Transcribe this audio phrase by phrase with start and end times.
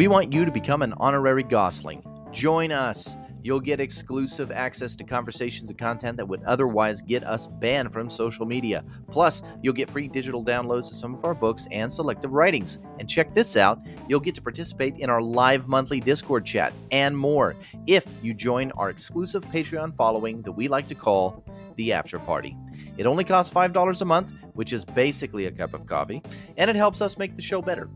[0.00, 2.02] We want you to become an honorary Gossling.
[2.32, 3.18] Join us.
[3.42, 8.08] You'll get exclusive access to conversations and content that would otherwise get us banned from
[8.08, 8.82] social media.
[9.10, 12.78] Plus, you'll get free digital downloads of some of our books and selective writings.
[12.98, 13.78] And check this out
[14.08, 17.54] you'll get to participate in our live monthly Discord chat and more
[17.86, 21.44] if you join our exclusive Patreon following that we like to call
[21.76, 22.56] the After Party.
[22.96, 26.22] It only costs $5 a month, which is basically a cup of coffee,
[26.56, 27.90] and it helps us make the show better.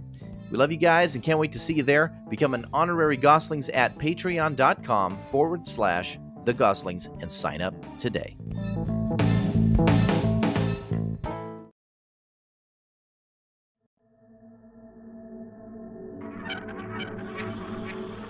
[0.55, 2.17] We love you guys and can't wait to see you there.
[2.31, 8.37] Become an honorary Gosslings at patreon.com forward slash the Gosslings and sign up today.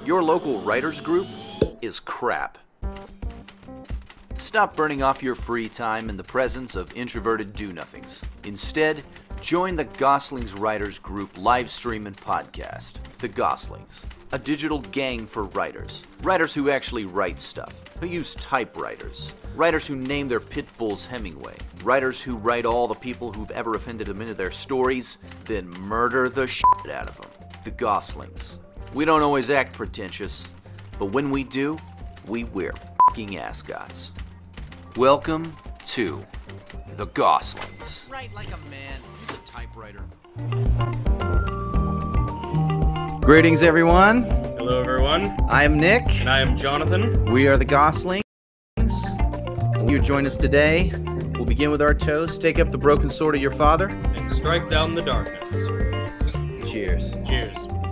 [0.06, 1.26] Your local writers group
[1.82, 2.56] is crap.
[4.38, 8.22] Stop burning off your free time in the presence of introverted do nothings.
[8.44, 9.02] Instead,
[9.44, 12.94] join the Gosslings Writers Group live stream and podcast.
[13.18, 16.02] The Gosslings, a digital gang for writers.
[16.22, 19.34] Writers who actually write stuff, who use typewriters.
[19.54, 21.58] Writers who name their pit bulls Hemingway.
[21.82, 26.30] Writers who write all the people who've ever offended them into their stories, then murder
[26.30, 27.30] the shit out of them.
[27.64, 28.56] The Gosslings.
[28.94, 30.48] We don't always act pretentious,
[30.98, 31.76] but when we do,
[32.26, 32.72] we wear
[33.10, 34.10] fucking ascots.
[34.96, 35.52] Welcome
[35.88, 36.24] to
[36.96, 38.10] the Gosslings.
[38.10, 39.13] Write like a man.
[39.54, 40.04] Use a typewriter.
[43.20, 44.22] Greetings, everyone.
[44.56, 46.02] Hello, everyone, I am Nick.
[46.20, 47.32] and I am Jonathan.
[47.32, 48.22] We are the Gosslings.
[48.76, 50.92] And you join us today.
[51.34, 52.40] We'll begin with our toast.
[52.40, 53.88] Take up the broken sword of your father.
[53.88, 55.52] And strike down the darkness.
[56.70, 57.12] Cheers.
[57.26, 57.83] Cheers.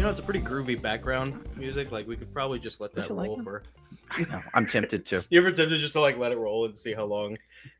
[0.00, 1.92] You know, it's a pretty groovy background music.
[1.92, 3.44] Like we could probably just let Don't that you like roll them?
[3.44, 3.62] for.
[4.10, 4.40] I know.
[4.54, 5.22] I'm tempted to.
[5.30, 7.36] You ever tempted just to like let it roll and see how long,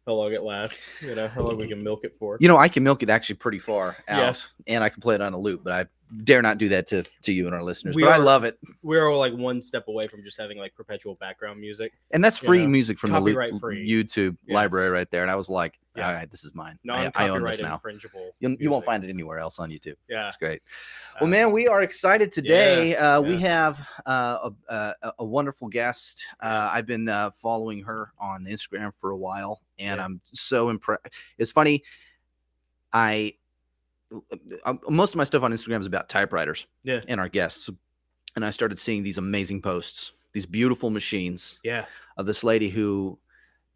[0.07, 0.87] how long it lasts?
[1.01, 2.37] You know, how long we can milk it for.
[2.39, 4.51] You know, I can milk it actually pretty far out, Yes.
[4.67, 5.87] and I can play it on a loop, but I
[6.25, 7.97] dare not do that to, to you and our listeners.
[7.97, 8.59] We but I are- love it.
[8.83, 11.95] We're like one step away from just having like perpetual background music.
[12.11, 13.89] And that's free music from the copyright free.
[13.89, 14.55] YouTube Yes.
[14.57, 15.23] library right there.
[15.23, 16.07] And I was like, Yeah.
[16.07, 16.79] all right, this is mine.
[16.89, 17.77] I, I own this now.
[17.77, 18.31] infringible.
[18.39, 19.97] You, won't find it anywhere else on YouTube.
[20.09, 20.23] Yeah.
[20.23, 20.63] That's great.
[21.21, 22.95] Well, Uh, man, we are excited today.
[22.95, 26.25] uh, We have uh, a, a, a wonderful guest.
[26.41, 30.05] Uh, I've been uh, following her on Instagram for a while, and Yeah.
[30.05, 31.09] I'm so impressed.
[31.39, 31.83] It's funny.
[32.93, 33.35] I
[34.65, 36.67] uh, most of my stuff on Instagram is about typewriters.
[36.83, 37.01] Yeah.
[37.09, 37.69] and our guests,
[38.37, 41.87] and I started seeing these amazing posts, these beautiful machines Yeah.
[42.17, 43.19] of this lady who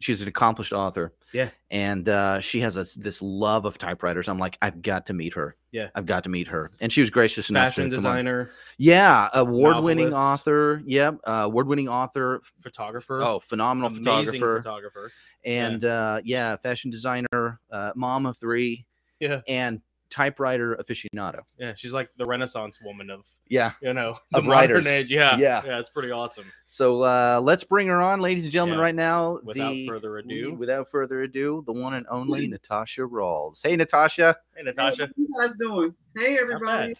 [0.05, 1.13] she's an accomplished author.
[1.33, 1.49] Yeah.
[1.71, 4.29] And uh, she has this, this love of typewriters.
[4.29, 5.57] I'm like, I've got to meet her.
[5.71, 5.89] Yeah.
[5.95, 6.71] I've got to meet her.
[6.79, 9.27] And she was gracious enough Fashion to designer, Yeah.
[9.33, 10.81] Award winning author.
[10.85, 11.17] Yep.
[11.27, 12.41] Uh, Award winning author.
[12.61, 13.21] photographer.
[13.21, 14.61] Oh, phenomenal amazing photographer.
[14.61, 15.11] photographer.
[15.43, 18.85] and uh, yeah, fashion designer, uh, mom of three,
[19.19, 19.41] Yeah.
[19.47, 19.81] and
[20.15, 21.41] typewriter aficionado.
[21.57, 23.73] Yeah, she's like the Renaissance woman of Yeah.
[23.81, 24.87] you know the Of modern writers.
[24.87, 25.07] age.
[25.09, 25.61] Yeah, Yeah.
[25.65, 26.45] yeah, it's pretty awesome.
[26.65, 28.83] So uh, let's bring her on, ladies and gentlemen, Yeah.
[28.85, 29.39] right now.
[29.43, 33.59] Without the, further ado, without further ado, the one and only Natasha Rawls.
[33.61, 34.37] Hey, Natasha.
[34.55, 35.93] hey Hey, Natasha, how you guys doing?
[36.17, 36.95] Hey everybody.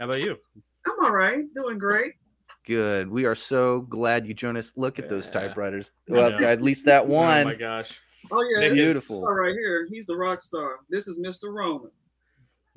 [0.00, 0.36] how about you?
[0.86, 1.44] I'm all right.
[1.54, 2.14] Doing great.
[2.66, 3.08] Good.
[3.08, 4.72] We are so glad you joined us.
[4.76, 5.92] Look at those typewriters.
[6.08, 7.42] Well, at least that one.
[7.46, 7.92] Oh my gosh,
[8.32, 9.22] Oh yeah, Nick this is- is Beautiful.
[9.22, 9.86] right here.
[9.88, 10.80] He's the rock star.
[10.90, 11.52] This is Mr.
[11.54, 11.92] Roman.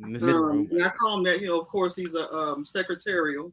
[0.01, 0.49] Mr.
[0.49, 1.41] Um, and I call him that.
[1.41, 3.51] You know, of course, he's a um, secretarial.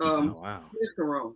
[0.00, 0.62] Um, oh, wow.
[0.98, 1.34] Mr.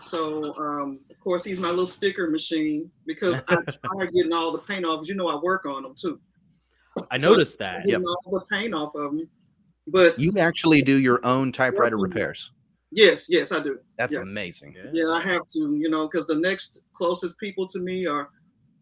[0.00, 3.56] So, um, of course, he's my little sticker machine because I
[3.94, 5.08] try getting all the paint off.
[5.08, 6.20] You know, I work on them too.
[7.10, 7.86] I so- noticed that.
[7.86, 9.28] Getting all the paint off of them.
[9.86, 12.52] But You actually do your own typewriter repairs.
[12.90, 13.78] yes, yes, I do.
[13.98, 14.22] That's Yeah.
[14.22, 14.76] amazing.
[14.94, 18.30] Yeah, I have to, you know, because the next closest people to me are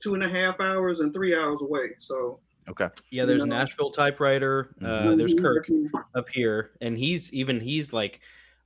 [0.00, 1.94] two and a half hours and three hours away.
[1.98, 2.88] So Okay.
[3.10, 3.56] Yeah, there's No.
[3.56, 4.74] Nashville typewriter.
[4.80, 5.16] Uh, Mhm.
[5.16, 5.64] there's Mhm, Kirk
[6.14, 8.20] up here, and he's even he's like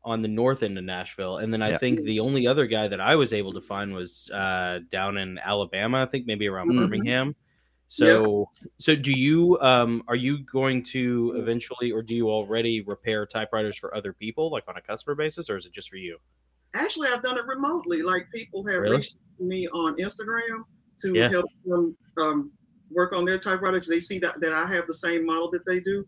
[0.05, 1.39] on the north end of Nashville.
[1.39, 1.79] And then I Yeah.
[1.79, 5.39] think the only other guy that I was able to find was uh, down in
[5.39, 6.03] Alabama.
[6.03, 6.77] I think maybe around Mhm.
[6.77, 7.35] Birmingham.
[7.89, 13.25] So, so do you um are you going to eventually, or do you already repair
[13.27, 16.19] typewriters for other people, like on a customer basis, or is it just for you?
[16.75, 18.03] Actually, I've done it remotely.
[18.03, 18.97] Like people have Really?
[18.97, 20.65] reached me on Instagram
[20.99, 21.31] to Yeah.
[21.31, 22.53] help them um,
[22.91, 23.87] work on their typewriters.
[23.87, 26.07] They see that, that I have the same model that they do,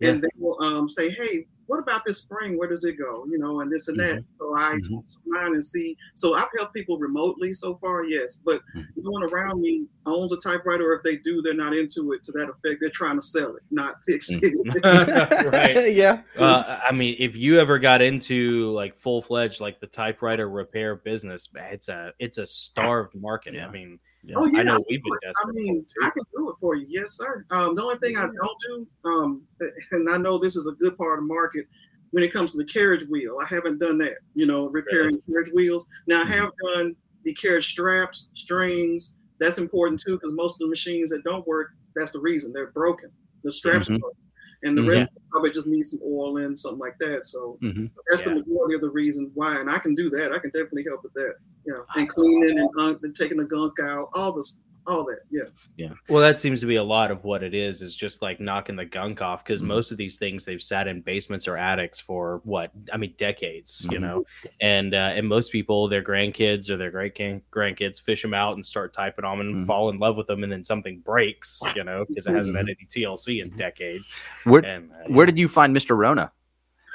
[0.00, 2.58] and they will um, say, "Hey, what about this spring?
[2.58, 3.24] Where does it go?
[3.30, 5.16] You know, and this and that." So I Mhm.
[5.26, 5.96] mine and see.
[6.14, 8.38] So I've helped people remotely so far, yes.
[8.44, 8.86] But Mhm.
[8.96, 10.90] no one around me owns a typewriter.
[10.90, 12.80] Or if they do, they're not into it to that effect.
[12.80, 14.54] They're trying to sell it, not fix it.
[15.52, 15.94] right.
[15.94, 16.22] yeah.
[16.36, 20.96] Uh, I mean, if you ever got into like full fledged like the typewriter repair
[20.96, 23.54] business, it's a it's a starved market.
[23.54, 23.68] Yeah.
[23.68, 24.36] I mean, Yeah.
[24.36, 25.12] Oh yeah, I know I we've been
[25.42, 26.86] I mean, I can do it for you.
[26.88, 27.44] Yes, sir.
[27.50, 29.46] Um, the only thing I don't do, um,
[29.92, 31.66] and I know this is a good part of the market
[32.10, 33.38] when it comes to the carriage wheel.
[33.42, 34.18] I haven't done that.
[34.34, 35.88] You know, repairing carriage wheels.
[36.06, 36.94] Now I have done
[37.24, 39.16] the carriage straps, strings.
[39.40, 42.70] That's important too because most of the machines that don't work, that's the reason they're
[42.72, 43.10] broken.
[43.42, 43.96] The straps Mhm.
[43.96, 44.16] are broken.
[44.62, 44.84] And the Mhm.
[44.84, 47.24] rest probably just need some oil in something like that.
[47.24, 47.90] So Mhm.
[48.10, 48.28] that's Yeah.
[48.30, 50.32] the majority of the reason why, and I can do that.
[50.32, 51.34] I can definitely help with that.
[51.66, 55.18] You know, and cleaning and, gunk, and taking the gunk out, all this, all that.
[55.30, 55.42] Yeah.
[55.76, 55.92] Yeah.
[56.08, 57.82] Well, that seems to be a lot of what it is.
[57.82, 59.66] Is just like knocking the gunk off because Mhm.
[59.66, 63.86] most of these things they've sat in basements or attics for what I mean decades,
[63.90, 64.00] you Mhm.
[64.00, 64.24] know.
[64.60, 68.64] And uh, and most people, their grandkids or their great grandkids, fish them out and
[68.64, 69.66] start typing on them and Mhm.
[69.66, 72.66] fall in love with them, and then something breaks, you know, because it hasn't had
[72.66, 74.16] any TLC in decades.
[74.44, 75.94] Where And uh, where did you find Mr.
[75.96, 76.32] Rona?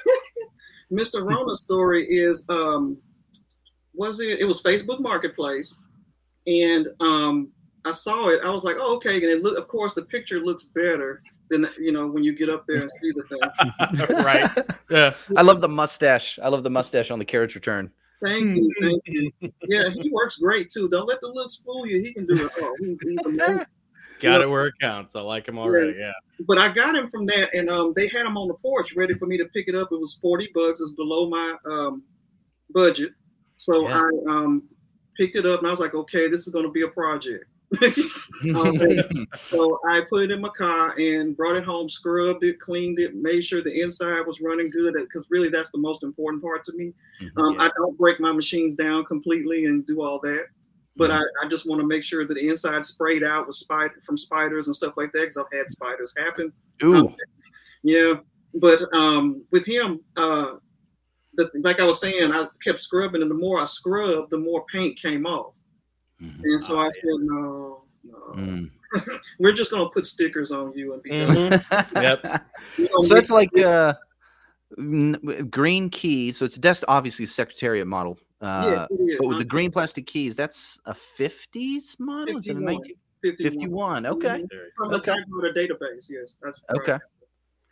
[0.92, 1.28] Mr.
[1.28, 2.98] Rona's story is um
[3.98, 5.80] was it it was Facebook Marketplace
[6.48, 7.52] and um
[7.88, 8.44] I saw it.
[8.44, 9.18] I was like, oh, okay.
[9.18, 12.50] And it look of course the picture looks better than you know when you get
[12.50, 14.16] up there and see the thing.
[14.24, 14.50] right?
[14.90, 15.16] Yeah.
[15.36, 16.38] I love the mustache.
[16.42, 17.92] I love the mustache on the carriage return.
[18.24, 19.32] Thank you, thank you.
[19.68, 20.88] Yeah, he works great too.
[20.90, 22.02] Don't let the looks fool you.
[22.02, 22.74] He can do it all.
[22.80, 23.66] He, he's amazing.
[24.20, 25.16] Got it where it counts.
[25.16, 25.98] I like him already.
[25.98, 26.14] Yeah.
[26.48, 29.14] But I got him from that, and um, they had him on the porch ready
[29.16, 29.90] for me to pick it up.
[29.92, 30.82] It was forty bucks.
[30.82, 32.04] It's below my um
[32.70, 33.12] budget,
[33.66, 34.02] so Yeah.
[34.02, 34.64] I um
[35.18, 37.46] picked it up, and I was like, okay, this is going to be a project.
[38.54, 38.78] Um,
[39.36, 43.16] so I put it in my car and brought it home, scrubbed it, cleaned it,
[43.16, 44.94] made sure the inside was running good.
[44.94, 46.94] Because really, that's the most important part to me.
[47.38, 50.48] Um, I don't break my machines down completely and do all that.
[50.98, 53.96] But I, I just want to make sure that the inside sprayed out with spider
[54.04, 56.52] from spiders and stuff like that because I've had spiders happen.
[56.84, 57.16] Ooh.
[57.84, 58.16] Yeah,
[58.54, 60.56] but um, with him, uh,
[61.38, 64.66] the, like I was saying, I kept scrubbing, and the more I scrubbed, the more
[64.72, 65.54] paint came off.
[66.22, 66.40] Mhm.
[66.44, 66.90] And so Ah, I yeah.
[66.92, 68.72] said, no, no, Mm.
[69.40, 71.30] we're just gonna put stickers on you and be done.
[71.32, 72.02] Mhm.
[72.02, 72.46] Yep.
[72.78, 73.94] We don't so that's need- like uh,
[74.78, 76.32] n- green key.
[76.32, 78.18] So it's that's obviously Secretariat model.
[78.42, 79.18] Uh, yes, it is.
[79.20, 82.38] but with the green plastic keys, that's a 50s model.
[82.38, 82.76] Is it a 51.
[83.24, 84.04] 1951?
[84.04, 84.06] 51.
[84.06, 84.46] Okay.
[84.78, 85.16] From the Okay.
[85.16, 86.80] typewriter database, yes, that's right.
[86.82, 87.00] Okay.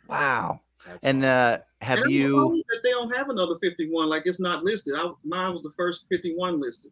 [0.08, 0.60] Wow.
[0.86, 1.60] That's And awesome.
[1.62, 2.64] uh, have And you?
[2.68, 4.08] that they don't have another 51?
[4.08, 4.94] Like it's not listed.
[4.96, 6.90] I, mine was the first 51 listed.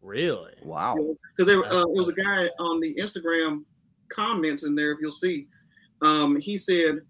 [0.00, 0.52] really?
[0.62, 0.94] Wow.
[1.36, 3.64] because there That's uh, it was a guy on the Instagram
[4.08, 4.92] comments in there.
[4.92, 5.46] If you'll see,
[6.02, 7.00] um, he said,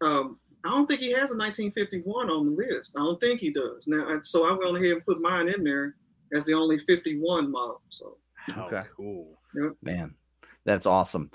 [0.00, 2.96] um, "I don't think he has a 1951 on the list.
[2.98, 5.94] I don't think he does." Now, so I went ahead and put mine in there
[6.34, 7.82] as the only 51 model.
[7.90, 8.82] So How Okay.
[8.96, 9.38] cool.
[9.82, 10.14] Man,
[10.64, 11.30] that's awesome.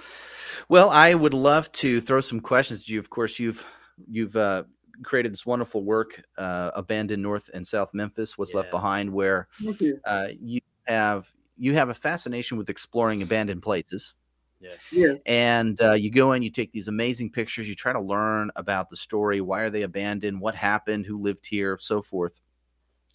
[0.67, 2.99] Well, I would love to throw some questions to you.
[2.99, 3.63] Of course, you've
[4.09, 4.63] you've uh,
[5.03, 9.81] created this wonderful work, uh, abandoned North and South Memphis, what's left behind, where thank
[9.81, 9.99] you.
[10.05, 14.13] uh, you have you have a fascination with exploring abandoned places.
[14.59, 14.71] Yeah.
[14.91, 18.49] Yes, and uh, you go in you take these amazing pictures you try to learn
[18.55, 22.41] about the story why are they abandoned what happened who lived here so forth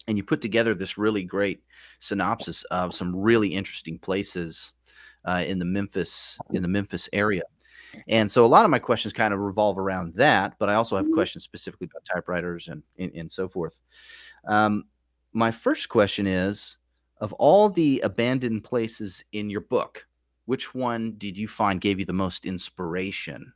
[0.07, 1.61] and you put together this really great
[1.99, 4.71] synopsis of some really interesting places
[5.25, 7.43] uh, in the memphis in the memphis area
[8.07, 10.95] and so a lot of my questions kind of revolve around that but i also
[10.95, 11.13] have Mhm.
[11.13, 13.75] questions specifically about typewriters and and, and so forth
[14.47, 14.83] um,
[15.33, 16.77] my first question is
[17.19, 20.05] of all the abandoned places in your book
[20.45, 23.53] which one did you find gave you the most inspiration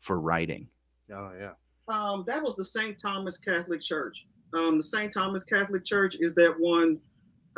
[0.00, 0.66] for writing?
[1.14, 1.52] Oh yeah.
[1.88, 2.96] um, that was the St.
[2.98, 4.26] Thomas Catholic Church.
[4.54, 5.12] Um, the St.
[5.12, 6.98] Thomas Catholic Church is that one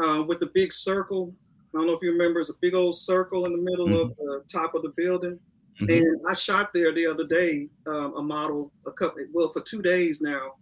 [0.03, 1.33] uh, with the big circle.
[1.73, 4.17] I don't know if you remember, it's a big old circle in the middle of
[4.17, 5.39] the top of the building.
[5.81, 5.99] Mhm.
[5.99, 9.83] And I shot there the other day um, a model, a couple, well, for two
[9.83, 10.55] days now.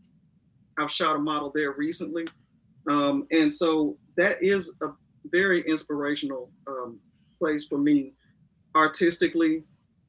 [0.78, 2.26] I've shot a model there recently.
[2.90, 4.88] Um, and so that is a
[5.26, 6.98] very inspirational um,
[7.38, 8.14] place for me
[8.74, 9.64] artistically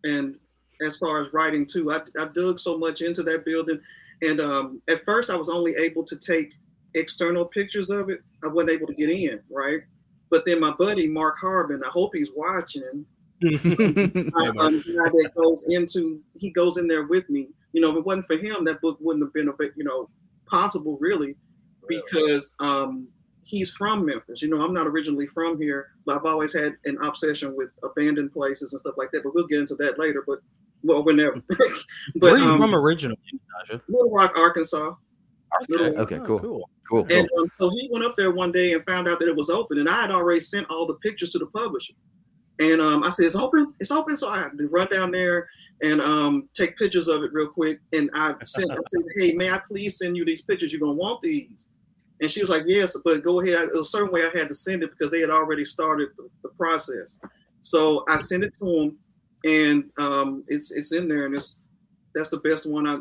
[0.06, 0.38] and
[0.82, 1.92] as far as writing too.
[1.92, 3.80] I, I dug so much into that building.
[4.22, 6.54] And um, at first, I was only able to take
[6.96, 8.22] external pictures of it.
[8.44, 9.82] I wasn't able to get in, right?
[10.30, 13.06] But then my buddy, Mark Harbin, I hope he's watching.
[13.44, 13.50] Uh,
[14.66, 17.50] um, the guy that goes into, he goes in there with me.
[17.74, 19.84] You know, if it wasn't for him, that book wouldn't have been, a bit, you
[19.84, 20.10] know,
[20.46, 21.36] possible really,
[21.88, 23.08] because um,
[23.44, 24.42] he's from Memphis.
[24.42, 28.32] You know, I'm not originally from here, but I've always had an obsession with abandoned
[28.32, 29.24] places and stuff like that.
[29.24, 30.24] But we'll get into that later.
[30.26, 30.40] But
[30.84, 31.42] well, whenever.
[31.50, 31.68] but
[32.20, 33.18] Where are you um, from originally,
[33.72, 33.82] Naja?
[33.88, 34.94] Little Rock, Arkansas.
[35.70, 36.40] Little- Okay, Oh, cool.
[36.40, 36.70] cool.
[36.90, 37.08] cool.
[37.10, 39.50] And um, so he went up there one day and found out that it was
[39.50, 41.94] open, and I had already sent all the pictures to the publisher.
[42.60, 45.50] And um, I said, "It's open, it's open." So I had to run down there
[45.82, 47.80] and um, take pictures of it real quick.
[47.94, 50.72] And I sent, I said, "Hey, may I please send you these pictures?
[50.72, 51.70] You're gonna want these."
[52.22, 54.50] And she was like, "Yes, but go ahead." It was a certain way I had
[54.50, 57.18] to send it because they had already started the, the process.
[57.62, 58.98] So I sent it to them,
[59.46, 61.62] and um, it's it's in there, and it's
[62.14, 62.88] that's the best one.
[62.88, 63.00] I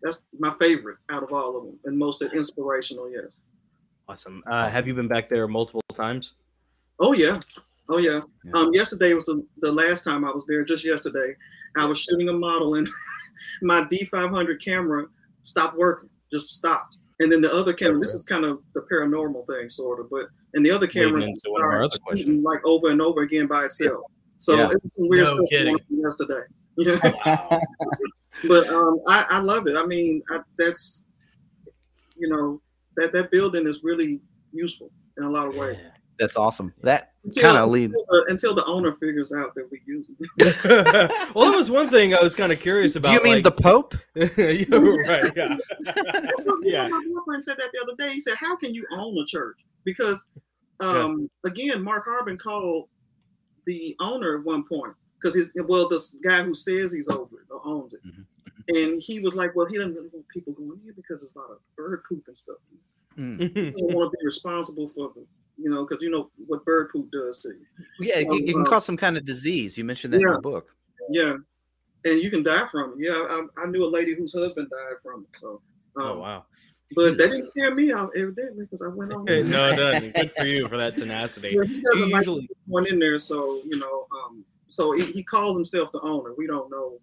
[0.00, 3.10] that's my favorite out of all of them, and most inspirational.
[3.10, 3.40] Yes.
[4.08, 4.42] Awesome.
[4.46, 6.32] Uh, have you been back there multiple times?
[7.00, 7.40] Oh yeah,
[7.88, 8.20] oh yeah.
[8.44, 8.52] Yeah.
[8.54, 10.64] Um, yesterday was the, the last time I was there.
[10.64, 11.34] Just yesterday,
[11.76, 12.88] I was shooting a model, and
[13.62, 15.06] my D500 camera
[15.42, 16.08] stopped working.
[16.32, 16.96] Just stopped.
[17.20, 18.00] And then the other camera.
[18.00, 20.10] This is kind of the paranormal thing, sort of.
[20.10, 23.00] But and the other camera Leading into one of our started shooting like over and
[23.00, 24.02] over again by itself.
[24.38, 24.70] So Yeah.
[24.72, 25.78] it's some weird No stuff kidding.
[25.88, 26.40] yesterday.
[26.78, 26.98] Yeah.
[28.48, 29.76] but um, I, I love it.
[29.76, 31.06] I mean, I, that's
[32.16, 32.60] you know
[32.96, 34.20] that that building is really
[34.52, 35.76] useful in a lot of ways.
[36.18, 36.72] That's awesome.
[36.82, 37.94] That Until, kind of leads.
[38.28, 40.28] until the- owner figures out that we use it.
[41.34, 43.08] well, that was one thing I was kind of curious about.
[43.08, 43.94] Do you mean like- the Pope?
[44.14, 44.26] yeah,
[45.08, 45.32] right?
[45.36, 45.56] Yeah.
[45.84, 46.30] yeah.
[46.62, 46.88] Yeah.
[46.88, 48.14] My boyfriend said that the other day.
[48.14, 50.26] He said, "How can you own a church?" Because
[50.80, 52.88] um, again, Mark Harbin called
[53.66, 57.46] the owner at one point because he's well, this guy who says he's over it
[57.50, 58.24] or owns it, Mhm.
[58.68, 61.38] and he was like, "Well, he doesn't really want people going here because it's a
[61.38, 62.56] lot of bird poop and stuff.
[63.16, 63.40] Mm.
[63.40, 65.24] He don't want to be responsible for the,
[65.62, 67.66] you know, because you know what bird poop does to you.
[68.00, 69.76] Yeah, it, it can cause some kind of disease.
[69.78, 70.34] You mentioned that in Yeah.
[70.36, 70.68] the book.
[71.10, 71.34] Yeah,
[72.04, 73.06] and you can die from it.
[73.06, 75.38] Yeah, I, I knew a lady whose husband died from it.
[75.40, 75.62] So,
[75.96, 76.44] um, oh wow.
[76.96, 79.24] but that didn't scare me out evidently because I went on.
[79.26, 80.14] no, it doesn't.
[80.14, 81.54] Good for you for that tenacity.
[81.56, 84.06] Yeah, he doesn't like usually one in there, so you know.
[84.24, 86.32] Um, so he, he calls himself the owner.
[86.36, 86.98] We don't know.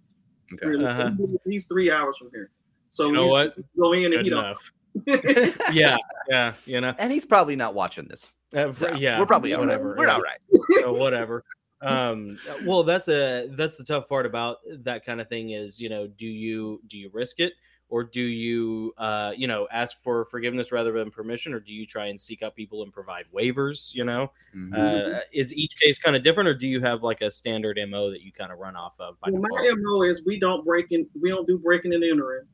[0.53, 0.65] Okay.
[0.67, 0.85] Really.
[0.85, 1.03] Uh-huh.
[1.05, 2.49] He's, he's three hours from here,
[2.89, 3.55] so You know we what?
[3.79, 4.39] go in and good he don't.
[4.45, 4.71] enough.
[5.71, 5.97] Yeah,
[6.27, 6.95] yeah, you know.
[6.97, 8.33] and he's probably not watching this.
[8.55, 9.67] Uh, So yeah, we're probably all right.
[9.67, 9.95] whatever.
[9.97, 10.39] We're all right.
[10.81, 11.43] so whatever.
[11.81, 15.87] Um, well, that's a that's the tough part about that kind of thing is you
[15.89, 17.53] know do you do you risk it
[17.87, 21.85] or do you uh you know ask for forgiveness rather than permission or do you
[21.85, 24.73] try and seek out people and provide waivers you know Mhm.
[25.17, 28.11] uh, is each case kind of different or do you have like a standard mo
[28.11, 29.61] that you kind of run off of by Well, default?
[29.63, 31.07] my mo is we don't break in.
[31.21, 32.45] We don't do breaking and entering.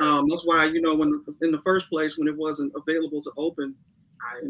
[0.00, 3.30] Um, that's why you know when in the first place when it wasn't available to
[3.36, 3.74] open,
[4.22, 4.40] I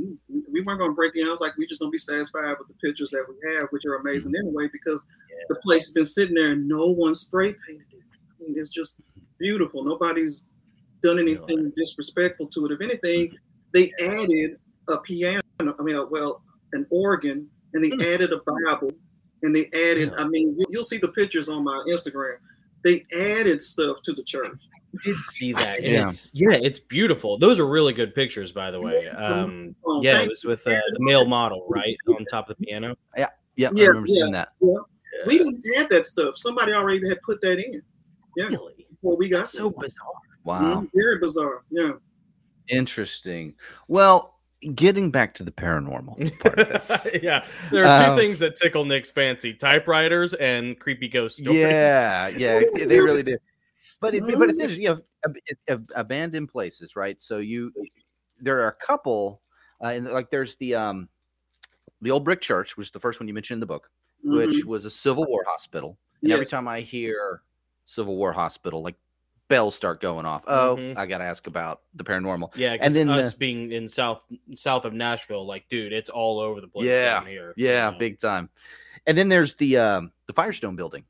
[0.53, 1.27] we weren't going to break in.
[1.27, 3.69] I was like, we just going to be satisfied with the pictures that we have,
[3.71, 4.49] which are amazing mm-hmm.
[4.49, 5.05] anyway, because
[5.49, 8.03] the place has been sitting there and no one spray painted it.
[8.13, 8.97] I mean, it's just
[9.39, 9.85] beautiful.
[9.85, 10.47] Nobody's
[11.03, 12.73] done anything disrespectful to it.
[12.73, 13.37] If anything, mm-hmm.
[13.73, 14.59] they added
[14.89, 15.43] a piano.
[15.61, 18.15] I mean, well, an organ, and they mm.
[18.15, 18.93] added a Bible,
[19.43, 20.13] and they added.
[20.17, 22.37] I mean, you'll see the pictures on my Instagram.
[22.83, 24.59] They added stuff to the church.
[25.05, 26.07] Did see that and Yeah.
[26.09, 30.29] it's yeah it's beautiful those are really good pictures by the way um yeah it
[30.29, 33.69] was with uh, the male model right on top of the piano Yeah, I Yeah,
[33.71, 34.15] remember yeah.
[34.15, 34.49] seeing that.
[35.27, 36.39] We didn't add that stuff.
[36.39, 37.83] Somebody already had put that in.
[38.37, 40.07] Yeah, really before we got that's so bizarre
[40.45, 40.81] Wow.
[40.81, 41.63] Mhm, Very bizarre.
[41.71, 41.93] Yeah.
[42.69, 43.55] Interesting.
[43.89, 44.37] Well,
[44.75, 47.07] getting back to the paranormal part of this.
[47.23, 51.61] yeah, there are two Um, things that tickle Nick's fancy: typewriters and creepy ghost stories.
[51.61, 53.37] Yeah, yeah, they they really do.
[54.01, 54.63] But it, but it's Mhm.
[54.63, 54.83] interesting.
[54.85, 55.05] You
[55.69, 57.21] ab- abandoned places, right?
[57.21, 57.73] So you,
[58.39, 59.43] there are a couple,
[59.83, 61.09] uh, and like there's the um,
[62.01, 63.91] the old brick church, which is the first one you mentioned in the book,
[64.25, 65.99] which was a Civil War hospital.
[66.23, 67.43] And every time I hear
[67.85, 68.97] Civil War hospital, like
[69.49, 70.45] bells start going off.
[70.47, 70.97] Oh, Mhm.
[70.97, 72.53] I got to ask about the paranormal.
[72.55, 72.75] yeah.
[72.81, 74.23] And then then the- us being in south
[74.55, 77.53] south of Nashville, like, dude, it's all over the place Yeah, down here.
[77.57, 77.99] you Yeah, know?
[77.99, 78.49] big time.
[79.07, 81.05] And then there's the um, the Firestone building.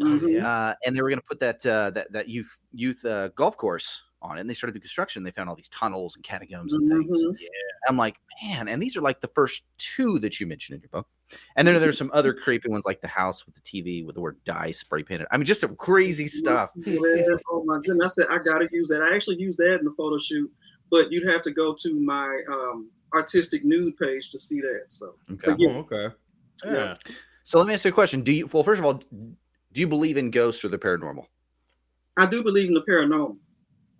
[0.00, 0.42] Mhm.
[0.42, 3.56] Uh, and they were going to put that uh, that that youth youth uh, golf
[3.56, 4.40] course on it.
[4.40, 5.22] And they started the construction.
[5.22, 7.24] They found all these tunnels and catacombs and things.
[7.24, 7.36] Mhm.
[7.88, 10.90] I'm like, man, and these are like the first two that you mentioned in your
[10.90, 11.08] book.
[11.56, 14.20] And then there's some other creepy ones like the house with the TV with the
[14.20, 15.28] word "die" spray painted.
[15.30, 16.72] I mean, just some crazy stuff.
[16.76, 18.18] Yeah, oh my goodness!
[18.18, 19.02] I said I gotta use that.
[19.02, 20.50] I actually used that in the photo shoot,
[20.90, 24.86] but you'd have to go to my um, artistic nude page to see that.
[24.88, 25.54] So Okay.
[25.58, 25.68] Yeah.
[25.70, 26.14] Oh, okay.
[26.64, 26.72] Yeah.
[26.72, 26.96] Yeah.
[27.44, 28.22] So let me ask you a question.
[28.22, 29.00] Do you well, first of all,
[29.72, 31.24] do you believe in ghosts or the paranormal?
[32.16, 33.36] I do believe in the paranormal.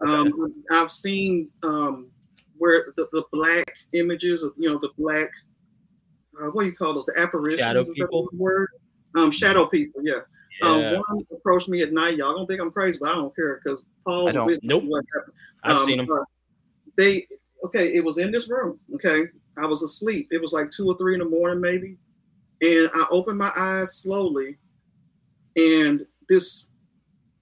[0.07, 0.33] Um,
[0.73, 2.11] I've seen um,
[2.59, 5.29] where the, the black images of you know the black
[6.41, 8.29] uh, what do you call those the apparitions Shadow is that the people?
[8.33, 8.69] word
[9.17, 10.21] um, shadow people yeah.
[10.63, 10.69] Yeah.
[10.69, 12.17] Um, one approached me at night.
[12.19, 14.29] Y'all don't think I'm crazy, but I don't care because Paul.
[14.29, 14.63] I don't.
[14.63, 14.85] Nope.
[14.87, 15.35] what happened.
[15.65, 16.07] I've Um, seen them.
[16.13, 16.23] uh,
[16.99, 17.27] They
[17.65, 17.95] okay.
[17.95, 18.79] It was in this room.
[18.95, 19.23] Okay,
[19.57, 20.29] I was asleep.
[20.31, 21.97] It was like two or three in the morning, maybe,
[22.61, 24.59] and I opened my eyes slowly,
[25.57, 26.67] and this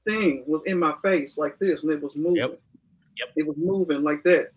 [0.07, 2.37] thing was in my face like this, and it was moving.
[2.37, 2.61] Yep.
[3.19, 3.29] Yep.
[3.37, 4.51] It was moving like that,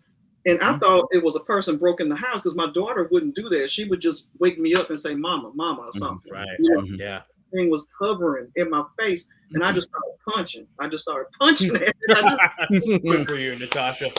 [0.46, 3.34] and I thought it was a person broke in the house because my daughter wouldn't
[3.34, 3.68] do that.
[3.70, 5.98] She would just wake me up and say, "Mama, Mama," or Mhm.
[5.98, 6.32] something.
[6.32, 6.46] Right.
[6.58, 6.98] You know, Mhm.
[6.98, 7.22] Yeah.
[7.52, 10.66] thing was hovering in my face, and I just started punching.
[10.78, 11.92] I just started punching it.
[12.08, 12.14] I
[12.70, 14.10] just Good for you, Natasha.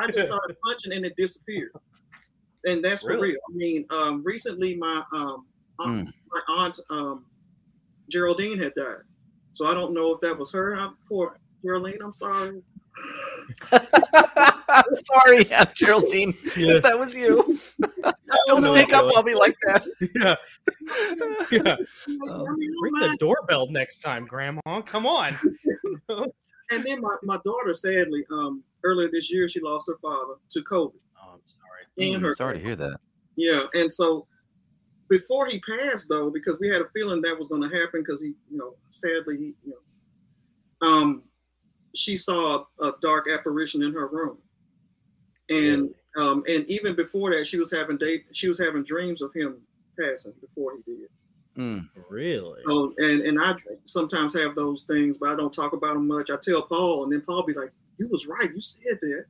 [0.00, 1.72] I just started punching and it disappeared.
[2.66, 3.30] And that's for Really?
[3.30, 3.38] real.
[3.50, 5.46] I mean, um, recently my um,
[5.80, 6.12] aunt, Mm.
[6.30, 7.24] my aunt um,
[8.10, 9.02] Geraldine had died.
[9.52, 10.76] So I don't know if that was her.
[10.76, 11.98] I'm, poor Geraldine.
[12.02, 12.62] I'm sorry.
[13.72, 16.76] I'm sorry, Aunt Geraldine, Yeah.
[16.76, 17.58] if that was you.
[18.46, 19.86] Don't know stick what up on me like that.
[20.14, 20.34] yeah,
[21.50, 21.76] yeah.
[21.76, 24.60] I mean, Ring the doorbell next time, Grandma.
[24.84, 25.34] Come on.
[26.08, 30.60] and then my, my daughter, sadly, um, earlier this year, she lost her father to
[30.62, 30.92] COVID.
[31.22, 32.12] Oh, I'm sorry.
[32.12, 32.98] And her Mm, sorry to hear that.
[33.36, 34.26] Yeah, and so
[35.08, 38.20] before he passed, though, because we had a feeling that was going to happen, because
[38.20, 39.74] he, you know, sadly, he, you
[40.80, 41.22] know, um,
[41.94, 44.38] she saw a, a dark apparition in her room,
[45.48, 49.32] and um, and even before that, she was having date, she was having dreams of
[49.32, 49.60] him
[49.98, 51.08] passing before he did.
[51.56, 51.88] Mm.
[52.08, 52.62] Really?
[52.66, 56.30] So, and and I sometimes have those things, but I don't talk about them much.
[56.30, 59.24] I tell Paul, and then Paul be like, "You was right, you said that."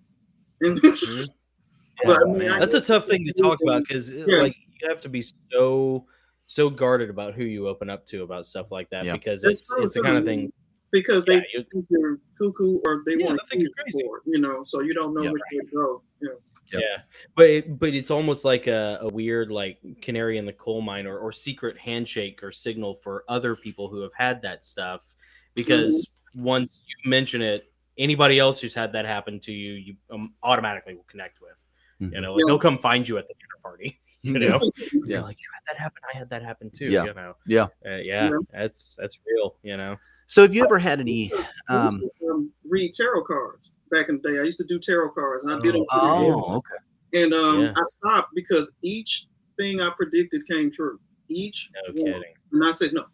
[0.61, 1.29] And Mhm.
[2.05, 4.25] but I mean, That's a tough thing to talk about because Yeah.
[4.27, 6.07] like you have to be so
[6.47, 9.13] so guarded about who you open up to about stuff like that Yeah.
[9.13, 10.51] because That's it's true, it's the kind of thing.
[10.91, 14.03] because Yeah, they you- think you're cuckoo or they Yeah, want they think you're crazy.
[14.07, 15.33] for you know, so you don't know Yeah.
[15.33, 16.03] which way to go.
[16.23, 16.29] Yeah.
[16.71, 16.83] Yep.
[16.83, 17.03] Yeah,
[17.35, 21.07] but it, but it's almost like a, a weird like canary in the coal mine
[21.07, 25.15] or, or secret handshake or signal for other people who have had that stuff
[25.55, 30.35] because once you mention it, anybody else who's had that happen to you, you um,
[30.43, 31.57] automatically will connect with.
[32.01, 32.23] You Mhm.
[32.23, 32.45] know, like Yeah.
[32.49, 33.99] they'll come find you at the dinner party.
[34.23, 34.59] You know,
[34.93, 34.99] Yeah.
[35.07, 36.87] You're like you had that happen, I had that happen too.
[36.91, 37.05] Yeah.
[37.05, 37.65] You know, Yeah.
[37.87, 38.31] uh, yeah, Yeah.
[38.53, 39.57] that's that's real.
[39.63, 39.97] You know,
[40.27, 41.33] So, have you ever had any?
[41.69, 44.39] Um, to, um, read tarot cards back in the day.
[44.41, 45.85] I used to do tarot cards, and I did them.
[45.93, 47.23] oh, okay.
[47.25, 47.73] And um, Yeah.
[47.77, 50.99] I stopped because each thing I predicted came true.
[51.29, 52.13] Each no one.
[52.15, 52.35] kidding.
[52.53, 53.05] And I said, no,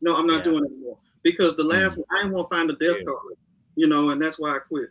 [0.00, 0.44] no, I'm not Yeah.
[0.52, 3.04] doing it anymore because the last one I didn't want to find a death Yeah.
[3.04, 3.34] card,
[3.76, 4.88] you know, and that's why I quit.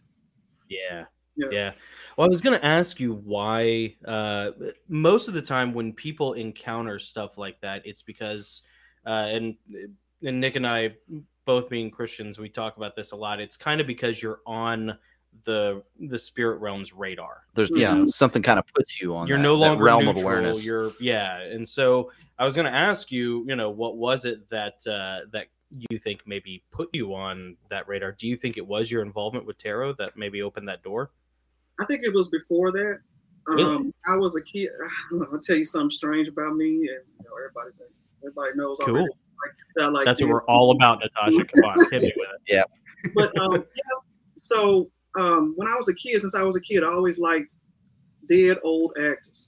[0.69, 1.05] Yeah.
[1.35, 1.47] Yeah.
[1.51, 1.71] Yeah.
[2.19, 4.51] Well, I was going to ask you why uh,
[4.89, 8.63] most of the time when people encounter stuff like that, it's because,
[9.05, 9.55] uh, and,
[10.21, 10.95] and Nick and I,
[11.45, 13.39] both being Christians, we talk about this a lot.
[13.39, 14.97] It's kind of because you're on
[15.45, 17.43] the the spirit realm's radar.
[17.53, 18.09] There's yeah, Mhm.
[18.09, 19.25] something kind of puts you on.
[19.25, 20.61] you're that- no longer realm neutral, of awareness.
[20.61, 24.49] You're yeah, and so I was going to ask you, you know, what was it
[24.49, 28.11] that uh, that you think maybe put you on that radar?
[28.11, 31.11] Do you think it was your involvement with tarot that maybe opened that door?
[31.79, 32.99] I think it was before that.
[33.47, 33.63] Really?
[33.63, 34.69] Um, I was a kid.
[35.31, 37.71] I'll tell you something strange about me, and you know, everybody
[38.23, 38.77] everybody knows.
[38.81, 38.95] Cool.
[38.95, 41.45] already, Like, I like That's what we're all about, Natasha.
[41.45, 42.65] Come on, hit me with it.
[43.15, 43.95] But um, yeah.
[44.37, 47.55] So um, when I was a kid, since I was a kid, I always liked
[48.27, 49.47] dead old actors.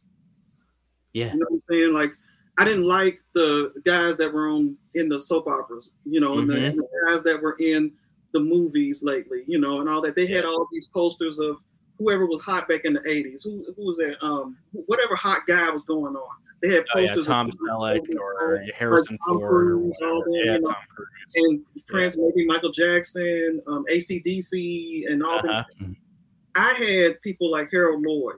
[1.14, 1.34] Yeah.
[1.34, 1.94] You know what I'm saying?
[1.94, 2.14] Like
[2.58, 6.50] I didn't like the guys that were on in the soap operas, you know, and,
[6.50, 6.70] the, Mhm.
[6.70, 7.92] and the guys that were in
[8.34, 10.16] the movies lately, you know, and all that.
[10.16, 11.58] They had all these posters of
[12.02, 13.44] whoever was hot back in the 80s.
[13.44, 14.18] Who, who was that?
[14.26, 16.38] Um, whatever hot guy was going on.
[16.62, 20.46] They had Oh, yeah, posters Tom of Selleck or Harrison Tom Ford or all whatever.
[20.46, 20.62] Yeah, you.
[20.62, 21.08] Tom Cruise.
[21.36, 25.64] and Prince, maybe Michael Jackson, um, ACDC, and all Uh-huh.
[25.80, 25.96] that.
[26.54, 28.36] I had people like Harold Lloyd,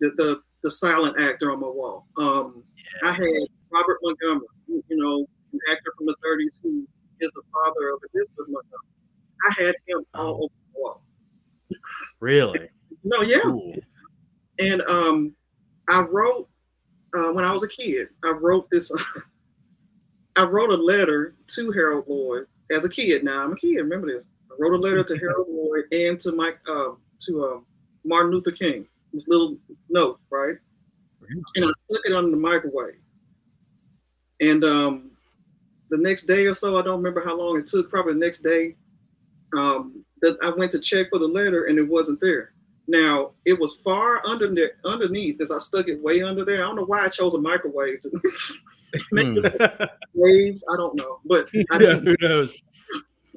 [0.00, 2.06] the the, the silent actor on my wall.
[2.18, 2.62] Um,
[3.02, 3.24] I had
[3.72, 6.86] Robert Montgomery, you know, an actor from the 30s who
[7.20, 8.86] is the father of Elizabeth Montgomery.
[9.48, 10.34] I had him all Oh.
[10.44, 11.02] over the wall.
[12.20, 12.68] Really?
[13.04, 13.40] No, yeah.
[13.42, 13.76] Cool.
[14.58, 15.34] And um,
[15.88, 16.48] I wrote
[17.14, 18.08] uh, when I was a kid.
[18.24, 18.92] I wrote this.
[20.36, 23.24] I wrote a letter to Harold Lloyd as a kid.
[23.24, 23.76] Now I'm a kid.
[23.76, 24.26] Remember this.
[24.50, 27.66] I wrote a letter to Harold Lloyd and to Mike um, to um,
[28.04, 28.86] Martin Luther King.
[29.12, 29.56] This little
[29.88, 30.56] note, right?
[31.56, 32.98] And I stuck it under the microwave.
[34.40, 35.10] And um,
[35.90, 37.90] the next day or so, I don't remember how long it took.
[37.90, 38.76] Probably the next day,
[39.56, 42.52] um, that I went to check for the letter and it wasn't there.
[42.90, 44.52] Now it was far under
[44.84, 46.56] underneath because I stuck it way under there.
[46.56, 48.02] I don't know why I chose a microwave.
[48.02, 48.10] to
[49.14, 49.38] Hmm.
[50.14, 50.64] waves.
[50.72, 52.60] I don't know, but I, yeah, who knows?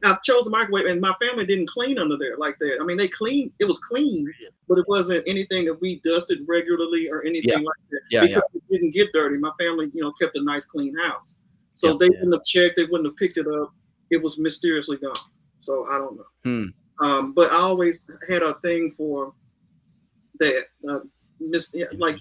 [0.03, 2.79] I chose the microwave, and my family didn't clean under there like that.
[2.81, 4.25] I mean, they cleaned; it was clean,
[4.67, 7.57] but it wasn't anything that we dusted regularly or anything Yeah.
[7.57, 8.01] like that.
[8.09, 9.37] Yeah, because it didn't get dirty.
[9.37, 11.35] My family, you know, kept a nice, clean house,
[11.75, 11.97] so Yeah.
[11.99, 12.11] they Yeah.
[12.23, 12.75] wouldn't have checked.
[12.75, 13.71] They wouldn't have picked it up.
[14.09, 15.13] It was mysteriously gone.
[15.59, 16.25] So I don't know.
[16.43, 16.65] Hmm.
[17.05, 19.33] Um, but I always had a thing for
[20.39, 20.65] that.
[20.87, 20.99] Uh,
[21.49, 22.17] mis- like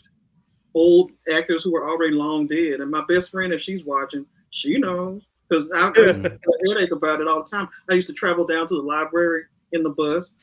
[0.75, 2.81] old actors who are already long dead.
[2.81, 7.21] And my best friend, if she's watching, she knows because I have a headache about
[7.21, 7.69] it all the time.
[7.91, 10.35] I used to travel down to the library in the bus,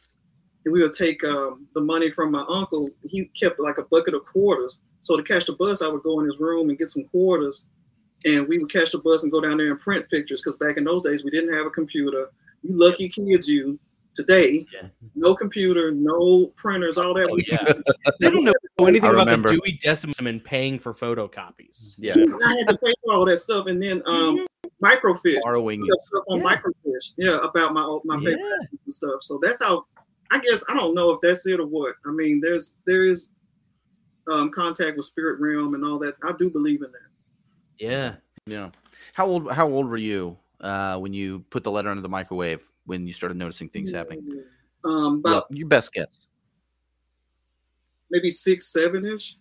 [0.65, 2.89] and we would take um, the money from my uncle.
[3.07, 4.79] He kept like a bucket of quarters.
[5.01, 7.63] So to catch the bus, I would go in his room and get some quarters,
[8.25, 10.41] and we would catch the bus and go down there and print pictures.
[10.43, 12.29] Because back in those days, we didn't have a computer.
[12.61, 13.79] You lucky kids, you
[14.19, 14.65] today.
[14.73, 14.87] Yeah.
[15.15, 17.27] No computer, no printers, all that.
[17.29, 17.73] Oh, We- yeah.
[18.19, 19.49] They don't know anything I about remember.
[19.49, 21.93] the Dewey Decimal and paying for photocopies.
[21.97, 22.13] Yeah,
[22.45, 24.45] I had to pay for all that stuff, and then um,
[24.83, 25.41] microfiche.
[25.41, 25.81] borrowing.
[25.81, 26.43] Look up stuff on Yeah.
[26.55, 27.13] microfiche.
[27.17, 28.35] Yeah, about my my Yeah.
[28.35, 29.21] paper and stuff.
[29.23, 29.85] So that's how.
[30.31, 31.95] I guess I don't know if that's it or what.
[32.05, 33.29] I mean, there's there is
[34.31, 36.15] um, contact with spirit realm and all that.
[36.23, 37.09] I do believe in that.
[37.79, 38.15] Yeah.
[38.45, 38.69] Yeah.
[39.15, 39.51] How old?
[39.51, 42.61] How old were you uh, when you put the letter under the microwave?
[42.89, 44.43] When you started noticing things happening?
[44.83, 46.17] Um, Well, about your best guess.
[48.09, 49.37] maybe six, seven ish.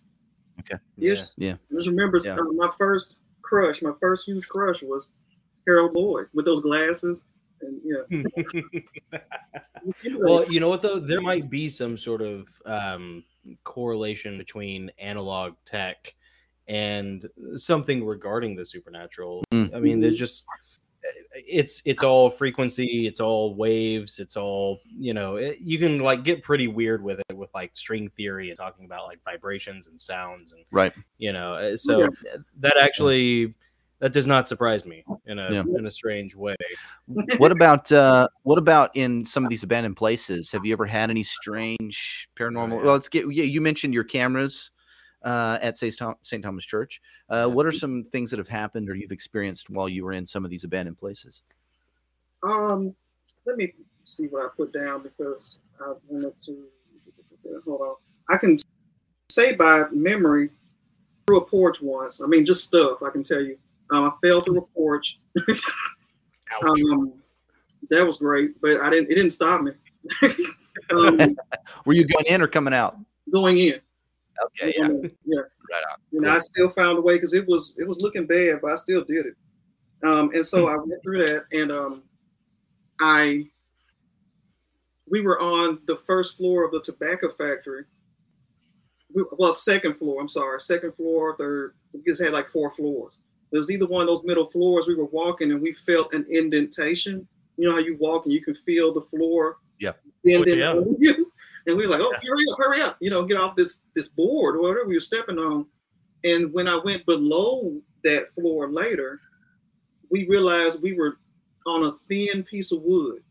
[0.59, 0.77] Okay.
[0.97, 1.35] Yes.
[1.39, 1.53] Yeah.
[1.71, 2.33] I just remember Yeah.
[2.35, 3.81] uh, my first crush.
[3.81, 5.07] My first huge crush was
[5.65, 7.25] Harold Lloyd with those glasses.
[7.61, 8.21] And yeah,
[10.15, 10.99] well, you know what though?
[10.99, 13.23] There might be some sort of um,
[13.63, 16.13] correlation between analog tech
[16.67, 19.43] and something regarding the supernatural.
[19.51, 19.75] Mm.
[19.75, 20.45] I mean, there's just
[21.33, 25.37] it's it's all frequency, it's all waves, it's all you know.
[25.37, 28.85] It, you can like get pretty weird with it with like string theory and talking
[28.85, 30.93] about like vibrations and sounds and Right.
[31.17, 31.53] you know.
[31.53, 32.09] uh, So
[32.59, 33.53] that actually
[33.99, 35.63] that does not surprise me in a Yeah.
[35.77, 36.55] in a strange way.
[37.37, 41.09] what about uh what about in some of these abandoned places have you ever had
[41.09, 44.71] any strange paranormal well let's get yeah, you mentioned your cameras
[45.23, 48.95] uh at st Thom- thomas church uh what are some things that have happened or
[48.95, 51.41] you've experienced while you were in some of these abandoned places
[52.43, 52.95] Um,
[53.45, 56.65] let me see what I put down because I wanted to.
[57.65, 57.95] Hold on.
[58.29, 58.57] I can
[59.29, 60.49] say by memory
[61.25, 62.21] through a porch once.
[62.21, 63.57] I mean, just stuff I can tell you.
[63.91, 65.19] Um, I fell through a porch.
[66.67, 67.13] um,
[67.89, 69.09] that was great, but I didn't.
[69.09, 69.71] It didn't stop me.
[70.91, 71.35] um,
[71.85, 72.97] were you going in or coming out
[73.31, 73.79] going in.
[74.45, 75.41] Okay Going in, yeah.
[75.41, 78.59] right on And I still found a way because it was it was looking bad,
[78.61, 79.33] but I still did it.
[80.03, 82.03] Um, and so I went through that, and um,
[82.99, 83.47] I
[85.09, 87.83] we were on the first floor of the tobacco factory.
[89.13, 90.21] We, well, second floor.
[90.21, 91.73] I'm sorry, second floor, third.
[91.93, 93.17] We just had like four floors.
[93.51, 94.87] It was either one of those middle floors.
[94.87, 97.27] We were walking, and we felt an indentation.
[97.57, 99.57] You know how you walk and you can feel the floor.
[99.79, 99.93] Yeah.
[100.23, 100.75] Bending yeah.
[100.99, 101.31] you.
[101.67, 104.09] And we were like, oh, hurry up, hurry up, you know, get off this this
[104.09, 105.65] board or whatever we were stepping on.
[106.23, 109.19] And when I went below that floor later,
[110.09, 111.17] we realized we were
[111.65, 113.21] on a thin piece of wood.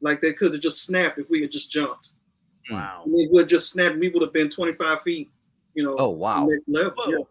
[0.00, 2.10] Like they could have just snapped if we had just jumped.
[2.70, 3.02] Wow.
[3.06, 3.96] We would just snap.
[3.96, 5.30] We would have been 25 feet,
[5.74, 6.92] you know, oh wow next level.
[6.96, 7.28] Whoa.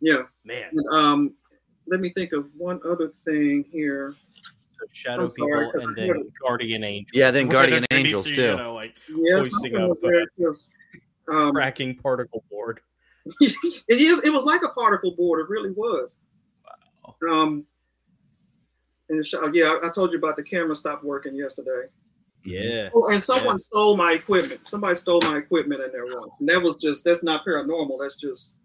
[0.00, 0.16] Yeah.
[0.16, 0.22] yeah.
[0.44, 0.70] Man.
[0.72, 1.34] And, um,
[1.86, 4.14] let me think of one other thing here.
[4.88, 7.10] So shadow I'm sorry, people 'cause and then had guardian angels.
[7.14, 8.42] Yeah, then guardian angels, too.
[8.42, 9.90] You know, like Yeah, Hoisting something up,
[10.38, 10.70] was
[11.30, 12.80] um, cracking particle board.
[13.40, 13.54] it
[13.88, 14.24] is.
[14.24, 15.40] It was like a particle board.
[15.40, 16.18] It really was.
[17.28, 17.64] Um,
[19.08, 21.88] and it yeah, I, I told you about the camera stopped working yesterday.
[22.44, 22.88] Yeah.
[22.94, 24.66] Oh, and someone stole my equipment.
[24.66, 27.98] Somebody stole my equipment in there once, and that was just that's not paranormal.
[28.00, 28.56] That's just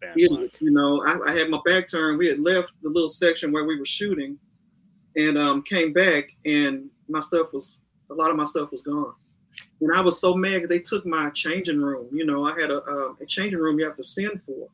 [0.00, 0.16] Bad luck.
[0.18, 0.62] idiots.
[0.62, 2.18] You know, I, I had my back turned.
[2.18, 4.38] We had left the little section where we were shooting,
[5.18, 7.76] and um, came back, and my stuff was
[8.10, 9.12] a lot of my stuff was gone.
[9.80, 12.08] And I was so mad because they took my changing room.
[12.12, 14.68] You know, I had a, um, a changing room you have to send for.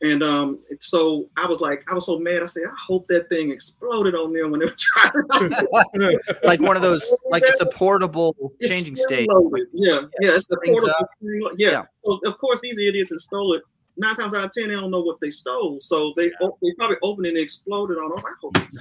[0.00, 2.42] And um, so I was like, I was so mad.
[2.42, 5.50] I said, I hope that thing exploded on them when they were trying.
[5.50, 9.66] To like one of those like it's a portable It's changing spring stage loaded.
[9.72, 10.90] Yeah, yeah, it's a portable.
[10.90, 11.08] up.
[11.16, 11.70] spring lo- Yeah.
[11.70, 11.82] Yeah.
[11.98, 13.62] So of course these idiots that stole it.
[13.96, 15.78] Nine times out of ten, they don't know what they stole.
[15.80, 18.24] So they o- they probably opened it and exploded on them.
[18.24, 18.80] I hope it's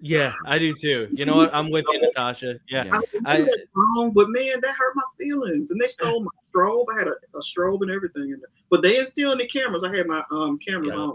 [0.00, 1.08] Yeah, I do too.
[1.12, 1.54] You know what?
[1.54, 2.54] I'm with you, Natasha.
[2.68, 2.84] Yeah.
[2.84, 3.00] Yeah.
[3.26, 5.70] I, wrong, but man, that hurt my feelings.
[5.70, 6.86] And they stole my strobe.
[6.94, 8.48] I had a, a strobe and everything in there.
[8.70, 9.84] But they is still in the cameras.
[9.84, 11.12] I had my um cameras on.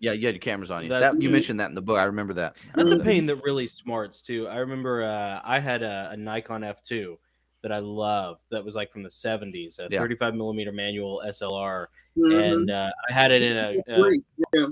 [0.00, 2.04] yeah you had your cameras on you that you mentioned that in the book i
[2.04, 4.46] remember that That's a pain that really smarts too.
[4.46, 7.16] I remember uh, I had a, a Nikon F2
[7.62, 9.98] that I loved that was like from the 70s, a Yeah.
[9.98, 12.52] 35 millimeter manual SLR, Mhm.
[12.52, 14.22] and uh, I had it in a, a Great.
[14.54, 14.66] Yeah.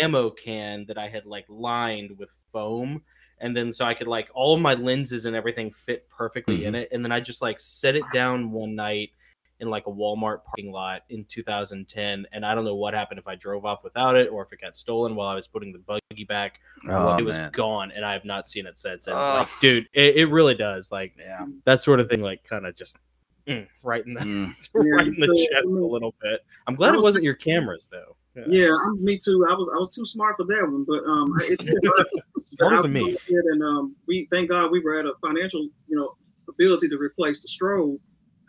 [0.00, 3.02] Ammo can that I had like lined with foam.
[3.40, 6.74] And then so I could like all of my lenses and everything fit perfectly in
[6.76, 6.88] it.
[6.92, 9.10] And then I just like set it down one night
[9.58, 12.26] in like a Walmart parking lot in 2010.
[12.32, 14.60] And I don't know what happened if I drove off without it or if it
[14.60, 16.60] got stolen while I was putting the buggy back.
[16.88, 17.50] oh, it was man.
[17.52, 19.06] gone and I have not seen it since.
[19.08, 19.38] And Oh.
[19.40, 20.92] like, dude, it, it really does.
[20.92, 22.96] Like yeah that sort of thing, like kind of just
[23.48, 24.54] mm, right in the Mm.
[24.72, 26.40] right in the so, chest I mean, a little bit.
[26.68, 28.14] I'm glad I it was wasn't your cameras though.
[28.46, 29.46] Yeah, I'm, me too.
[29.48, 32.92] I was I was too smart for that one, but um, it, it, Smarter than
[32.92, 33.16] me.
[33.28, 36.16] And um, we thank God we were at a financial, you know,
[36.48, 37.98] ability to replace the strobe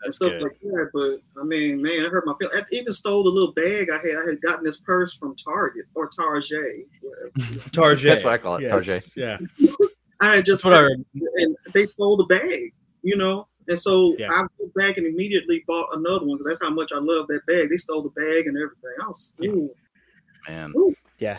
[0.02, 0.42] and stuff good.
[0.42, 0.90] like that.
[0.92, 2.58] But I mean, man, it hurt my feelings.
[2.58, 4.16] I even stole the little bag I had.
[4.16, 6.86] I had gotten this purse from Target or Target.
[7.00, 7.70] whatever.
[7.72, 8.04] Target.
[8.04, 9.10] That's what I call it, Target.
[9.16, 9.38] Yeah,
[10.20, 10.88] I had just that's what I.
[11.36, 12.72] and they stole the bag.
[13.02, 13.48] you know.
[13.68, 14.26] And so Yeah.
[14.30, 17.46] I went back and immediately bought another one because that's how much I love that
[17.46, 17.70] bag.
[17.70, 18.90] They stole the bag and everything.
[19.02, 19.50] I was, Yeah.
[19.50, 19.70] ooh.
[20.48, 20.74] Man.
[21.18, 21.38] Yeah.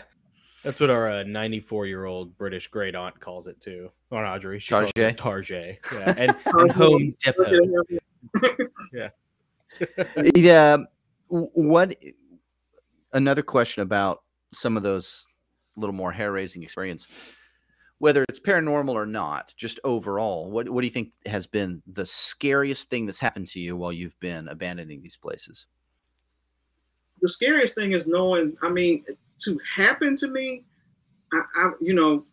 [0.62, 3.90] That's what our uh, 94 year old British great aunt calls it too.
[4.10, 4.58] Or Audrey.
[4.58, 5.78] She calls it Tarjay.
[5.92, 6.14] Yeah.
[6.16, 7.52] And, and Home Depot.
[8.92, 9.08] yeah.
[10.34, 10.72] yeah.
[10.72, 10.86] Um,
[11.28, 11.96] what?
[13.12, 15.26] Another question about some of those
[15.76, 17.06] little more hair raising experience,
[17.98, 20.50] whether it's paranormal or not, just overall.
[20.50, 23.92] What What do you think has been the scariest thing that's happened to you while
[23.92, 25.66] you've been abandoning these places?
[27.22, 29.02] the scariest thing is knowing i mean
[29.38, 30.64] to happen to me
[31.32, 32.24] I, I you know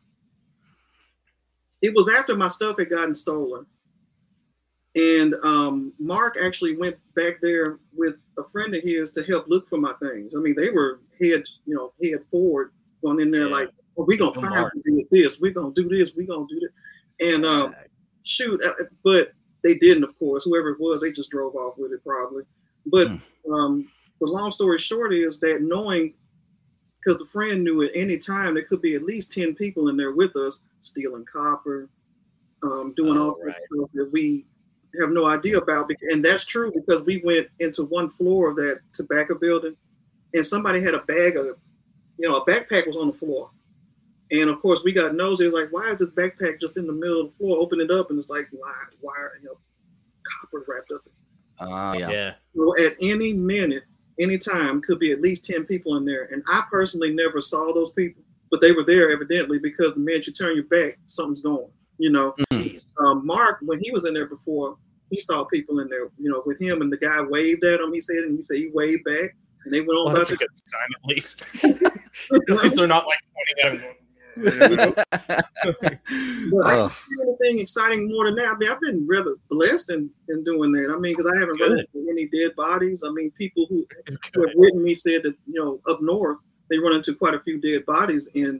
[1.82, 3.65] it was after my stuff had gotten stolen
[4.95, 9.67] and um, mark actually went back there with a friend of his to help look
[9.67, 12.71] for my things i mean they were head you know head forward
[13.02, 13.56] going in there Yeah.
[13.56, 14.71] like oh, we're gonna Go find
[15.12, 15.39] this.
[15.39, 16.12] We're gonna do this.
[16.15, 16.71] We're gonna do this
[17.19, 17.75] and um,
[18.23, 20.43] shoot uh, but they didn't of course.
[20.45, 22.43] Whoever it was they just drove off with it probably.
[22.86, 23.08] But
[23.51, 26.13] um the long story short is that knowing
[27.03, 29.97] because the friend knew at any time there could be at least 10 people in
[29.97, 31.89] there with us stealing copper
[32.63, 33.56] um, doing all Oh, types right.
[33.58, 34.45] of stuff that we
[35.01, 38.79] have no idea about and that's true because we went into one floor of that
[38.93, 39.75] tobacco building
[40.34, 41.47] and somebody had a bag of
[42.17, 43.49] you know a backpack was on the floor
[44.31, 46.93] and of course we got nosy was like why is this backpack just in the
[46.93, 49.57] middle of the floor open it up and it's like wire wire you know
[50.41, 51.01] copper wrapped up
[51.59, 52.09] Uh, yeah.
[52.09, 52.33] yeah.
[52.55, 53.83] so at any minute,
[54.19, 56.27] any time, could be at least 10 people in there.
[56.31, 60.27] And I personally never saw those people, but they were there evidently because the minute
[60.27, 62.36] you turn your back, something's going, you know.
[62.51, 62.91] Jeez.
[62.99, 64.77] Um, Mark, when he was in there before,
[65.09, 67.91] he saw people in there, you know, with him, and the guy waved at him.
[67.93, 70.31] He said, and he said he waved back, and they went on Well, about that's
[70.31, 71.43] a good sign at least.
[71.63, 73.95] at least they're not like pointing at him.
[74.36, 74.93] Going, you know?
[75.65, 76.76] But I Oh.
[76.76, 77.15] don't see
[77.48, 78.48] anything exciting more than that.
[78.48, 80.91] I mean, I've been rather blessed in, in doing that.
[80.96, 81.69] I mean, because I haven't Good.
[81.69, 83.04] run into any dead bodies.
[83.06, 83.86] I mean, people who
[84.34, 86.38] who have written me said that you know up north
[86.69, 88.60] they run into quite a few dead bodies in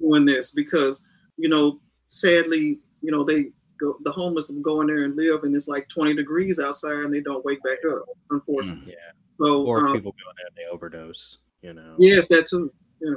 [0.00, 1.04] doing this because
[1.36, 5.54] you know sadly you know they go the homeless go in there and live and
[5.54, 9.12] it's like 20 degrees outside and they don't wake back up unfortunately Yeah.
[9.40, 11.96] so Or um, people go there and they overdose, you know.
[11.98, 13.14] yes that too Yeah.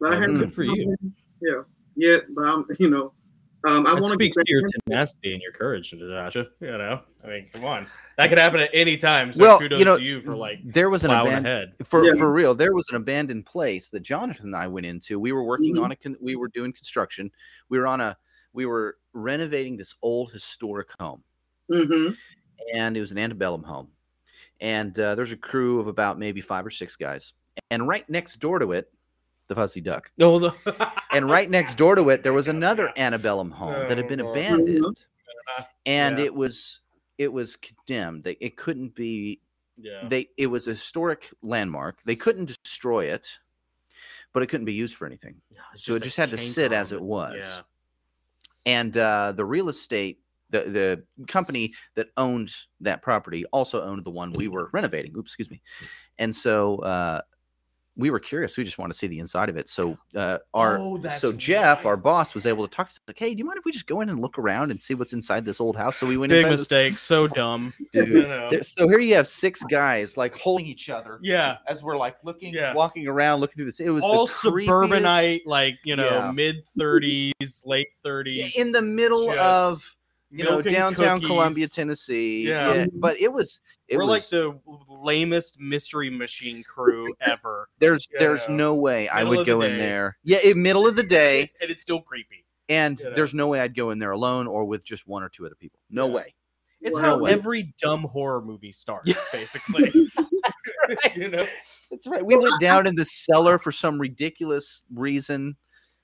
[0.00, 0.94] but I Well, haven't good for you.
[1.40, 1.62] yeah
[1.96, 2.18] Yeah.
[2.34, 3.12] but I'm you know
[3.64, 6.48] um, I want to speaks to your tenacity and your courage, Natasha.
[6.58, 7.86] You know, I mean, come on,
[8.18, 9.32] that could happen at any time.
[9.32, 11.86] So well, kudos you know, to you for like there was an plowing abandoned ahead.
[11.86, 12.14] for Yeah.
[12.14, 12.56] for real.
[12.56, 15.20] There was an abandoned place that Jonathan and I went into.
[15.20, 15.84] We were working Mhm.
[15.84, 17.30] on a con- we were doing construction.
[17.68, 18.16] We were on a
[18.52, 21.22] we were renovating this old historic home.
[21.70, 22.08] hmm
[22.74, 23.92] and it was an antebellum home.
[24.60, 27.32] And uh, there's a crew of about maybe five or six guys.
[27.70, 28.90] And right next door to it,
[29.48, 30.10] the Fuzzy Duck.
[30.18, 30.54] No, the-
[31.12, 34.24] And right next door to it, there was another antebellum home that had been Oh,
[34.24, 34.38] Lord.
[34.38, 35.04] abandoned,
[35.86, 36.24] and Yeah.
[36.24, 36.80] it was
[37.18, 38.24] it was condemned.
[38.24, 39.40] They, it couldn't be.
[39.76, 40.08] yeah.
[40.08, 42.02] They it was a historic landmark.
[42.04, 43.28] They couldn't destroy it,
[44.32, 45.42] but it couldn't be used for anything.
[45.74, 47.36] It's so it just had to canker sit as it was.
[47.38, 47.60] Yeah.
[48.64, 50.18] and uh, the real estate
[50.50, 50.60] the,
[51.18, 55.50] the company that owned that property also owned the one we were renovating oops excuse
[55.50, 55.62] me
[56.18, 57.20] and so uh,
[57.96, 60.78] we were curious we just want to see the inside of it so uh, our
[60.78, 61.86] Oh, so jeff right.
[61.86, 63.72] our boss was able to talk to us like hey do you mind if we
[63.72, 66.16] just go in and look around and see what's inside this old house so we
[66.16, 66.98] went Big inside this- mistake.
[66.98, 67.74] So dumb.
[67.92, 68.48] dude know?
[68.50, 71.58] there- so here you have six guys like holding each other Yeah.
[71.68, 72.72] as we're like looking Yeah.
[72.74, 76.30] walking around looking through this it was All suburbanite, like you know, Yeah.
[76.32, 78.56] mid thirties, late thirties.
[78.56, 79.96] in the middle Just of
[80.32, 81.68] you know milking downtown Columbia.
[81.68, 82.48] Tennessee.
[82.48, 82.74] Yeah.
[82.74, 82.86] Yeah.
[82.94, 88.18] but it was it We're was like the lamest mystery machine crew ever, there's you
[88.18, 90.16] there's no way I would of the go in there.
[90.24, 92.44] Yeah, in middle of the day, and it's still creepy.
[92.68, 93.14] and You know.
[93.14, 95.54] there's no way I'd go in there alone or with just one or two other
[95.56, 95.78] people.
[95.90, 96.14] No Yeah.
[96.14, 96.34] way.
[96.80, 97.04] It's Wow.
[97.04, 97.30] how way.
[97.30, 99.14] every dumb horror movie starts, Yeah.
[99.32, 99.92] basically.
[101.14, 101.46] you know,
[101.90, 102.24] That's right.
[102.24, 105.56] We went down in the cellar for some ridiculous reason.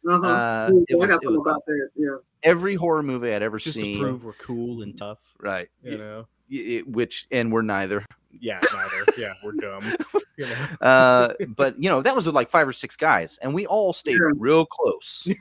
[0.08, 3.42] uh-huh Uh, Ooh, it I got something was about that yeah Every horror movie I'd
[3.42, 5.18] ever just to seen, prove we're cool and tough.
[5.40, 5.68] right?
[5.83, 8.05] You know, y- y- which and we're neither.
[8.40, 9.05] yeah, neither.
[9.18, 9.94] yeah, we're dumb.
[10.37, 13.53] You know, Uh, but you know that was with like five or six guys, and
[13.55, 14.29] we all stayed Yeah.
[14.38, 15.27] real close.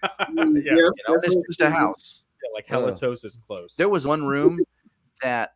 [0.00, 2.24] Yeah, yes, know, that's it's what's just a house.
[2.40, 3.74] yeah, like Uh, halitosis close.
[3.74, 4.56] There was one room
[5.22, 5.54] that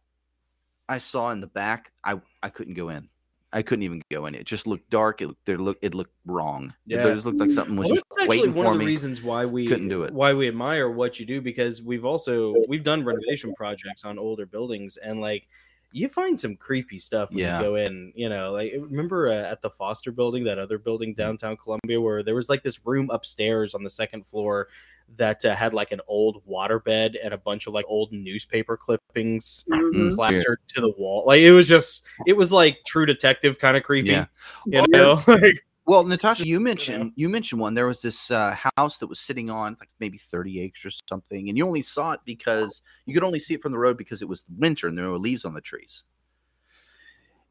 [0.88, 1.92] I saw in the back.
[2.04, 3.08] I I couldn't go in.
[3.52, 4.34] I couldn't even go in.
[4.34, 5.20] It just looked dark.
[5.20, 6.72] It looked, there looked it looked wrong.
[6.88, 7.02] It Yeah.
[7.14, 8.86] just looked like something was Well, just that's actually waiting one for of the me.
[8.86, 10.12] reasons why we Couldn't do it.
[10.14, 14.46] Why we admire what you do because we've also we've done renovation projects on older
[14.46, 15.46] buildings and like
[15.94, 17.58] you find some creepy stuff when Yeah.
[17.58, 18.12] you go in.
[18.16, 21.20] You know, like remember uh, at the Foster Building, that other building Mm-hmm.
[21.20, 24.68] downtown Columbia, where there was like this room upstairs on the second floor
[25.16, 29.64] that uh, had like an old waterbed and a bunch of like old newspaper clippings
[29.70, 30.14] Mhm.
[30.14, 31.24] plastered to the wall.
[31.26, 34.10] Like it was just, it was like True Detective kind of creepy.
[34.10, 34.26] Yeah.
[34.66, 37.74] You Oh, know, like, Well, Natasha, you you mentioned you mentioned one.
[37.74, 41.48] There was this uh, house that was sitting on like maybe thirty acres or something,
[41.48, 44.22] and you only saw it because you could only see it from the road because
[44.22, 46.04] it was winter and there were leaves on the trees.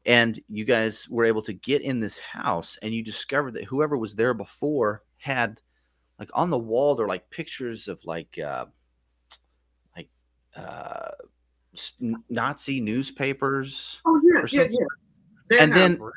[0.04, 3.96] And you guys were able to get in this house, and you discovered that whoever
[3.96, 5.60] was there before had
[6.18, 8.66] like on the wall there are like pictures of like uh,
[9.96, 10.08] like
[10.56, 11.10] uh,
[12.28, 14.00] Nazi newspapers.
[14.04, 15.60] Oh yeah, or yeah, yeah.
[15.62, 16.12] And then- house,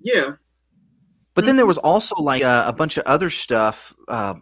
[0.00, 0.30] yeah,
[1.34, 1.56] But then Mm-hmm.
[1.58, 3.92] there was also like uh, a bunch of other stuff.
[4.08, 4.34] Uh,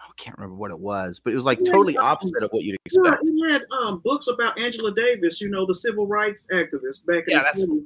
[0.00, 2.00] I can't remember what it was, but it was like Yeah, totally yeah.
[2.00, 3.00] opposite of what you'd yeah.
[3.10, 3.22] expect.
[3.22, 7.34] It had um, books about Angela Davis, you know, the civil rights activist back in
[7.34, 7.82] Yeah, the that's- city.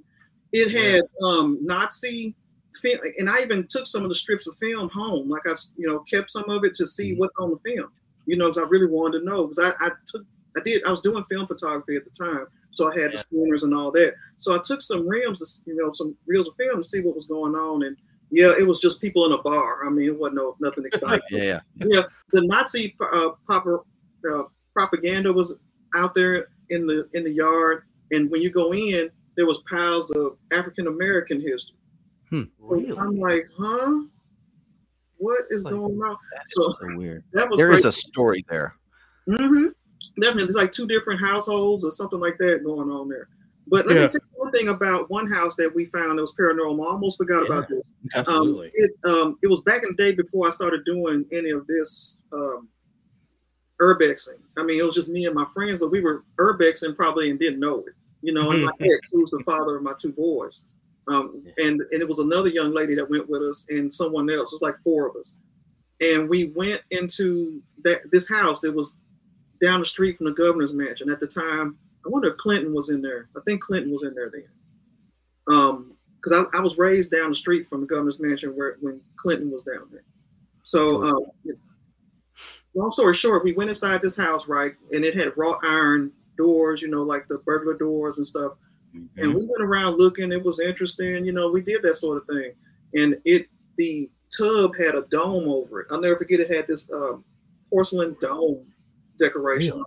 [0.52, 2.34] It had um, Nazi
[2.80, 5.28] film, and I even took some of the strips of film home.
[5.28, 7.18] Like I, you know, kept some of it to see Mhm.
[7.18, 7.90] what's on the film.
[8.26, 9.46] You know, because I really wanted to know.
[9.46, 10.24] Because I, I took,
[10.56, 13.64] I did, I was doing film photography at the time, so I had the scanners
[13.64, 14.14] and all that.
[14.38, 17.14] So I took some reels, to, you know, some reels of film to see what
[17.14, 17.96] was going on, and
[18.30, 19.86] yeah, it was just people in a bar.
[19.86, 21.20] I mean, it wasn't no nothing exciting.
[21.30, 21.60] Yeah, yeah.
[21.86, 23.84] yeah, the Nazi uh, proper,
[24.32, 25.56] uh, propaganda was
[25.94, 30.10] out there in the in the yard, and when you go in, there was piles
[30.12, 31.76] of African American history.
[32.30, 32.96] Really?
[32.98, 34.02] I'm like, huh?
[35.16, 36.16] What is Like, going on?
[36.34, 37.24] That's So so weird.
[37.32, 37.88] that was There is great.
[37.88, 38.74] a story there.
[39.28, 39.68] Mm-hmm.
[40.20, 43.28] Definitely, there's like two different households or something like that going on there.
[43.66, 44.02] But let Yeah.
[44.02, 46.84] me tell you one thing about one house that we found that was paranormal.
[46.84, 47.94] I almost forgot about this.
[48.14, 48.66] Absolutely.
[48.66, 51.66] Um, it um, it was back in the day before I started doing any of
[51.66, 52.68] this um,
[53.80, 54.38] urbexing.
[54.58, 57.38] I mean, it was just me and my friends, but we were urbexing probably and
[57.38, 57.94] didn't know it.
[58.22, 60.62] You know, and my ex, who's the father of my two boys,
[61.08, 64.52] um, and and it was another young lady that went with us, and someone else.
[64.52, 65.34] It was like four of us,
[66.00, 68.98] and we went into that this house that was
[69.62, 71.10] down the street from the governor's mansion.
[71.10, 73.28] At the time, I wonder if Clinton was in there.
[73.36, 74.48] I think Clinton was in there then.
[75.46, 79.00] Um, because I, I was raised down the street from the governor's mansion where when
[79.16, 80.04] Clinton was down there.
[80.62, 81.20] So, um,
[82.74, 86.80] long story short, we went inside this house, right, and it had wrought iron doors,
[86.80, 88.54] you know, like the burglar doors and stuff.
[89.16, 90.32] And we went around looking.
[90.32, 91.50] It was interesting, you know.
[91.50, 92.52] We did that sort of thing,
[92.94, 95.88] and it the tub had a dome over it.
[95.90, 96.40] I'll never forget.
[96.40, 97.24] It had this um,
[97.70, 98.64] porcelain dome
[99.18, 99.72] decoration.
[99.74, 99.84] Really?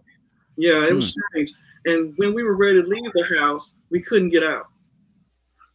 [0.58, 1.54] Yeah, it was strange.
[1.86, 4.68] And when we were ready to leave the house, we couldn't get out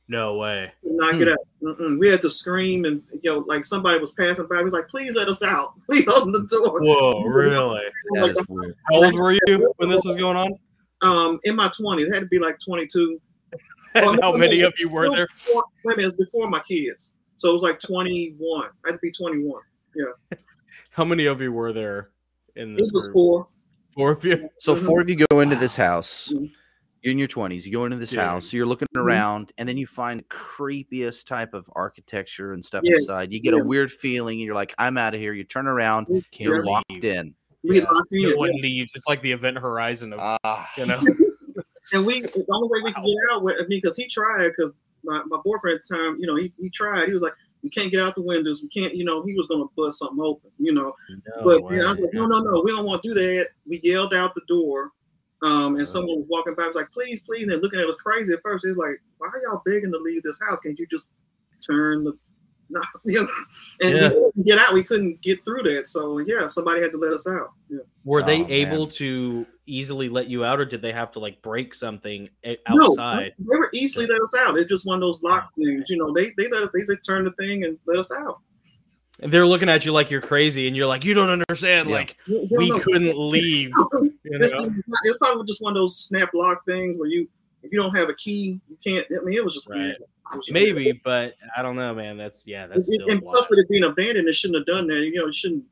[0.08, 0.70] No way.
[0.82, 1.38] could not get out.
[1.62, 1.98] Mm-mm.
[1.98, 4.58] We had to scream, and you know, like somebody was passing by.
[4.58, 5.74] We was like, "Please let us out!
[5.90, 7.80] Please open the door." Whoa, really?
[8.10, 8.36] Like.
[8.90, 10.58] How old were you when this was going on?
[11.02, 13.20] Um, in my twenties, it had to be like twenty-two.
[13.94, 15.26] And how many of you were there?
[15.44, 18.70] Before, wait a minute, it was before my kids, so it was like twenty-one.
[18.86, 19.62] I had to be twenty-one.
[19.94, 20.36] Yeah.
[20.92, 22.08] How many of you were there
[22.56, 23.12] in this It was group?
[23.14, 23.48] four.
[23.94, 24.48] Four of you.
[24.60, 24.86] So Mhm.
[24.86, 26.32] four of you go into this house.
[26.32, 26.50] Mhm.
[27.02, 27.66] You're in your twenties.
[27.66, 28.20] You go into this Dude.
[28.20, 28.52] house.
[28.54, 29.02] You're looking Mhm.
[29.02, 33.00] around, and then you find creepiest type of architecture and stuff Yes.
[33.00, 33.30] inside.
[33.32, 33.60] You get Yeah.
[33.60, 36.06] a weird feeling, and you're like, "I'm out of here." You turn around.
[36.06, 36.64] Can't You're leave.
[36.64, 37.34] locked in.
[37.64, 37.84] We Yeah.
[37.90, 38.94] locked in, No one leaves.
[38.94, 41.00] It's like the event horizon of Ah, you know.
[41.92, 43.42] and we the only way we could get out.
[43.42, 46.36] with- I mean, because he tried, because my, my boyfriend at the time, you know,
[46.36, 47.06] he, he tried.
[47.08, 48.62] He was like, "We can't get out the windows.
[48.62, 50.50] We can't." You know, he was gonna bust something open.
[50.58, 51.78] You know, No but way.
[51.78, 53.48] yeah, I was like, no, no, no, we don't want to do that.
[53.66, 54.90] We yelled out the door,
[55.42, 57.96] um, and someone was walking by, was like, please, please, and they're looking at us
[57.96, 58.64] crazy at first.
[58.64, 60.60] It's like, why are y'all begging to leave this house?
[60.60, 61.10] Can't you just
[61.66, 62.18] turn the no,
[63.04, 63.28] you know,
[63.82, 64.08] and Yeah.
[64.08, 64.72] we couldn't get out.
[64.74, 65.86] We couldn't get through that.
[65.86, 67.50] So yeah, somebody had to let us out.
[67.68, 67.80] Yeah.
[68.04, 68.88] Were they Oh, able man.
[68.90, 72.90] to easily let you out, or did they have to like break something a- No,
[72.90, 73.32] outside?
[73.38, 74.58] they were easily let us out.
[74.58, 75.84] It's just one of those lock oh, things.
[75.88, 78.38] You know, they they let us, they just turned the thing and let us out.
[79.20, 81.88] And they're looking at you like you're crazy, and you're like, you don't understand.
[81.90, 81.94] Yeah.
[81.96, 82.78] Like You- you we know.
[82.80, 83.68] couldn't leave.
[83.68, 84.00] You know?
[84.00, 84.70] thing is not-
[85.04, 87.28] it's probably just one of those snap lock things where you
[87.62, 89.06] if you don't have a key, you can't.
[89.16, 89.78] I mean, it was just Right.
[89.78, 89.96] weird.
[90.32, 92.16] It was just Maybe, but I don't know, man.
[92.16, 95.00] That's yeah, that's and, and plus with it being abandoned, it shouldn't have done that.
[95.04, 95.64] You know, it shouldn't.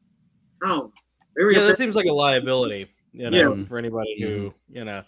[0.62, 0.92] I don't.
[1.37, 3.44] Very yeah, that seems like a liability, you know, Yeah.
[3.44, 3.64] Mm-hmm.
[3.64, 5.03] for anybody who, you know,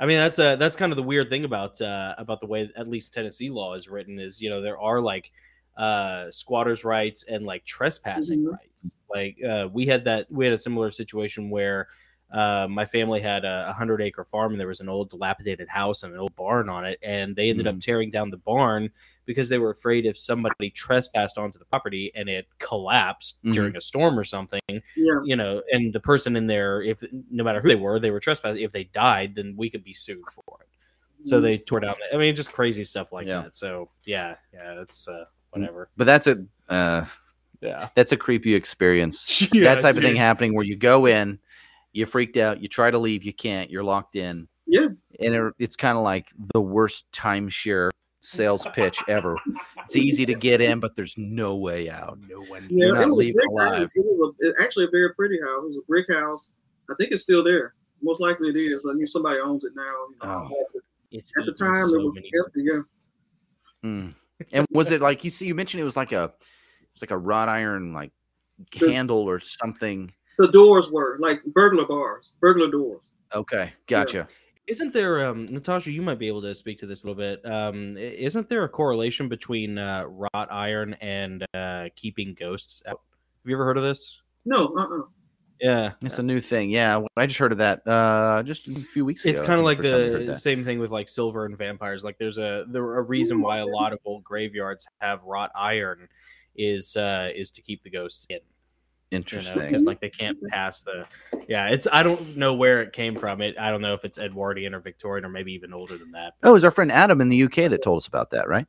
[0.00, 2.70] I mean, that's a that's kind of the weird thing about uh, about the way
[2.76, 5.30] at least Tennessee law is written is, you know, there are like
[5.76, 8.52] uh squatters rights and like trespassing Mhm.
[8.52, 8.96] rights.
[9.10, 11.88] Like uh we had that we had a similar situation where
[12.32, 16.02] uh, my family had a 100 acre farm and there was an old dilapidated house
[16.02, 18.90] and an old barn on it and they ended up tearing down the barn
[19.26, 23.54] because they were afraid if somebody trespassed onto the property and it collapsed Mhm.
[23.54, 25.14] during a storm or something yeah.
[25.24, 28.20] you know, and the person in there, if no matter who they were, they were
[28.20, 28.62] trespassing.
[28.62, 30.68] If they died, then we could be sued for it.
[31.28, 31.94] So they tore down.
[32.12, 33.42] I mean, just crazy stuff like Yeah.
[33.42, 33.56] that.
[33.56, 35.88] So yeah, yeah, it's uh, whatever.
[35.96, 37.04] but that's a uh,
[37.60, 37.88] Yeah.
[37.96, 39.42] That's a creepy experience.
[39.52, 41.38] Yeah, that type of thing happening where you go in,
[41.96, 44.46] you freaked out, you try to leave, you can't, you're locked in.
[44.66, 44.88] Yeah.
[45.20, 47.90] And it, it's kind of like the worst timeshare
[48.20, 49.36] sales pitch ever.
[49.84, 52.18] It's easy to get in, but there's no way out.
[52.28, 52.66] No one.
[52.68, 53.82] Yeah, not it was, alive.
[53.82, 55.62] It was a, it- actually a very pretty house.
[55.62, 56.52] It was a brick house.
[56.90, 57.74] I think it's still there.
[58.02, 58.82] Most likely it is.
[58.84, 59.82] but I mean, somebody owns it now.
[60.10, 60.50] you know.
[61.12, 62.62] It's At the time, so it was many- empty.
[62.64, 62.80] Yeah.
[63.84, 64.14] Mm.
[64.52, 65.46] And was it like you see?
[65.46, 66.32] You mentioned it was like a,
[66.92, 68.12] it's like a wrought iron like
[68.78, 70.12] The- handle or something.
[70.38, 73.02] The doors were like burglar bars, burglar doors.
[73.34, 74.28] Okay, gotcha.
[74.66, 75.92] Isn't there, um, Natasha?
[75.92, 77.44] You might be able to speak to this a little bit.
[77.50, 83.00] Um, isn't there a correlation between uh, wrought iron and uh, keeping ghosts out?
[83.46, 84.20] Have you ever heard of this?
[84.44, 85.02] No, uh, uh
[85.60, 86.70] Yeah, It's a new thing.
[86.70, 89.32] Yeah, I just heard of that uh just a few weeks ago.
[89.32, 90.38] it's kind of like the first time I heard the that.
[90.38, 92.02] same thing with like silver and vampires.
[92.02, 96.08] Like there's a there a reason why a lot of old graveyards have wrought iron
[96.56, 98.40] is uh is to keep the ghosts in.
[99.10, 99.62] You know, Interesting.
[99.66, 101.06] because like they can't pass the
[101.48, 101.68] yeah.
[101.68, 103.40] It's I don't know where it came from.
[103.40, 106.34] It I don't know if it's Edwardian or Victorian or maybe even older than that.
[106.42, 108.66] Oh, it was our friend Adam in the UK that told us about that, right?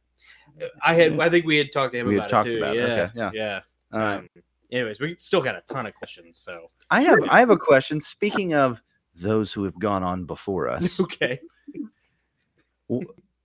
[0.84, 2.58] I had I think we had talked to him We had about talked it too.
[2.60, 3.32] about it, yeah, okay, yeah.
[3.34, 3.60] yeah.
[3.94, 4.18] All right.
[4.20, 4.30] Um,
[4.72, 6.38] anyways, we still got a ton of questions.
[6.38, 8.00] So I have I have a question.
[8.00, 8.82] Speaking of
[9.16, 11.40] those who have gone on before us, okay,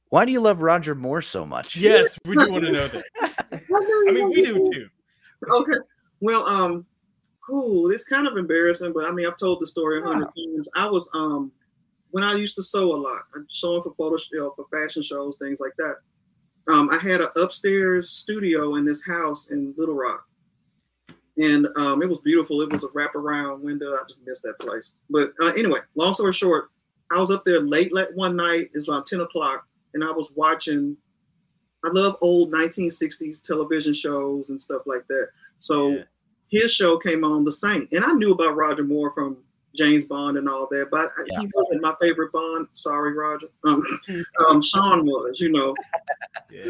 [0.08, 1.76] why do you love Roger Moore so much?
[1.76, 3.04] yes, we do want to know this.
[3.22, 4.88] I mean, we do too.
[5.50, 5.78] Okay.
[6.22, 6.86] Well, um,
[7.50, 10.68] ooh, it's kind of embarrassing, but I mean, I've told the story a hundred times.
[10.76, 11.50] I was um,
[12.12, 15.02] when I used to sew a lot, I'm sewing for photo, you know, for fashion
[15.02, 15.96] shows, things like that.
[16.72, 20.24] Um, I had an upstairs studio in this house in Little Rock,
[21.38, 22.62] and um, it was beautiful.
[22.62, 23.92] It was a wraparound window.
[23.92, 24.92] I just missed that place.
[25.10, 26.70] But uh, anyway, long story short,
[27.10, 28.70] I was up there late, late one night.
[28.72, 30.96] It was around ten o'clock, and I was watching.
[31.84, 35.30] I love old 1960s television shows and stuff like that.
[35.58, 36.02] So Yeah.
[36.52, 39.38] His show came on, The Saint, and I knew about Roger Moore from
[39.74, 41.40] James Bond and all that, but Yeah.
[41.40, 42.68] he wasn't my favorite Bond.
[42.74, 43.46] Sorry, Roger.
[43.64, 43.82] Um,
[44.48, 45.74] um, Sean was, you know.
[46.50, 46.64] Yeah.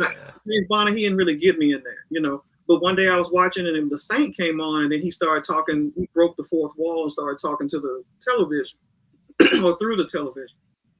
[0.48, 2.44] James Bond, he didn't really get me in there, you know.
[2.68, 5.10] But one day I was watching it, and The Saint came on, and then he
[5.10, 5.92] started talking.
[5.96, 8.78] He broke the fourth wall and started talking to the television
[9.64, 10.56] or through the television,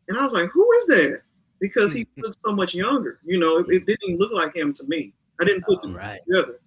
[0.09, 1.21] and I was like, "Who is that?"
[1.61, 3.21] Because he looked so much younger.
[3.25, 5.15] You know, it, it didn't look like him to me.
[5.41, 6.21] I didn't put the Right.
[6.27, 6.59] together.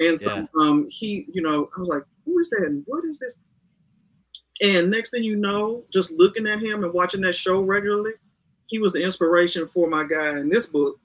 [0.00, 0.46] And so Yeah.
[0.58, 2.64] um he, you know, I was like, who is that?
[2.66, 3.36] And what is this?
[4.60, 8.12] And next thing you know, just looking at him and watching that show regularly,
[8.66, 10.98] he was the inspiration for my guy in this book,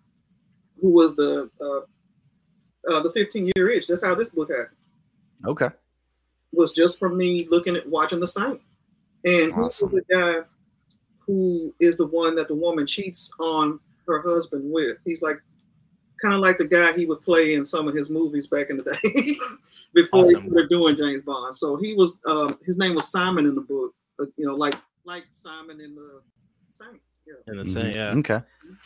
[0.80, 3.88] who was the uh, uh the 15 year itch.
[3.88, 4.78] That's how this book happened.
[5.46, 5.70] Okay.
[6.52, 8.60] Was just from me looking at watching the Saint.
[9.26, 9.90] And Awesome.
[9.90, 10.36] he was the guy
[11.26, 14.98] who is the one that the woman cheats on her husband with.
[15.06, 15.38] He's like
[16.22, 18.78] kind of like the guy he would play in some of his movies back in
[18.78, 19.36] the day
[19.93, 20.43] before Awesome.
[20.43, 21.55] he started doing James Bond.
[21.55, 24.76] So he was um, his name was Simon in the book, but, you know, like
[25.05, 26.22] like Simon in the
[26.67, 27.01] Saint.
[27.26, 27.51] Yeah.
[27.51, 28.09] In the same, yeah.
[28.09, 28.20] Mm-hmm.
[28.20, 28.41] Okay.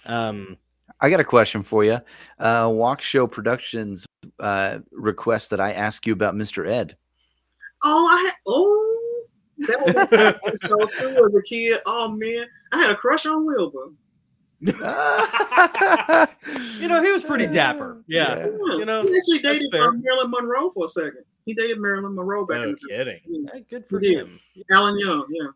[0.05, 0.57] Um,
[0.99, 1.99] I got a question for you.
[2.39, 4.05] Uh, Walk Show Productions
[4.39, 6.67] uh, request that I ask you about Mr.
[6.67, 6.97] Ed.
[7.83, 8.93] Oh, I had, oh
[9.59, 11.79] that was a show too as a kid.
[11.85, 13.91] Oh man, I had a crush on Wilbur.
[16.79, 18.03] you know, he was pretty dapper.
[18.07, 18.37] Yeah.
[18.37, 18.45] Yeah.
[18.77, 19.83] You know, he actually dated fair.
[19.89, 21.23] um, Marilyn Monroe for a second.
[21.45, 23.19] He dated Marilyn Monroe back No in the kidding.
[23.25, 23.49] Yeah.
[23.53, 24.19] Hey, good for did.
[24.27, 24.39] him.
[24.71, 25.47] Alan Young, yeah.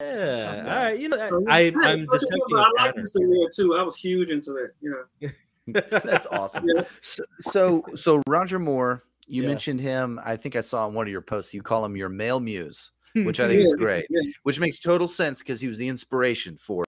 [0.00, 0.62] Yeah.
[0.66, 0.98] All right.
[0.98, 2.56] You know, I, I, I'm a crush on detecting Wilbur.
[2.56, 3.04] a I like pattern.
[3.04, 3.28] Mr.
[3.42, 3.76] Red too.
[3.76, 4.72] I was huge into that.
[4.80, 5.80] Yeah.
[6.04, 6.64] That's awesome.
[6.74, 6.82] Yeah.
[7.02, 9.48] So, so, so Roger Moore, you Yeah.
[9.48, 10.20] mentioned him.
[10.24, 11.54] I think I saw in one of your posts.
[11.54, 14.06] You call him your male muse, which I think is Yes, great.
[14.10, 16.84] Yes, Which makes total sense because he was the inspiration for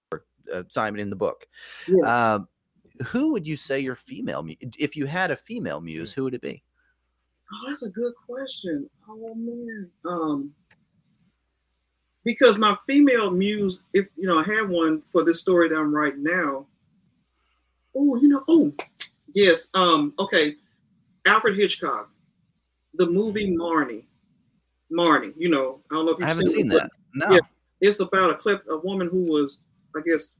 [0.52, 1.46] uh, Simon in the book.
[1.86, 2.04] yes.
[2.04, 2.48] Um,
[3.06, 4.46] who would you say your female?
[4.78, 6.62] If you had a female muse, who would it be?
[7.52, 8.88] Oh, that's a good question.
[9.08, 9.90] Oh man.
[10.04, 10.54] Um
[12.24, 15.94] because my female muse, if you know, I have one for this story that I'm
[15.94, 16.66] writing now.
[17.96, 18.72] Oh, you know, oh
[19.34, 19.70] yes.
[19.74, 20.54] Um, okay.
[21.26, 22.10] Alfred Hitchcock,
[22.94, 24.04] the movie Marnie.
[24.92, 26.90] Marnie, you know, I don't know if you've I haven't seen, seen it, that.
[27.14, 27.30] No.
[27.30, 27.40] Yeah.
[27.80, 30.34] It's about a clip a woman who was, I guess,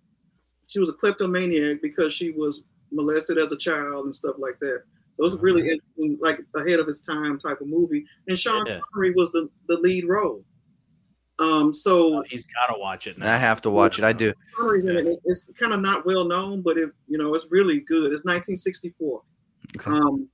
[0.73, 4.83] she was a kleptomaniac because she was molested as a child and stuff like that.
[5.15, 8.05] So it's really interesting, like ahead of its time type of movie.
[8.29, 8.81] And Sean Yeah.
[8.93, 10.43] Connery was the, the lead role.
[11.39, 13.33] Um, so Oh, he's got to watch it now.
[13.33, 14.05] I have to watch it.
[14.05, 14.33] I do.
[14.57, 15.07] Connery's in it.
[15.07, 18.13] It's, it's kind of not well known, but it you know it's really good.
[18.13, 19.23] It's 1964.
[19.77, 19.91] Okay.
[19.91, 20.29] Um,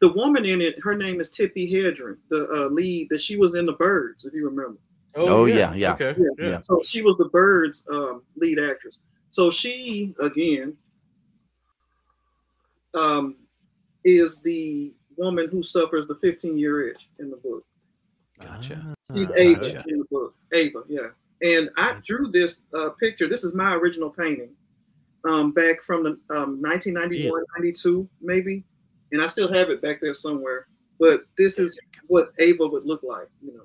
[0.00, 3.54] the woman in it, her name is Tippi Hedren, the uh, lead that she was
[3.54, 4.78] in The Birds, if you remember.
[5.16, 5.92] Oh, yeah, yeah.
[5.94, 6.14] Okay.
[6.18, 6.48] Yeah.
[6.48, 6.60] Yeah.
[6.62, 8.98] So she was the Birds um, lead actress.
[9.34, 10.76] So she again
[12.94, 13.34] um,
[14.04, 17.64] is the woman who suffers the 15 year itch in the book.
[18.40, 18.94] Gotcha.
[19.12, 19.84] She's Ah, Ava gotcha.
[19.88, 20.36] in the book.
[20.52, 21.08] Ava, yeah.
[21.42, 23.28] And I drew this uh, picture.
[23.28, 24.50] This is my original painting
[25.28, 28.62] um, back from the um, 1991, 92, maybe.
[29.10, 30.68] And I still have it back there somewhere.
[30.98, 33.64] But this is what Ava would look like, you know.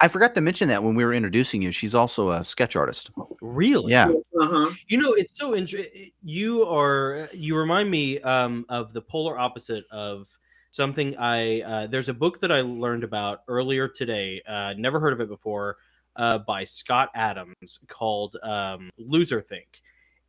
[0.00, 1.72] I forgot to mention that when we were introducing you.
[1.72, 3.10] She's also a sketch artist.
[3.40, 3.92] Really?
[3.92, 4.08] Yeah.
[4.08, 4.70] Uh-huh.
[4.88, 6.10] You know, it's so interesting.
[6.22, 10.28] You are you remind me um, of the polar opposite of
[10.70, 11.60] something I.
[11.62, 14.42] Uh, there's a book that I learned about earlier today.
[14.46, 15.76] Uh, never heard of it before.
[16.16, 19.80] Uh, by Scott Adams called um, "Loser Think,"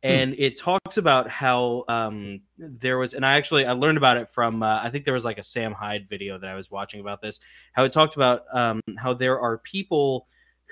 [0.02, 4.28] and it talks about how um, there was, and I actually I learned about it
[4.28, 7.00] from uh, I think there was like a Sam Hyde video that I was watching
[7.00, 7.40] about this.
[7.72, 10.26] How it talked about um, how there are people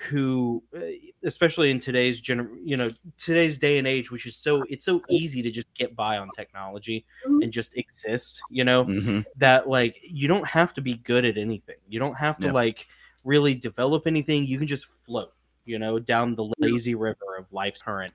[0.09, 0.81] who uh,
[1.23, 5.03] especially in today's gener- you know today's day and age which is so it's so
[5.11, 7.05] easy to just get by on technology
[7.43, 11.37] and just exist you know hmm that like you don't have to be good at
[11.37, 11.77] anything.
[11.87, 12.53] You don't have to Yeah.
[12.53, 12.87] like
[13.23, 14.45] really develop anything.
[14.45, 15.33] You can just float
[15.65, 18.13] you know down the lazy river of life's current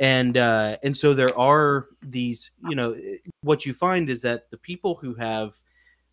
[0.00, 2.96] and uh and so there are these you know
[3.42, 5.54] what you find is that the people who have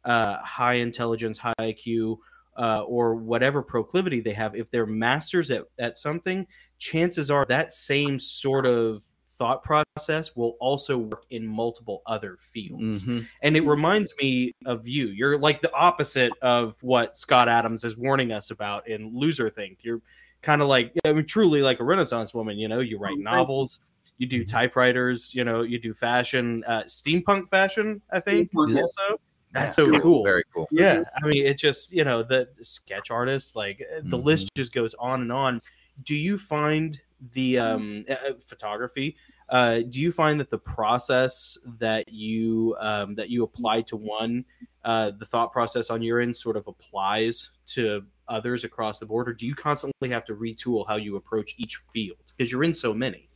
[0.03, 2.17] uh high intelligence high iq
[2.57, 7.73] uh, or whatever proclivity they have if they're masters at, at something chances are that
[7.73, 9.03] same sort of
[9.38, 14.88] thought process will also work in multiple other fields hmm and it reminds me of
[14.88, 15.07] you.
[15.07, 19.79] You're like the opposite of what Scott Adams is warning us about in Loser Think.
[19.81, 20.01] You're
[20.45, 22.57] kind of like, I mean, truly like a Renaissance woman.
[22.57, 23.81] You know, you write thank novels,
[24.17, 28.01] you do typewriters, you know, you do fashion, uh, steampunk fashion.
[28.11, 28.79] I think yeah.
[28.79, 29.19] also.
[29.51, 30.23] That's so cool.
[30.23, 30.67] Very cool.
[30.69, 34.25] Yeah, I mean, it just you know the sketch artists, like uh, the Mhm.
[34.25, 35.61] list just goes on and on.
[36.03, 36.99] Do you find
[37.31, 39.15] the um, uh, uh, photography?
[39.49, 44.43] Uh, do you find that the process that you um, that you apply to one,
[44.83, 49.29] uh, the thought process on your end, sort of applies to others across the board,
[49.29, 52.73] or do you constantly have to retool how you approach each field because you're in
[52.73, 53.29] so many?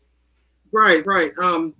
[0.71, 1.31] Right, right.
[1.37, 1.75] Um,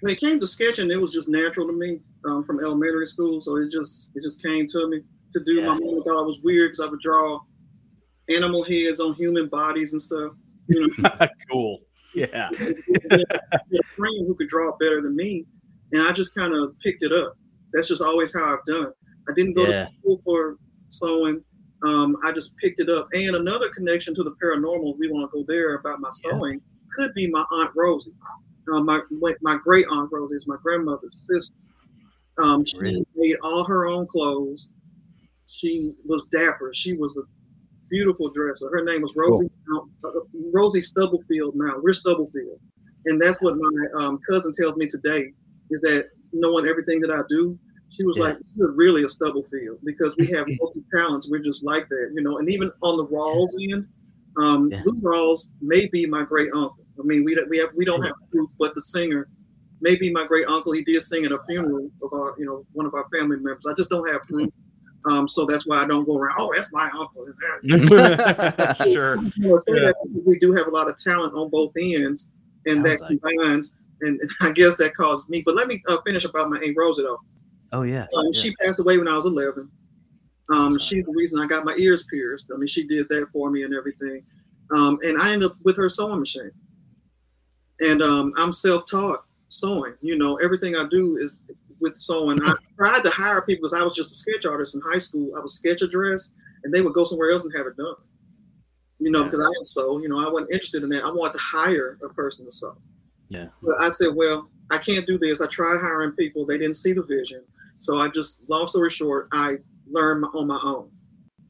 [0.00, 3.40] when it came to sketching, it was just natural to me um, from elementary school.
[3.40, 5.00] So it just it just came to me
[5.32, 5.54] to do.
[5.54, 5.66] Yeah.
[5.66, 7.40] My mom thought it was weird because I would draw
[8.28, 10.32] animal heads on human bodies and stuff.
[10.68, 11.80] You know, cool.
[12.14, 12.50] Yeah.
[13.10, 15.46] A friend who could draw better than me,
[15.92, 17.36] and I just kind of picked it up.
[17.72, 18.92] That's just always how I've done.
[19.28, 19.86] I didn't go Yeah.
[19.86, 20.56] to school for
[20.86, 21.42] sewing.
[21.86, 23.08] Um, I just picked it up.
[23.14, 26.30] And another connection to the paranormal, we want to go there about my Yeah.
[26.38, 26.60] sewing,
[26.96, 28.14] could be my aunt Rosie.
[28.72, 29.00] Uh, my
[29.42, 31.54] my great aunt Rosie is my grandmother's sister.
[32.42, 33.06] Um, she Really?
[33.14, 34.70] made all her own clothes.
[35.46, 36.72] She was dapper.
[36.72, 37.22] She was a
[37.94, 38.68] beautiful dresser.
[38.70, 40.08] Her name was Rosie uh,
[40.52, 41.54] Rosie Stubblefield.
[41.54, 42.58] Now we're Stubblefield,
[43.06, 43.74] and that's what my
[44.04, 45.32] um, cousin tells me today
[45.70, 47.56] is that knowing everything that I do,
[47.90, 48.24] she was Yeah.
[48.24, 51.28] like, "You're really a Stubblefield because we have multi talents.
[51.30, 53.86] We're just like that, you know." And even on the Rawls end,
[54.42, 54.82] um, Yeah.
[54.84, 56.84] Lou Rawls may be my great uncle.
[56.98, 59.28] I mean, we don't- we have we don't have proof, but the singer
[59.80, 60.72] may be my great uncle.
[60.72, 63.64] He did sing at a funeral of our, you know, one of our family members.
[63.68, 64.48] I just don't have proof.
[65.10, 66.36] Um, so that's why I don't go around.
[66.38, 67.26] Oh, that's my uncle.
[68.92, 69.16] sure.
[69.40, 69.92] Well, say Yeah.
[69.92, 72.30] that we do have a lot of talent on both ends,
[72.66, 75.42] and that Sounds like- combines, and I guess that caused me.
[75.44, 77.20] But let me uh, finish about my Aunt Rosie though.
[77.72, 78.06] Oh yeah.
[78.16, 78.40] Um, yeah.
[78.40, 79.68] She passed away when I was 11.
[80.52, 82.50] Um, she's the reason I got my ears pierced.
[82.54, 84.22] I mean, she did that for me and everything.
[84.74, 86.50] Um, and I ended up with her sewing machine.
[87.80, 89.94] And um, I'm self-taught sewing.
[90.02, 91.42] You know, everything I do is
[91.80, 92.40] with sewing.
[92.42, 95.32] I tried to hire people because I was just a sketch artist in high school.
[95.36, 97.94] I would sketch a dress, and they would go somewhere else and have it done.
[98.98, 99.24] You know, Yeah.
[99.26, 99.98] because I didn't sew.
[100.00, 101.04] You know, I wasn't interested in that.
[101.04, 102.76] I wanted to hire a person to sew.
[103.28, 103.48] Yeah.
[103.62, 105.40] But I said, well, I can't do this.
[105.40, 106.46] I tried hiring people.
[106.46, 107.42] They didn't see the vision.
[107.78, 109.58] So I just, long story short, I
[109.90, 110.90] learned my- on my own.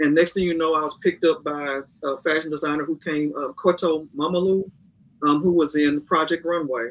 [0.01, 3.33] And next thing you know, I was picked up by a fashion designer who came,
[3.37, 4.69] uh, Korto Momolu,
[5.23, 6.91] um, who was in Project Runway.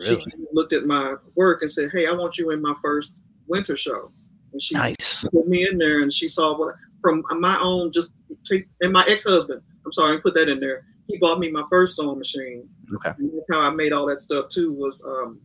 [0.00, 0.24] She Really?
[0.32, 3.76] and looked at my work and said, hey, I want you in my first winter
[3.76, 4.12] show.
[4.52, 5.26] And she Nice.
[5.32, 8.12] put me in there and she saw what from my own just
[8.44, 11.62] take and my ex-husband i'm sorry I put that in there he bought me my
[11.70, 13.12] first sewing machine Okay.
[13.18, 15.38] and that's how i made all that stuff too was um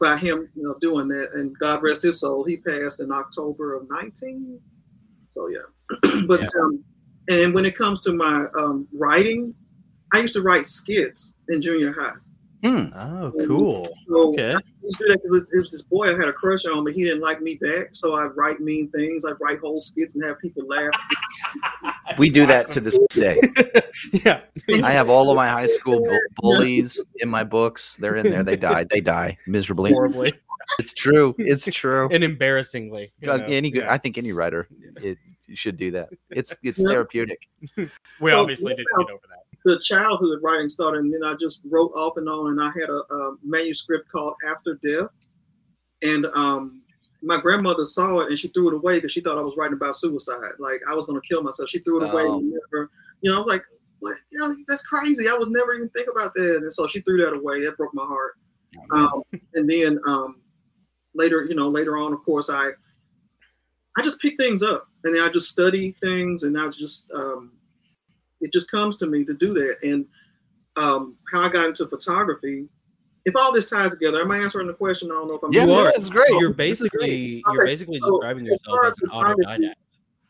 [0.00, 3.74] by him you know doing that and god rest his soul he passed in october
[3.74, 4.58] of 19
[5.28, 5.58] so yeah
[6.26, 6.48] but Yeah.
[6.64, 6.84] um
[7.30, 9.54] and when it comes to my um writing
[10.12, 12.14] i used to write skits in junior high
[12.64, 12.86] Hmm.
[12.94, 13.88] Oh, cool.
[14.08, 14.50] so Okay.
[14.54, 16.64] I used to do that because it, it was this boy I had a crush
[16.66, 17.88] on, but he didn't like me back.
[17.92, 19.24] So I'd write mean things.
[19.24, 20.90] I'd write whole skits and have people laugh.
[22.18, 23.38] We do that to this day.
[24.24, 24.40] yeah.
[24.82, 27.96] I have all of my high school bu- bullies in my books.
[28.00, 28.42] They're in there.
[28.44, 28.88] They died.
[28.90, 29.92] They die miserably.
[29.92, 30.32] Horribly.
[30.78, 31.34] it's true.
[31.36, 32.08] It's true.
[32.12, 33.12] and embarrassingly.
[33.20, 33.92] you Uh, know, any good, yeah.
[33.92, 34.68] I think any writer
[35.02, 35.18] it,
[35.54, 36.08] should do that.
[36.30, 36.90] It's it's Yeah.
[36.90, 37.48] therapeutic.
[37.76, 37.88] we
[38.20, 39.44] Well, obviously didn't get over that.
[39.66, 42.88] The childhood writing started, and then I just wrote off and on, and I had
[42.88, 45.10] a, a manuscript called After Death,
[46.02, 46.82] and um,
[47.20, 49.76] my grandmother saw it and she threw it away because she thought I was writing
[49.76, 51.68] about suicide, like I was going to kill myself.
[51.68, 52.22] She threw it away.
[52.22, 52.38] Oh.
[52.38, 52.90] Never,
[53.22, 53.64] you know, I was like,
[53.98, 54.16] what?
[54.30, 55.28] You know, that's crazy.
[55.28, 57.64] I would never even think about that, and so she threw that away.
[57.64, 58.34] That broke my heart.
[58.92, 59.22] Um,
[59.54, 60.42] and then um,
[61.12, 62.70] later, you know, later on, of course, I
[63.96, 67.55] I just pick things up and then I just study things and I just um,
[68.46, 69.76] it just comes to me to do that.
[69.82, 70.06] And
[70.76, 72.68] um, how I got into photography.
[73.24, 75.10] If all this ties together, am I answering the question?
[75.10, 75.52] I don't know if I'm.
[75.52, 75.88] Yeah, You yeah, are.
[75.96, 76.28] it's great.
[76.38, 77.00] You're This is great.
[77.00, 79.72] basically you're Okay, basically so describing as yourself as as an autodidact.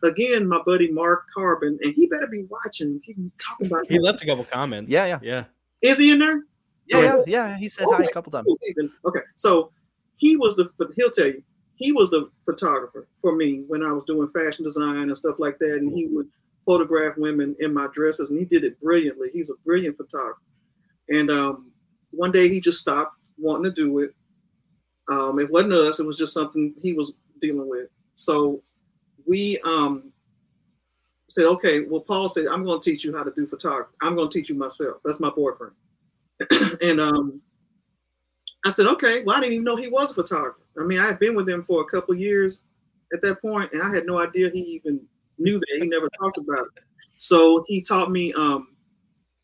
[0.03, 3.01] Again, my buddy Mark Carbon, and he better be watching.
[3.05, 3.85] He can talk about.
[3.91, 4.91] He left a couple comments.
[4.91, 5.19] Yeah, yeah.
[5.23, 5.45] yeah.
[5.83, 6.43] Is he in there?
[6.87, 7.59] Yeah, yeah, yeah.
[7.59, 8.47] He said hi a couple times.
[9.05, 9.73] Okay, so
[10.17, 10.71] he was the.
[10.97, 11.43] He'll tell you.
[11.75, 15.59] He was the photographer for me when I was doing fashion design and stuff like
[15.59, 16.29] that, and he would
[16.67, 19.31] photograph women in my dresses, and he did it brilliantly.
[19.33, 20.41] He's a brilliant photographer.
[21.09, 21.71] And um,
[22.11, 24.15] one day he just stopped wanting to do it.
[25.09, 27.89] Um, it wasn't us; it was just something he was dealing with.
[28.17, 28.63] So
[29.25, 30.13] we um,
[31.29, 33.95] said, "Okay." Well, Paul said, "I'm going to teach you how to do photography.
[34.03, 34.97] I'm going to teach you myself.
[35.05, 35.75] That's my boyfriend."
[36.83, 37.41] and um,
[38.65, 40.61] I said, "Okay." Well, I didn't even know he was a photographer.
[40.81, 42.63] I mean, I had been with him for a couple years
[43.13, 45.01] at that point, and I had no idea he even
[45.39, 45.79] knew that.
[45.81, 46.83] He never talked about it.
[47.19, 48.77] So he taught me um,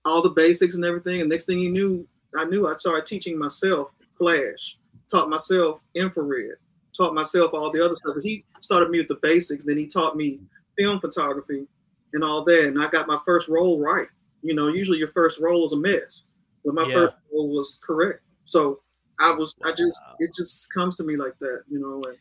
[0.04, 1.20] all the basics and everything.
[1.20, 4.76] And next thing he knew, I knew I started teaching myself flash,
[5.10, 6.56] taught myself infrared,
[6.96, 8.14] taught myself all the other stuff.
[8.16, 9.64] But he started me with the basics.
[9.64, 10.40] Then he taught me
[10.78, 11.66] film photography
[12.12, 12.66] and all that.
[12.66, 14.06] And I got my first roll right.
[14.42, 16.26] You know, usually your first roll is a mess,
[16.64, 16.94] but my Yeah.
[16.94, 18.22] first roll was correct.
[18.44, 18.80] So
[19.18, 22.02] I was, I just, it just comes to me like that, you know.
[22.02, 22.18] And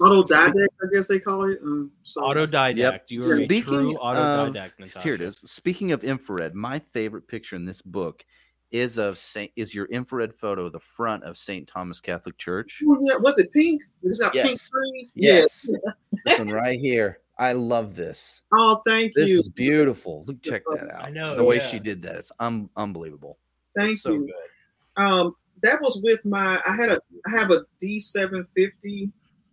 [0.00, 1.58] autodidact, I guess they call it.
[1.62, 2.76] Um, so Autodidact.
[2.76, 3.04] Yep.
[3.08, 4.72] You are a Speaking true of, autodidact.
[4.78, 5.00] Natasha.
[5.02, 5.36] here it is.
[5.44, 8.24] Speaking of infrared, my favorite picture in this book
[8.70, 11.66] is of Saint is your infrared photo the front of St.
[11.66, 12.80] Thomas Catholic Church.
[13.00, 13.82] Yeah, was it pink?
[14.04, 14.70] Is that got pink Yes.
[14.70, 15.12] trees.
[15.16, 15.70] Yes.
[16.24, 17.18] this one right here.
[17.36, 18.42] I love this.
[18.54, 19.36] Oh, thank This you.
[19.38, 20.24] This is beautiful.
[20.26, 21.04] Look, check that out.
[21.06, 22.16] I know, the way she did that.
[22.16, 23.38] It's un- unbelievable.
[23.76, 24.26] Thank It's so you.
[24.26, 25.02] good.
[25.02, 26.60] Um, that was with my.
[26.66, 27.00] I had a.
[27.26, 29.10] I have a D750,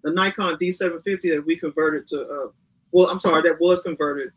[0.08, 2.22] a Nikon D750 that we converted to.
[2.22, 2.48] Uh,
[2.92, 4.30] well, I'm sorry, that was converted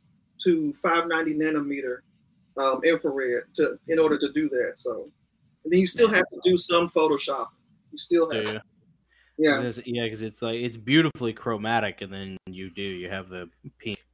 [0.42, 1.98] to 590 nanometer
[2.56, 4.72] um, infrared to in order to do that.
[4.76, 5.10] So,
[5.64, 7.48] and then you still have to do some Photoshop.
[7.92, 8.40] You still have.
[8.40, 8.54] you?
[8.54, 8.62] To,
[9.38, 9.56] yeah.
[9.58, 13.48] Because- Yeah, because it's like it's beautifully chromatic, and then you do you have the
[13.78, 14.04] pink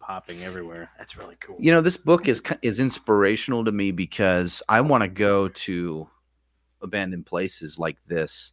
[0.00, 0.90] popping everywhere.
[0.98, 1.56] That's really cool.
[1.58, 6.08] You know, this book is is inspirational to me because I want to go to
[6.82, 8.52] abandoned places like this,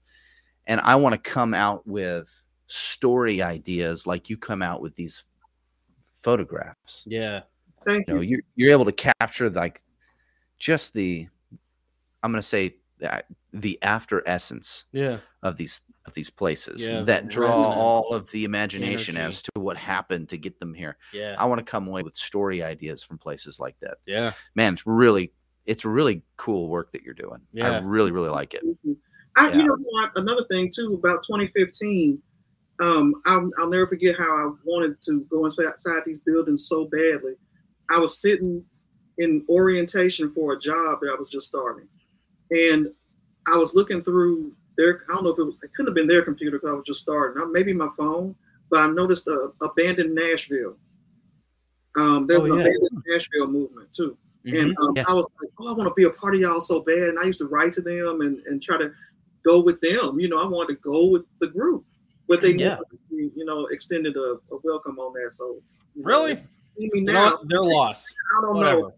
[0.67, 5.25] and I want to come out with story ideas like you come out with these
[6.21, 7.03] photographs.
[7.07, 7.41] Yeah,
[7.85, 8.29] Thank You know, you.
[8.29, 9.81] you're you're able to capture like
[10.59, 11.27] just the
[12.23, 17.01] I'm going to say that the after essence yeah, of these of these places Yeah,
[17.03, 19.27] that draw resonant all of the imagination energy.
[19.37, 20.97] as to what happened to get them here.
[21.13, 23.97] yeah, I want to come away with story ideas from places like that.
[24.05, 24.33] yeah.
[24.55, 25.31] Man, it's really
[25.65, 27.39] it's really cool work that you're doing.
[27.53, 27.71] Yeah.
[27.71, 28.63] I really really like it.
[29.37, 29.57] I, Yeah.
[29.57, 30.11] you know what?
[30.15, 32.21] Another thing too about 2015,
[32.79, 36.85] um, I'll, I'll never forget how I wanted to go inside outside these buildings so
[36.85, 37.35] badly.
[37.89, 38.63] I was sitting
[39.17, 41.87] in orientation for a job that I was just starting,
[42.49, 42.87] and
[43.47, 45.01] I was looking through their.
[45.09, 46.85] I don't know if it, was, it couldn't have been their computer because I was
[46.85, 47.51] just starting.
[47.51, 48.35] Maybe my phone,
[48.69, 50.77] but I noticed a abandoned Nashville.
[51.97, 54.17] Um, there's Oh, an abandoned Nashville movement too.
[54.45, 54.73] And Mhm.
[54.79, 55.05] um, Yeah.
[55.07, 57.09] I was like, oh, I want to be a part of y'all so bad.
[57.09, 58.91] And I used to write to them and, and try to
[59.43, 60.19] go with them.
[60.19, 61.85] You know, I wanted to go with the group,
[62.27, 62.69] but they Yeah.
[62.69, 65.33] never, you know, extended a, a welcome on that.
[65.35, 65.61] So
[65.95, 66.43] you know, Really?
[66.77, 67.31] see me now.
[67.31, 67.49] what?
[67.49, 68.13] They're lost.
[68.37, 68.81] I don't Whatever.
[68.81, 68.93] know.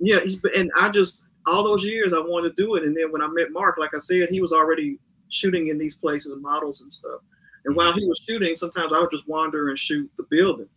[0.00, 0.18] Yeah,
[0.56, 3.28] and I just all those years I wanted to do it, and then when I
[3.28, 7.20] met Mark, like I said, he was already shooting in these places, models and stuff.
[7.64, 10.68] And while he was shooting, sometimes I would just wander and shoot the building.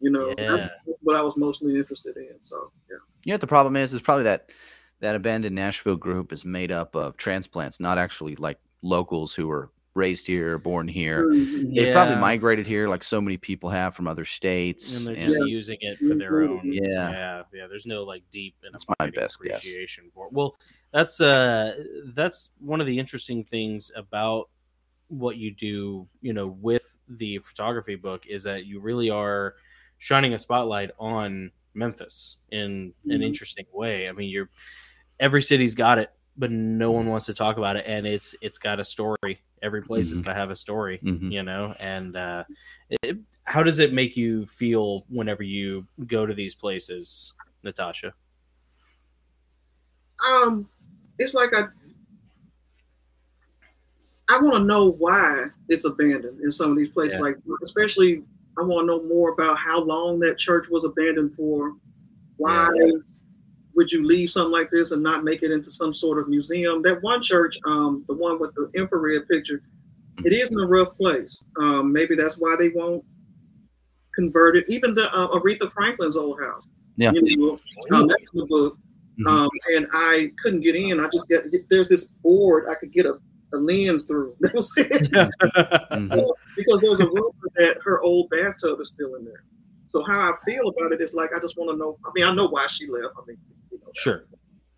[0.00, 0.56] You know, Yeah.
[0.56, 2.34] that's what I was mostly interested in.
[2.40, 2.96] So yeah.
[3.24, 3.94] You know what the problem is?
[3.94, 4.50] Is probably that
[5.00, 9.70] that abandoned Nashville group is made up of transplants, not actually like locals who were
[9.94, 11.22] raised here, born here.
[11.22, 11.74] Mhm.
[11.74, 14.94] They probably migrated here like so many people have from other states.
[14.96, 16.60] and they're and- just using it for their own.
[16.70, 16.82] Yeah.
[17.10, 17.66] yeah, yeah.
[17.66, 19.58] There's no like deep and That's my abiding best guess.
[19.58, 20.26] appreciation for.
[20.26, 20.32] It.
[20.34, 20.56] Well,
[20.92, 21.82] that's uh,
[22.14, 24.50] that's one of the interesting things about
[25.08, 26.06] what you do.
[26.20, 29.54] You know, with the photography book is that you really are
[29.98, 33.24] shining a spotlight on Memphis in an Mhm.
[33.24, 34.08] interesting way.
[34.08, 34.50] I mean, you're
[35.20, 38.58] every city's got it, but no one wants to talk about it, and it's it's
[38.58, 40.24] got a story Every place is Mhm.
[40.24, 41.32] gonna have a story, Mhm.
[41.32, 41.74] you know.
[41.80, 42.44] And uh,
[43.02, 48.12] it, how does it make you feel whenever you go to these places, Natasha?
[50.30, 50.68] Um,
[51.18, 51.64] it's like I
[54.28, 57.14] I want to know why it's abandoned in some of these places.
[57.14, 57.22] Yeah.
[57.22, 58.24] Like, especially,
[58.58, 61.76] I want to know more about how long that church was abandoned for.
[62.36, 62.68] Why
[63.76, 66.82] would you leave something like this and not make it into some sort of museum?
[66.82, 69.62] That one church, um, the one with the infrared picture,
[70.24, 71.44] it is in a rough place.
[71.60, 73.04] Um, maybe that's why they won't
[74.14, 74.64] convert it.
[74.68, 76.68] Even the uh, Aretha Franklin's old house.
[76.96, 77.12] Yeah.
[77.12, 77.60] You know,
[77.92, 78.78] um, that's in the book.
[79.20, 79.28] Mhm.
[79.30, 80.98] Um, and I couldn't get in.
[81.00, 83.18] I just get there's this board I could get a,
[83.52, 84.34] a lens through.
[84.40, 85.10] That was it.
[85.92, 86.26] Mhm.
[86.56, 89.44] because there's a rumor that her old bathtub is still in there.
[89.96, 91.96] So how I feel about it is like I just want to know.
[92.04, 93.14] I mean, I know why she left.
[93.16, 93.38] I mean,
[93.72, 94.26] you know, sure.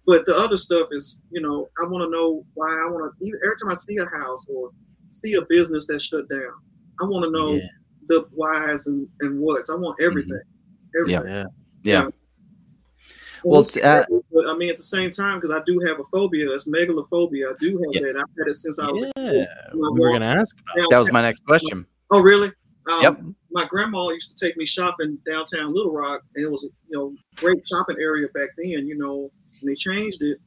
[0.06, 2.68] but the other stuff is, you know, I want to know why.
[2.68, 4.70] I want to every time I see a house or
[5.10, 6.52] see a business that's shut down,
[7.00, 7.62] I want to know Yeah.
[8.08, 9.70] the whys and and whats.
[9.70, 10.40] I want everything.
[11.00, 11.26] Everything.
[11.26, 11.44] Yeah.
[11.82, 12.02] Yeah.
[12.02, 12.12] Well,
[13.44, 16.04] Well, it's, uh, but I mean, at the same time, because I do have a
[16.12, 17.50] phobia, it's megalophobia.
[17.50, 18.00] I do have Yeah.
[18.02, 18.16] that.
[18.18, 19.02] I've had it since I was.
[19.02, 19.32] a Yeah.
[19.32, 19.46] kid.
[19.74, 20.90] We were gonna ask about.
[20.90, 21.84] That was my next question.
[22.12, 22.52] Oh, really?
[22.88, 23.20] Um, Yep.
[23.50, 26.96] My grandma used to take me shopping downtown Little Rock, and it was a you
[26.98, 28.86] know great shopping area back then.
[28.86, 29.30] You know,
[29.60, 30.38] and they changed it.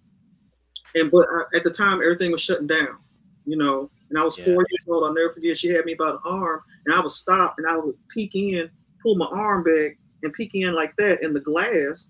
[0.95, 2.97] And but I, at the time, everything was shutting down.
[3.45, 4.45] You know, and I was Yeah.
[4.45, 5.03] four years old.
[5.03, 5.57] I'll never forget.
[5.57, 8.69] She had me by the arm, and I would stop, and I would peek in,
[9.01, 12.09] pull my arm back, and peek in like that in the glass.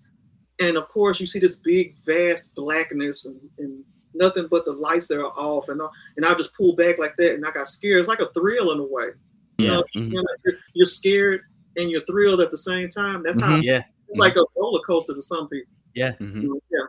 [0.60, 3.82] And of course, you see this big, vast blackness, and, and
[4.14, 5.80] nothing but the lights that are off, and
[6.16, 8.00] and I just pulled back like that, and I got scared.
[8.00, 9.08] It's like a thrill in a way.
[9.58, 9.70] You Yeah.
[9.72, 10.12] know, Mhm.
[10.12, 11.42] know, you're, you're scared
[11.76, 13.22] and you're thrilled at the same time.
[13.22, 13.62] That's how Mhm.
[13.62, 13.82] Yeah.
[14.08, 15.72] it's like a roller coaster to some people.
[15.94, 16.86] You know, Yeah,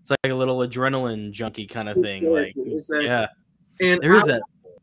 [0.00, 2.24] It's like a little adrenaline junkie kind of thing.
[2.24, 3.06] Like, Exactly, exactly.
[3.06, 3.26] yeah,
[3.80, 4.42] and there is I, that.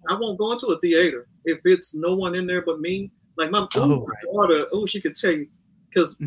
[0.10, 3.10] I won't go into a theater if it's no one in there but me.
[3.38, 4.24] Like my, Oh, ooh, right.
[4.32, 5.48] daughter, oh, she could tell you
[5.90, 6.16] because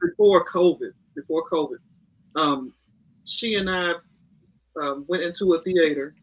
[0.00, 1.76] before COVID, before COVID,
[2.36, 2.72] um,
[3.24, 3.94] she and I
[4.80, 6.14] um, went into a theater,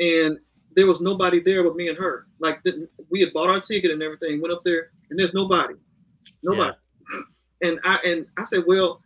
[0.00, 0.38] and
[0.76, 2.26] there was nobody there but me and her.
[2.38, 5.74] Like the, we had bought our ticket and everything, went up there, and there's nobody,
[6.42, 6.76] nobody.
[7.62, 9.02] And I and I said, well,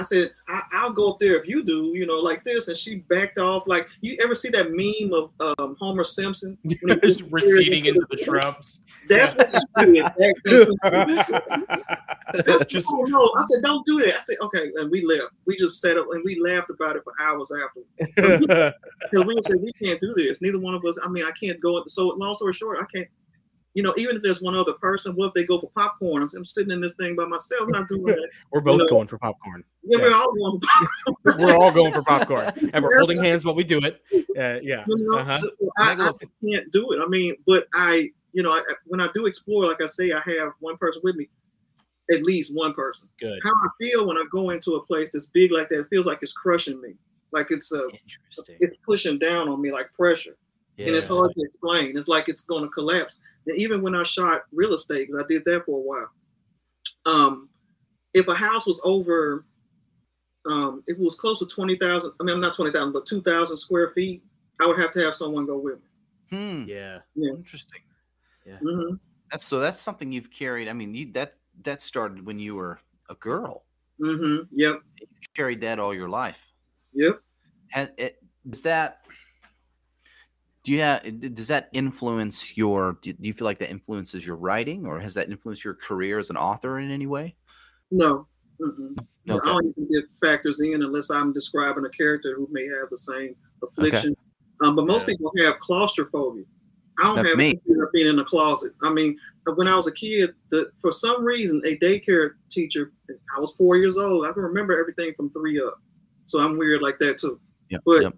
[0.00, 2.68] I said I, I'll go up there if you do, you know, like this.
[2.68, 3.64] And she backed off.
[3.66, 6.56] Like you ever see that meme of um, Homer Simpson
[7.02, 8.80] Just receding into the shrubs.
[9.08, 10.02] That's what she did.
[10.04, 10.66] back then.
[12.48, 13.32] I said, Just- oh, no.
[13.36, 14.16] I said, don't do that.
[14.16, 14.70] I said, okay.
[14.76, 15.32] And we left.
[15.46, 17.80] We just sat up and we laughed about it for hours after.
[19.10, 20.40] Because we said, we can't do this.
[20.40, 21.82] Neither one of us, I mean, I can't go.
[21.88, 23.08] So, long story short, I can't,
[23.74, 26.22] you know, even if there's one other person, what if they go for popcorn?
[26.22, 27.68] I'm, I'm sitting in this thing by myself.
[27.68, 28.28] Not doing that.
[28.52, 28.88] We're both know.
[28.88, 29.62] going for popcorn.
[29.84, 30.04] Yeah, Yeah.
[30.04, 30.60] we're all going
[31.22, 34.00] for We're all going for popcorn, and we're holding hands while we do it.
[34.36, 34.84] Uh, yeah.
[34.86, 35.38] You know, Uh-huh.
[35.38, 36.12] so I, I
[36.50, 37.00] can't do it.
[37.00, 40.20] I mean, but I, you know, I, when I do explore, like I say, I
[40.20, 41.28] have one person with me,
[42.12, 43.08] at least one person.
[43.20, 43.38] Good.
[43.42, 46.06] How I feel when I go into a place that's big like that, it feels
[46.06, 46.94] like it's crushing me,
[47.32, 48.56] like it's Interesting.
[48.60, 50.36] it's pushing down on me like pressure,
[50.86, 51.96] and it's hard to explain.
[51.96, 53.18] It's like it's going to collapse.
[53.46, 56.10] And even when I shot real estate, because I did that for a while,
[57.06, 57.48] um,
[58.14, 59.44] if a house was over,
[60.46, 63.06] um, if it was close to twenty thousand, I mean, I'm not twenty thousand, but
[63.06, 64.22] two thousand square feet,
[64.60, 65.78] I would have to have someone go with
[66.30, 66.38] me.
[66.38, 66.64] Hmm.
[66.68, 66.98] Yeah.
[67.16, 67.80] Interesting.
[68.60, 68.94] hmm
[69.30, 69.58] That's so.
[69.58, 70.68] That's something you've carried.
[70.68, 72.78] I mean, you that that started when you were
[73.08, 73.64] a girl.
[74.00, 74.80] hmm Yep.
[75.00, 76.38] You've carried that all your life.
[76.94, 77.20] Yep.
[77.70, 78.99] Has it, does that?
[80.62, 81.34] Do you have?
[81.34, 82.98] Does that influence your?
[83.00, 86.30] Do you feel like that influences your writing, or has that influenced your career as
[86.30, 87.34] an author in any way?
[87.90, 88.26] No.
[88.60, 88.98] Mm-mm.
[88.98, 92.98] I don't even get factors in unless I'm describing a character who may have the
[92.98, 94.14] same affliction.
[94.60, 95.14] Um, but most Yeah.
[95.14, 96.44] people have claustrophobia.
[96.98, 97.50] I don't That's have me.
[97.50, 98.74] any fear of being in a closet.
[98.82, 99.16] I mean,
[99.54, 102.92] when I was a kid, the, for some reason, a daycare teacher,
[103.34, 104.26] I was four years old.
[104.26, 105.80] I can remember everything from three up.
[106.26, 107.40] So I'm weird like that too.
[107.70, 107.80] Yep.
[107.86, 108.16] But yep.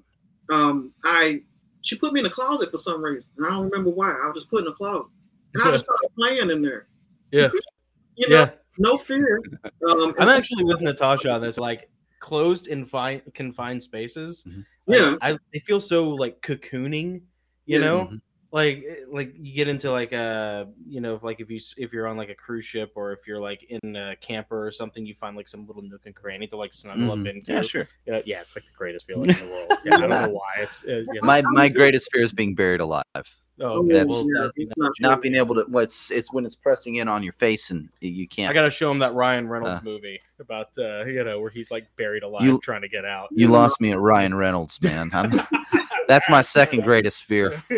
[0.50, 1.42] um, I
[1.82, 3.30] she put me in a closet for some reason.
[3.36, 4.10] And I don't remember why.
[4.10, 5.10] I was just put in a closet.
[5.54, 6.86] And I just started playing in there.
[7.30, 7.50] Yeah.
[8.16, 8.50] you know, Yeah.
[8.78, 9.40] no fear.
[9.88, 11.58] Um, I'm actually with Natasha on this.
[11.58, 14.44] Like closed and fine confined spaces.
[14.48, 14.64] Mhm.
[14.86, 15.16] like, Yeah.
[15.20, 17.22] I they feel so like cocooning.
[17.66, 17.86] You Yeah.
[17.86, 18.20] know, Mhm.
[18.52, 21.92] Like eh, like you get into like a you know if like if you if
[21.92, 25.04] you're on like a cruise ship or if you're like in a camper or something,
[25.06, 27.20] you find like some little nook and cranny to like snuggle Mhm.
[27.22, 27.52] up into.
[27.52, 27.88] Yeah, sure.
[28.06, 29.72] Yeah, yeah, it's like the greatest feeling in the world.
[29.84, 30.84] Yeah, I don't know why it's.
[30.86, 31.20] Uh, you know.
[31.22, 33.02] My my greatest fear is being buried alive.
[33.16, 33.24] Oh,
[33.60, 33.92] Oh, okay.
[33.92, 35.64] That's- well, yeah, that- it's not Not being able to.
[35.68, 38.50] Well, it's it's when it's pressing in on your face and you can't.
[38.50, 39.82] I gotta show him that Ryan Reynolds Uh.
[39.84, 43.28] movie about uh, you know where he's like buried alive You- trying to get out.
[43.30, 45.10] you lost me at Ryan Reynolds, man.
[46.02, 47.62] I'm, that's my second greatest fear.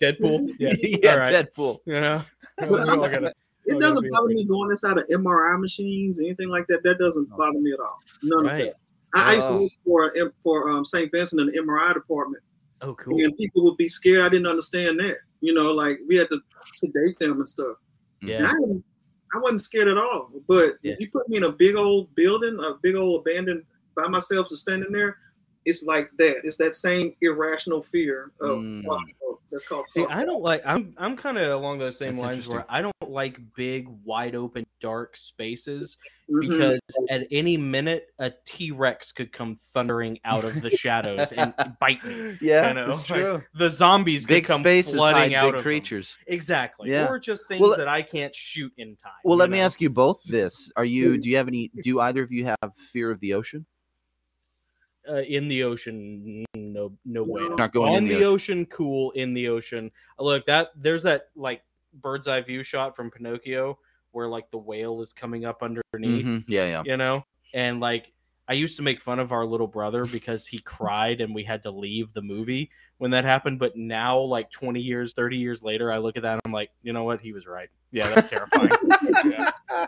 [0.00, 0.46] Deadpool.
[0.58, 0.72] Yeah.
[0.82, 1.32] yeah, All right.
[1.32, 1.78] Deadpool.
[1.86, 2.22] You know.
[2.58, 5.60] But We I'm all not- gotta- It Oh, doesn't bother me going inside of MRI
[5.60, 6.82] machines, anything like that.
[6.82, 7.36] That doesn't No.
[7.36, 7.98] bother me at all.
[8.22, 8.60] None Right.
[8.60, 8.76] of that.
[9.14, 9.68] I, I used to Oh.
[9.84, 11.10] work for for um, St.
[11.12, 12.42] Vincent in the MRI department,
[12.80, 13.20] Oh, cool.
[13.22, 14.24] and people would be scared.
[14.24, 15.16] I didn't understand that.
[15.40, 16.40] You know, like we had to
[16.72, 17.76] sedate them and stuff.
[18.22, 18.46] And Yeah.
[18.50, 18.54] I,
[19.34, 20.30] I wasn't scared at all.
[20.48, 20.92] But Yeah.
[20.94, 23.64] if you put me in a big old building, a big old abandoned
[23.94, 25.18] by myself, just standing there,
[25.64, 26.38] it's like that.
[26.44, 28.84] It's that same irrational fear of Mm.
[28.84, 29.18] claustrophobia.
[29.50, 29.84] that's called.
[29.90, 30.62] See, I don't like.
[30.64, 32.64] I'm I'm kind of along those same That's lines where.
[32.70, 35.98] I don't like big, wide open, dark spaces
[36.30, 36.40] Mhm.
[36.48, 41.52] because at any minute a T Rex could come thundering out of the shadows and
[41.78, 42.38] bite me.
[42.40, 43.42] Yeah, You know, that's like, true.
[43.54, 46.16] The zombies Big could come spaces flooding out big of creatures.
[46.26, 46.34] Them.
[46.34, 46.90] Exactly.
[46.90, 47.08] Yeah.
[47.08, 49.12] Or just things Well, that I can't shoot in time.
[49.22, 51.18] Well, you let me ask you both this: Are you?
[51.18, 51.70] Do you have any?
[51.82, 53.66] Do either of you have fear of the ocean?
[55.08, 57.54] Uh, in the ocean no no way No.
[57.56, 58.66] Not going on in the the ocean.
[58.66, 61.62] cool in the ocean Uh, look that there's that like
[62.00, 63.78] bird's eye view shot from pinocchio
[64.12, 66.44] where like the whale is coming up underneath Mhm.
[66.46, 66.82] Yeah, yeah.
[66.84, 68.12] you know and like
[68.48, 71.62] i used to make fun of our little brother because he cried and we had
[71.64, 75.90] to leave the movie when that happened but now like 20 years 30 years later
[75.92, 78.30] i look at that and i'm like you know what he was right yeah that's
[78.30, 78.70] terrifying
[79.24, 79.50] Yeah.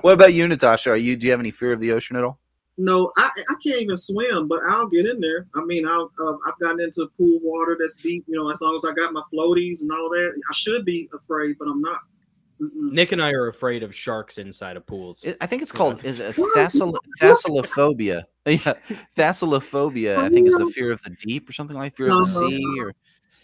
[0.00, 0.90] What about you, Natasha?
[0.90, 1.16] Are you?
[1.16, 2.38] Do you have any fear of the ocean at all?
[2.78, 5.46] No, I, I can't even swim, but I'll get in there.
[5.54, 8.24] I mean, I'll, uh, I've gotten into pool water that's deep.
[8.26, 11.08] You know, as long as I got my floaties and all that, I should be
[11.14, 12.00] afraid, but I'm not.
[12.58, 12.90] Mm-mm.
[12.90, 16.02] nick and i are afraid of sharks inside of pools It- I think it's called
[16.06, 18.24] is it thassal- thassalophobia.
[18.46, 18.72] Yeah,
[19.14, 20.16] thassalophobia.
[20.16, 22.48] I think is the fear of the deep or something like fear of the Uh-huh.
[22.48, 22.94] sea, or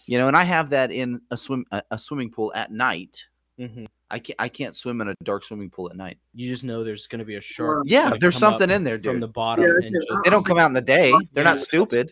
[0.07, 0.27] you know.
[0.27, 3.27] And I have that in a swim a, a swimming pool at night.
[3.59, 3.87] Mhm.
[4.13, 6.19] I can't I can't swim in a dark swimming pool at night.
[6.35, 9.13] you just know there's going to be a shark Yeah, there's something in there, dude.
[9.13, 11.11] from the bottom Yeah, and just They don't come out in the day.
[11.31, 12.11] They're not stupid.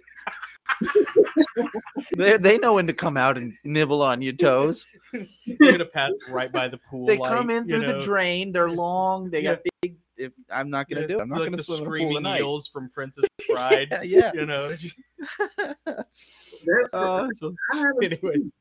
[2.17, 4.87] they they know when to come out and nibble on your toes.
[5.13, 7.05] You're gonna pass right by the pool.
[7.05, 8.51] They light, come in you through the drain.
[8.51, 9.29] They're long.
[9.29, 9.97] They got big.
[10.17, 11.21] If, I'm not gonna Yeah, do it.
[11.21, 13.89] I'm not like gonna the swim in a pool screaming eels from Princess Bride.
[13.91, 14.31] Yeah, yeah.
[14.33, 14.73] You know.
[15.85, 16.27] That's,
[16.93, 18.53] Uh, so- I haven't, Anyways,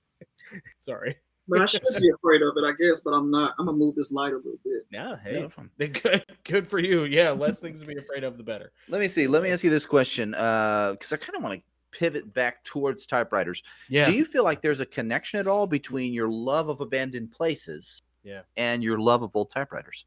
[0.78, 1.16] sorry.
[1.50, 3.00] But I should be afraid of it, I guess.
[3.00, 3.54] But I'm not.
[3.58, 4.86] I'm gonna move this light a little bit.
[4.90, 5.10] Yeah.
[5.10, 5.70] yeah, Hey, no problem.
[5.76, 6.24] they good.
[6.44, 7.04] Good for you.
[7.04, 7.30] Yeah.
[7.30, 8.72] Less things to be afraid of, the better.
[8.88, 9.26] Let me see.
[9.26, 11.62] Let me ask you this question, because I kind of want to
[11.98, 13.62] pivot back towards typewriters.
[13.88, 14.04] Yeah.
[14.04, 18.02] Do you feel like there's a connection at all between your love of abandoned places,
[18.22, 18.42] Yeah.
[18.56, 20.06] and your love of old typewriters?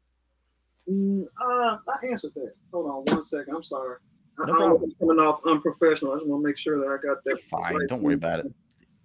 [0.90, 2.52] Mm, uh, I answered that.
[2.72, 3.54] Hold on one second.
[3.54, 3.96] I'm sorry.
[4.38, 4.90] I, No I don't want problem.
[4.90, 6.12] to be coming off unprofessional.
[6.12, 7.30] I just want to make sure that I got that.
[7.30, 7.74] You're fine.
[7.76, 7.88] right.
[7.88, 8.46] Don't worry about it.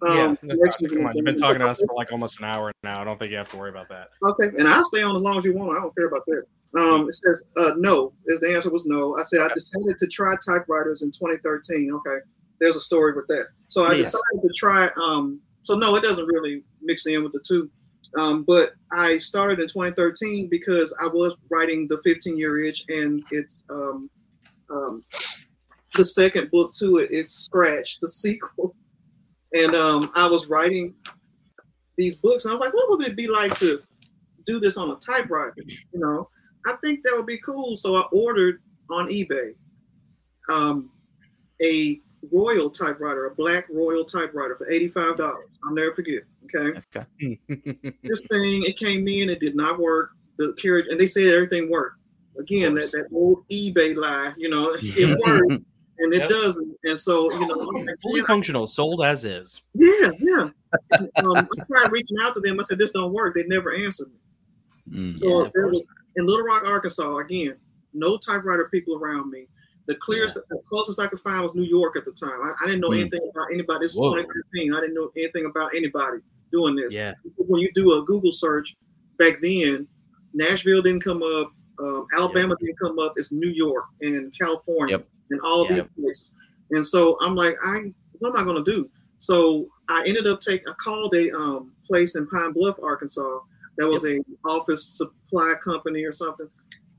[0.06, 0.24] Yeah.
[0.24, 1.16] Um, connections come on.
[1.16, 3.00] You've been talking to us for like almost an hour now.
[3.00, 4.08] I don't think you have to worry about that.
[4.22, 5.76] Okay, and I'll stay on as long as you want.
[5.76, 6.44] I don't care about that.
[6.78, 8.12] Um, it says uh, no.
[8.26, 9.16] Is the answer was no.
[9.18, 11.92] I said I decided to try typewriters in 2013.
[11.92, 12.18] Okay,
[12.60, 13.46] there's a story with that.
[13.68, 14.12] So I Yes.
[14.12, 14.90] decided to try.
[15.02, 17.70] Um, so no, it doesn't really mix in with the two.
[18.16, 23.22] Um, but I started in 2013 because I was writing the 15 year itch, and
[23.30, 24.10] it's um,
[24.70, 25.00] um,
[25.94, 27.10] the second book to it.
[27.10, 28.74] It's Scratch, the sequel,
[29.52, 30.94] and um, I was writing
[31.96, 33.82] these books, and I was like, what would it be like to
[34.46, 35.54] do this on a typewriter?
[35.66, 36.28] You know,
[36.66, 37.76] I think that would be cool.
[37.76, 39.54] So I ordered on eBay
[40.50, 40.90] um,
[41.62, 42.00] a
[42.32, 45.48] Royal typewriter, a black Royal typewriter for eighty-five dollars.
[45.64, 46.22] I'll never forget.
[46.44, 47.38] Okay, Okay.
[48.02, 50.10] this thing it came in, it did not work.
[50.36, 51.96] The carriage, and they said everything worked.
[52.38, 55.62] Again, that, that old eBay lie, you know, it works
[56.00, 56.30] and it Yep.
[56.30, 56.76] doesn't.
[56.84, 59.62] And so, you know, like, Fully "Man, functional, sold as is.
[59.74, 60.48] yeah, yeah.
[61.18, 62.58] Um, I tried reaching out to them.
[62.60, 65.10] I said, "This don't work." They never answered me.
[65.12, 65.18] Mm.
[65.18, 67.16] So Yeah, was in Little Rock, Arkansas.
[67.18, 67.56] Again,
[67.92, 69.46] no typewriter people around me.
[69.86, 72.40] The clearest, the closest I could find was New York at the time.
[72.42, 73.00] I, I didn't know Hmm.
[73.00, 73.84] anything about anybody.
[73.86, 74.72] This was 2013.
[74.74, 76.18] I didn't know anything about anybody
[76.52, 76.94] doing this.
[76.94, 77.14] Yeah.
[77.36, 78.76] When you do a Google search
[79.18, 79.86] back then,
[80.34, 81.52] Nashville didn't come up.
[81.82, 83.14] Um, Alabama didn't come up.
[83.16, 85.08] It's New York and California Yep.
[85.30, 85.74] And all Yeah.
[85.76, 86.32] these places.
[86.72, 88.88] And so I'm like, I what am I gonna do?
[89.18, 93.40] So I ended up taking I called a um, place in Pine Bluff, Arkansas.
[93.78, 96.48] That was a office supply company or something.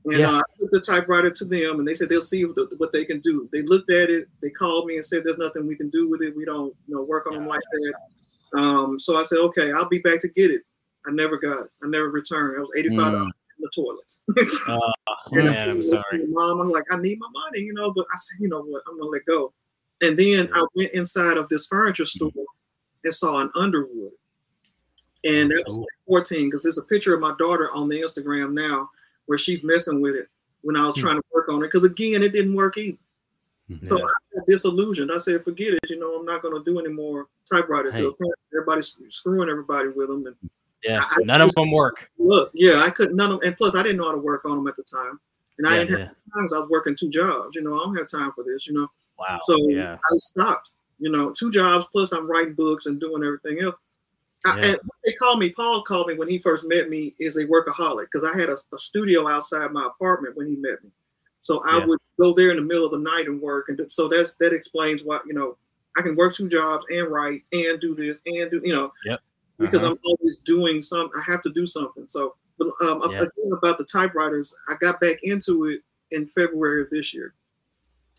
[0.04, 0.32] And Yeah.
[0.32, 3.04] uh, I took the typewriter to them, and they said they'll see what, what they
[3.04, 3.48] can do.
[3.52, 4.28] They looked at it.
[4.42, 6.36] They called me and said, "There's nothing we can do with it.
[6.36, 9.88] We don't, you know, work on them like that." Um, so I said, "Okay, I'll
[9.88, 10.62] be back to get it."
[11.06, 11.70] I never got it.
[11.84, 12.56] I never returned.
[12.56, 13.41] It was eighty-five dollars Mm.
[13.62, 14.58] The toilet.
[14.68, 14.92] Oh,
[15.32, 16.26] man, I'm sorry.
[16.28, 18.82] Mom, I'm like, I need my money, you know, but I said, you know what,
[18.88, 19.52] I'm gonna let go.
[20.02, 22.30] And then I went inside of this furniture store
[23.04, 24.12] and saw an Underwood,
[25.24, 25.86] and that was Cool.
[26.06, 28.90] 14 because there's a picture of my daughter on the Instagram now
[29.26, 30.28] where she's messing with it
[30.62, 31.02] when I was Hmm.
[31.02, 32.98] trying to work on it because again it didn't work either.
[33.84, 34.04] So Yeah.
[34.04, 35.10] I got disillusioned.
[35.12, 35.80] I said, forget it.
[35.88, 37.94] You know, I'm not going to do any more typewriters.
[37.94, 38.06] Hey.
[38.52, 40.26] Everybody's screwing everybody with them.
[40.26, 40.36] And
[40.84, 42.10] Yeah, I- none of them work.
[42.18, 43.16] look, yeah, I couldn't.
[43.16, 45.20] None of, and plus, I didn't know how to work on them at the time.
[45.58, 46.04] And I Yeah, didn't yeah.
[46.06, 47.54] have times I was working two jobs.
[47.54, 48.66] You know, I don't have time for this.
[48.66, 49.38] You know, Wow.
[49.42, 49.94] so yeah.
[49.94, 50.72] I stopped.
[50.98, 53.76] You know, two jobs plus I'm writing books and doing everything else.
[54.44, 54.64] I, Yeah.
[54.66, 57.44] and what they called me, Paul called me when he first met me, is a
[57.46, 60.90] workaholic because I had a, a studio outside my apartment when he met me.
[61.42, 61.86] So I Yeah.
[61.86, 64.52] would go there in the middle of the night and work, and so that's that
[64.52, 65.56] explains why you know
[65.96, 68.92] I can work two jobs and write and do this and do you know
[69.62, 69.92] because Uh-huh.
[69.92, 71.10] I'm always doing some.
[71.16, 72.06] I have to do something.
[72.06, 73.22] So, but um, Yeah.
[73.22, 77.34] again about the typewriters, I got back into it in February of this year.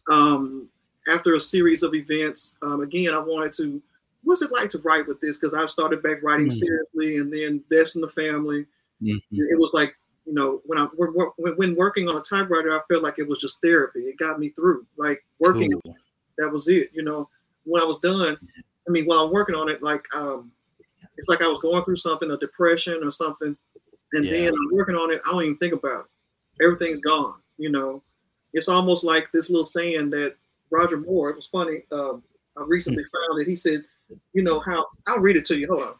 [0.10, 0.70] Um,
[1.08, 3.82] after a series of events, um, again, I wanted to.
[4.24, 5.38] What's it like to write with this?
[5.38, 6.54] Because I've started back writing Mm.
[6.54, 8.66] seriously, and then deaths in the family.
[9.02, 9.22] Mhm.
[9.32, 12.82] It was like you know when I when, when when working on a typewriter, I
[12.90, 14.04] felt like it was just therapy.
[14.08, 14.86] It got me through.
[14.96, 15.98] Like working Cool.
[16.38, 16.90] that was it.
[16.94, 17.30] You know,
[17.66, 18.38] when I was done,
[18.88, 20.53] I mean, while I'm working on it, like um,
[21.24, 23.56] it's like I was going through something, a depression or something,
[24.12, 24.32] and Yeah.
[24.32, 25.22] then I'm working on it.
[25.26, 26.64] I don't even think about it.
[26.64, 27.42] Everything's gone.
[27.58, 28.04] You know,
[28.52, 30.36] it's almost like this little saying that
[30.70, 31.30] Roger Moore.
[31.30, 31.84] It was funny.
[31.92, 32.24] Um,
[32.58, 33.48] I recently found it.
[33.48, 33.86] He said,
[34.34, 35.68] "You know how?" I'll read it to you.
[35.68, 35.96] Hold on.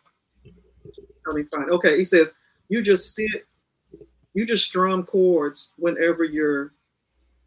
[1.26, 1.70] Let me find.
[1.70, 1.72] It.
[1.72, 2.36] Okay, he says,
[2.68, 3.46] "You just sit,
[4.34, 6.74] you just strum chords whenever you're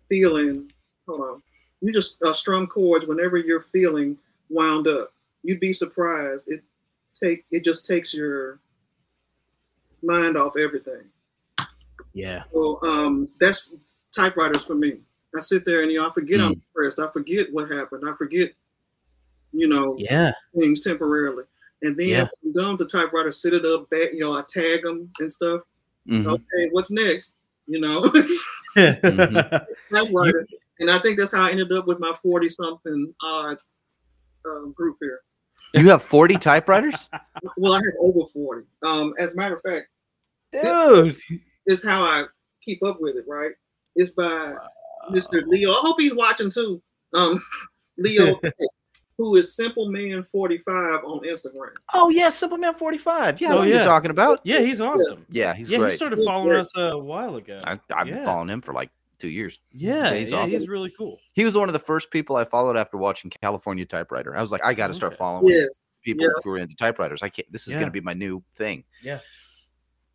[0.09, 0.73] feeling."
[1.07, 1.43] Hold on
[1.83, 4.19] you just uh, strum chords whenever you're feeling
[4.49, 5.13] wound up.
[5.43, 6.45] You'd be surprised.
[6.49, 6.63] It
[7.19, 8.59] take it just takes your
[10.03, 11.03] mind off everything.
[12.13, 12.45] Yeah.
[12.53, 13.73] So um, that's
[14.15, 14.99] typewriters for me.
[15.37, 16.61] I sit there and you know I forget I'm Mm.
[16.75, 16.99] depressed.
[16.99, 18.09] I forget what happened.
[18.09, 18.53] I forget,
[19.53, 20.33] you know, Yeah.
[20.59, 21.45] things temporarily.
[21.83, 22.27] And then Yeah.
[22.45, 24.13] I'm done with the typewriter, sit it up back.
[24.13, 25.61] You know, I tag them and stuff.
[26.09, 26.27] Mhm.
[26.27, 27.35] Okay, what's next?
[27.67, 28.03] You know,
[28.77, 29.67] Mhm.
[29.93, 30.47] typewriter.
[30.81, 33.59] And I think that's how I ended up with my forty something odd
[34.47, 35.21] um, group here.
[35.75, 37.09] You have 40 typewriters?
[37.59, 38.67] Well, I have over 40.
[38.85, 39.89] Um, as a matter of fact,
[40.53, 41.17] Dude.
[41.67, 42.25] this is how I
[42.63, 43.53] keep up with it, right?
[43.95, 44.55] It's by
[45.11, 45.43] Mr.
[45.47, 45.73] Leo.
[45.73, 46.83] I hope he's watching too.
[47.15, 47.39] Um,
[47.99, 48.41] Leo,
[49.19, 51.71] who is Simple Man 45 on Instagram.
[51.95, 53.41] Oh, yeah, Simple Man 45.
[53.41, 53.85] Yeah, Oh, what you're yeah.
[53.85, 54.41] talking about.
[54.45, 55.25] Yeah, he's awesome.
[55.31, 55.91] Yeah, he's yeah, great.
[55.93, 56.61] he started He's following great.
[56.61, 57.59] us a while ago.
[57.65, 59.59] I, I've been following him for like two years.
[59.73, 60.59] yeah, he's yeah, awesome.
[60.59, 61.19] he's really cool.
[61.35, 64.37] He was one of the first people I followed after watching California Typewriter.
[64.37, 65.19] I was like, I got to start Okay.
[65.19, 65.95] following Yes.
[66.03, 66.31] people yeah.
[66.45, 67.23] who are into typewriters.
[67.23, 67.51] I can't.
[67.53, 67.81] This is Yeah.
[67.81, 68.85] going to be my new thing.
[69.03, 69.19] Yeah.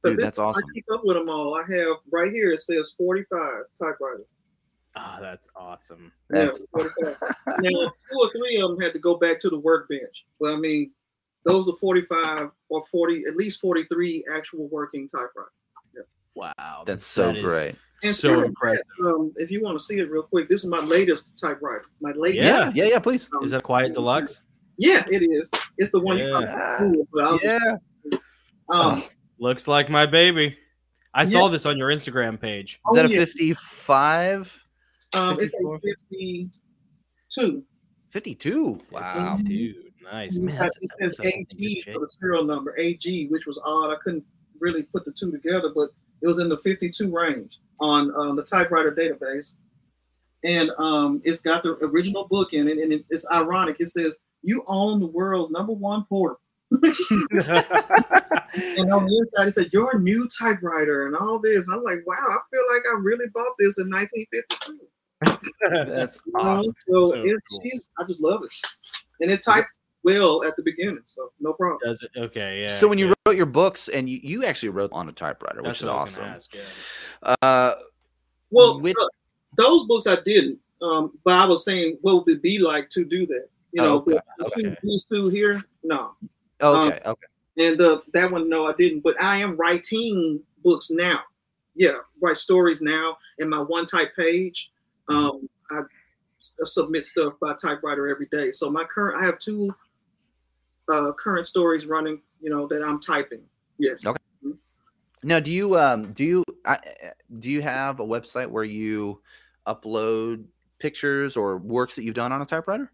[0.04, 0.64] So Dude, this, that's awesome.
[0.68, 1.56] I keep up with them all.
[1.56, 4.24] I have right here, it says 45 typewriter.
[4.96, 6.12] Ah, that's awesome.
[6.30, 6.86] That's yeah,
[7.60, 10.26] now, two or three of them had to go back to the workbench.
[10.40, 10.92] But I mean,
[11.46, 15.54] those are 45 or 40, at least 43 actual working typewriters.
[16.34, 16.84] Wow.
[16.86, 17.76] that's so that is great.
[18.04, 18.86] And So speaking impressive.
[19.06, 21.86] Um, if you want to see it real quick, this is my latest typewriter.
[22.02, 22.46] My latest.
[22.46, 22.72] Yeah.
[22.74, 23.30] Yeah, yeah, please.
[23.38, 24.42] um, Is that Quiet Deluxe?
[24.78, 25.50] Yeah, it is.
[25.78, 26.30] It's the one Yeah.
[26.32, 27.62] probably Ah, but I'll just-
[28.12, 28.18] yeah.
[28.70, 29.04] um,
[29.40, 30.58] Looks like my baby.
[31.14, 31.30] I Yeah.
[31.30, 32.80] saw this on your Instagram page.
[32.90, 33.20] Is that Oh, a yeah.
[33.20, 34.64] 55?
[35.16, 37.64] um, it's a 52.
[38.10, 38.80] 52.
[38.92, 39.38] Wow.
[39.44, 40.36] Dude, nice.
[40.38, 43.28] It Man, that's- says that puts us in good AG for the serial number, AG,
[43.28, 43.92] which was odd.
[43.92, 44.24] I couldn't
[44.60, 45.90] really put the two together, but
[46.22, 49.54] it was in the 52 range on um, the typewriter database.
[50.44, 53.78] And um, it's got the original book in it, and it, it's ironic.
[53.80, 56.40] It says, You own the world's number one portal.
[58.54, 61.70] And on the inside, it said, Your new typewriter and all this.
[61.70, 64.90] I'm like, Wow, I feel like I really bought this in 1952.
[65.94, 66.74] That's awesome.
[66.74, 67.60] So, So it's cool.
[67.64, 68.52] she's, I just love it.
[69.22, 69.70] And it typed
[70.04, 71.80] well at the beginning, so no problem.
[71.84, 72.12] Does it?
[72.18, 72.68] Okay, yeah.
[72.68, 75.80] so when you wrote your books, and you, you actually wrote on a typewriter, That's
[75.82, 76.24] which is what I was awesome.
[76.26, 77.36] ask, yeah.
[77.42, 77.76] Uh,
[78.50, 79.08] Well, Which- uh,
[79.58, 83.06] those books I didn't, um, but I was saying, what would it be like to
[83.06, 83.48] do that?
[83.74, 84.78] You Oh, know, okay, the okay.
[84.84, 86.16] these two here, no,
[86.62, 87.28] okay, okay.
[87.60, 89.00] and the that one, no, I didn't.
[89.02, 91.22] But I am writing books now.
[91.76, 94.72] Yeah, write stories now in my one type page.
[95.08, 95.84] Um, I
[96.40, 98.52] s- submit stuff by typewriter every day.
[98.52, 99.74] So my current, I have two
[100.92, 102.22] uh, current stories running.
[102.42, 103.44] You know that I'm typing.
[103.78, 104.06] Yes.
[104.06, 104.18] Okay.
[105.24, 106.80] Now, do you um do you I,
[107.40, 109.22] do you have a website where you
[109.68, 110.46] upload
[110.80, 112.92] pictures or works that you've done on a typewriter?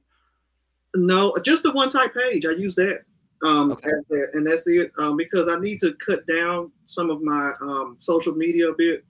[0.95, 2.45] No, just the one type page.
[2.45, 3.03] I use that.
[3.43, 3.89] Um, Okay.
[3.89, 4.91] as that, and that's it.
[4.97, 9.05] Um, because I need to cut down some of my um social media a bit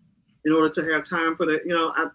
[0.45, 1.65] in order to have time for that.
[1.65, 2.09] You know, I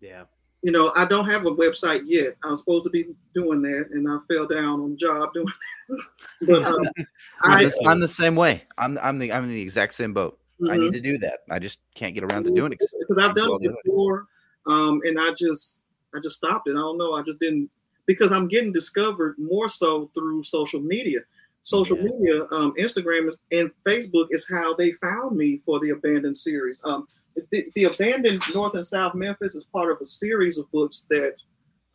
[0.00, 0.24] Yeah.
[0.62, 2.36] You know, I don't have a website yet.
[2.44, 5.46] I was supposed to be doing that, and I fell down on the job doing.
[5.88, 6.00] It.
[6.42, 6.76] but um,
[7.42, 8.64] I'm, I, the, I'm the same way.
[8.76, 10.38] I'm I'm the I'm in the exact same boat.
[10.64, 10.80] I mhm.
[10.80, 11.40] need to do that.
[11.50, 14.24] I just can't get around to doing it because I've done it before,
[14.66, 15.82] um, and I just
[16.14, 16.72] I just stopped it.
[16.72, 17.14] I don't know.
[17.14, 17.70] I just didn't
[18.06, 21.20] because I'm getting discovered more so through social media.
[21.62, 22.04] Social Yeah.
[22.04, 26.82] media, um, Instagram is, and Facebook is how they found me for the Abandoned series.
[26.84, 27.06] Um,
[27.50, 31.42] the, the Abandoned North and South Memphis is part of a series of books that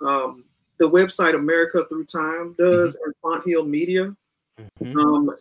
[0.01, 0.43] um,
[0.77, 4.15] the website America Through Time does and Fonthill Media.
[4.81, 4.95] Mhm.
[4.97, 5.35] Um,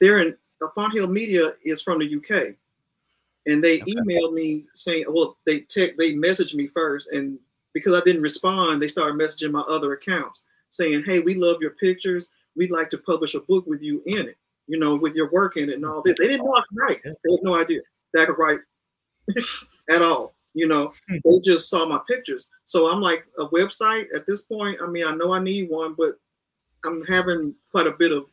[0.00, 2.56] they're in uh, Fonthill Media is from the UK,
[3.46, 3.92] and they Okay.
[3.92, 7.38] emailed me saying, well, they tech they messaged me first, and
[7.72, 11.70] because I didn't respond, they started messaging my other accounts saying, hey, we love your
[11.72, 12.30] pictures.
[12.60, 14.36] We'd like to publish a book with you in it.
[14.66, 16.18] You know, with your work in it and all this.
[16.18, 17.00] They didn't know I could write.
[17.02, 17.80] They had no idea
[18.12, 18.60] that I could write
[19.90, 20.34] at all.
[20.52, 21.16] You know, hmm.
[21.24, 22.50] they just saw my pictures.
[22.66, 24.78] So I'm like a website at this point.
[24.82, 26.16] I mean, I know I need one, but
[26.84, 28.30] I'm having quite a bit of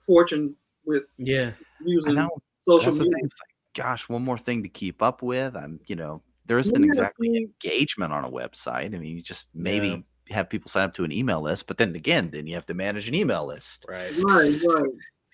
[0.00, 0.54] fortune
[0.84, 1.52] with Yeah.
[1.82, 2.28] Using
[2.60, 3.10] social media.
[3.10, 3.22] thing.
[3.22, 3.32] Like,
[3.74, 5.56] gosh, one more thing to keep up with.
[5.56, 8.94] I'm, you know, there isn't Yeah, exactly engagement on a website.
[8.94, 11.94] I mean, you just maybe have people sign up to an email list, but then
[11.94, 13.84] again, then you have to manage an email list.
[13.88, 14.12] Right.
[14.18, 14.82] Right, right.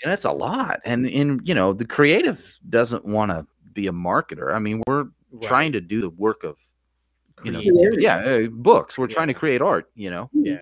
[0.03, 0.81] And that's a lot.
[0.85, 4.55] And in you know, the creative doesn't want to be a marketer.
[4.55, 5.43] I mean, we're Right.
[5.43, 6.57] trying to do the work of
[7.45, 8.03] you know, Creativity.
[8.03, 8.97] yeah, uh, books.
[8.97, 9.15] We're Yeah.
[9.15, 9.91] trying to create art.
[9.97, 10.61] You know, yeah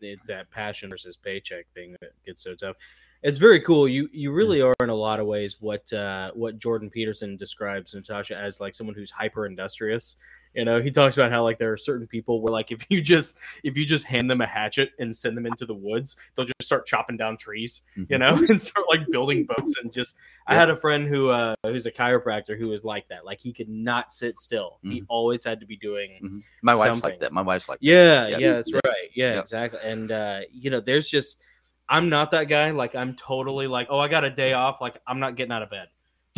[0.00, 2.76] it's that passion versus paycheck thing that gets so tough
[3.22, 6.58] it's very cool you you really are in a lot of ways what uh what
[6.58, 10.16] jordan peterson describes natasha as like someone who's hyper industrious
[10.54, 13.00] you know he talks about how like there are certain people where like if you
[13.00, 16.46] just if you just hand them a hatchet and send them into the woods they'll
[16.46, 18.18] just start chopping down trees you Mhm.
[18.20, 20.14] know and start like building boats and just
[20.46, 23.52] i had a friend who uh who's a chiropractor who was like that like he
[23.52, 25.06] could not sit still he Mhm.
[25.08, 26.42] always had to be doing Mhm.
[26.62, 27.10] my wife's something.
[27.10, 27.32] like that.
[27.32, 28.38] My wife's like, yeah, Yeah.
[28.38, 28.80] yeah, that's Yeah.
[28.86, 29.10] right.
[29.14, 29.40] Yeah, Yeah.
[29.40, 29.80] exactly.
[29.82, 31.40] And uh, you know, there's just
[31.88, 32.70] I'm not that guy.
[32.70, 34.80] Like I'm totally like, oh, I got a day off.
[34.80, 35.88] Like I'm not getting out of bed.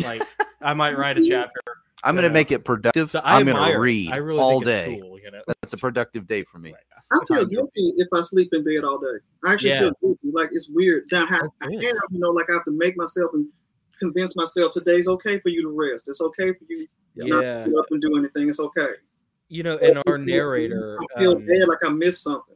[0.03, 0.23] Like
[0.61, 1.61] I might write a chapter.
[2.03, 3.11] I'm going to make it productive.
[3.11, 4.99] So I I'm going to read I really all day.
[5.01, 5.19] cool.
[5.19, 6.71] You know, That's a productive day for me.
[6.73, 6.81] Right.
[7.11, 9.19] I feel guilty if I sleep in bed all day.
[9.45, 9.79] I actually Yeah.
[9.79, 10.31] feel guilty.
[10.31, 11.05] Like it's weird.
[11.11, 13.47] Now, I have, I have, you know, like I have to make myself and
[13.99, 16.07] convince myself today's okay for you to rest.
[16.07, 18.49] It's okay for you not to get up and do anything.
[18.49, 18.89] It's okay.
[19.49, 20.99] You know, and our narrator.
[20.99, 22.55] I feel um, bad like I missed something.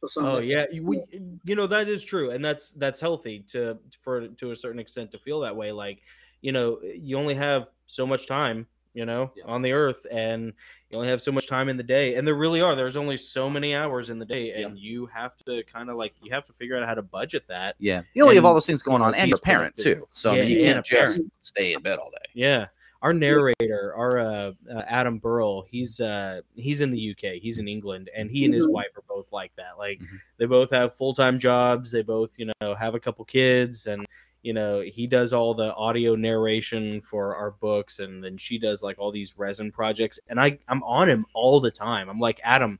[0.00, 0.08] For.
[0.18, 1.02] Oh yeah, we,
[1.44, 5.10] you know that is true, and that's that's healthy to for to a certain extent
[5.12, 5.72] to feel that way.
[5.72, 6.02] Like,
[6.42, 8.66] you know, you only have so much time,
[8.96, 9.44] you know, Yeah.
[9.44, 10.54] on the earth, and
[10.90, 12.74] you only have so much time in the day, and there really are.
[12.74, 16.14] There's only so many hours in the day, and you have to kind of like
[16.22, 17.76] you have to figure out how to budget that.
[17.78, 18.02] Yeah.
[18.14, 20.08] You only have all those things going on, and you're a parent too.
[20.12, 22.16] So I mean, you can't just stay in bed all day.
[22.34, 22.66] Yeah.
[23.02, 27.68] Our narrator, our uh, uh, Adam Burrell, he's uh, he's in the UK, he's in
[27.68, 28.72] England, and he and his Mhm.
[28.72, 29.76] wife are both like that.
[29.78, 30.18] Like Mhm.
[30.38, 34.06] they both have full time jobs, they both you know have a couple kids, and
[34.46, 38.80] you know he does all the audio narration for our books, and then she does
[38.80, 42.08] like all these resin projects, and I I'm on him all the time.
[42.08, 42.78] I'm like Adam,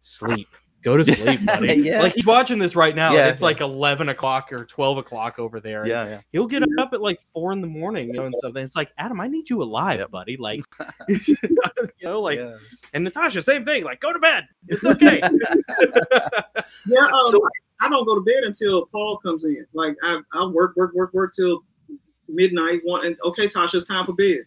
[0.00, 0.48] sleep.
[0.80, 1.74] Go to sleep, buddy.
[1.74, 2.00] Yeah.
[2.02, 3.12] Like he's watching this right now.
[3.12, 3.26] Yeah.
[3.30, 5.80] it's like eleven o'clock or twelve o'clock over there.
[5.82, 6.20] and yeah.
[6.30, 8.62] he'll get up at like four in the morning, you know, and something.
[8.62, 10.12] It's like, Adam, I need you alive, Yep.
[10.12, 10.36] buddy.
[10.36, 10.62] Like,
[11.08, 11.36] you
[12.04, 12.54] know, like, yeah.
[12.94, 13.82] and Natasha, same thing.
[13.82, 14.44] Like, go to bed.
[14.68, 15.20] It's okay.
[16.86, 17.48] Yeah, um, So-
[17.80, 19.64] I don't go to bed until Paul comes in.
[19.72, 21.62] Like I, I work, work, work, work till
[22.28, 22.80] midnight.
[22.84, 24.38] One and okay, Tasha, it's time for bed.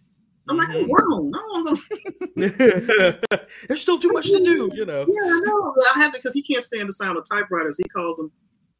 [0.50, 0.70] I'm like.
[0.70, 1.32] I'm grown.
[1.32, 3.20] No, I'm gonna.
[3.68, 5.06] There's still too much to do, you know.
[5.08, 5.76] Yeah, I know.
[5.96, 7.78] I have to because he can't stand the sound of typewriters.
[7.78, 8.32] He calls them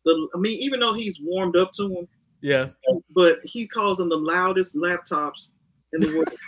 [0.06, 0.28] the.
[0.36, 2.08] I mean, even though he's warmed up to them,
[2.42, 2.68] Yeah.
[3.16, 5.52] but he calls them the loudest laptops
[5.94, 6.30] in the world.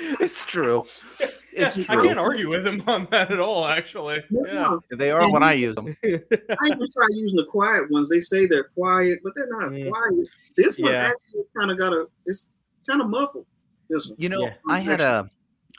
[0.20, 0.84] it's true.
[1.20, 4.22] Yeah, It's I can't argue with him on that at all, actually.
[4.30, 4.52] Yeah.
[4.52, 4.76] Yeah.
[4.98, 5.96] They are when I use them.
[6.04, 8.08] I even try using the quiet ones.
[8.10, 9.88] They say they're quiet, but they're not Mm.
[9.90, 10.28] quiet.
[10.56, 11.04] This one Yeah.
[11.10, 12.06] actually kind of got a.
[12.26, 12.48] It's
[12.88, 13.46] kind of muffled.
[13.88, 14.16] This one.
[14.18, 14.54] You know, Yeah.
[14.68, 15.30] I had a,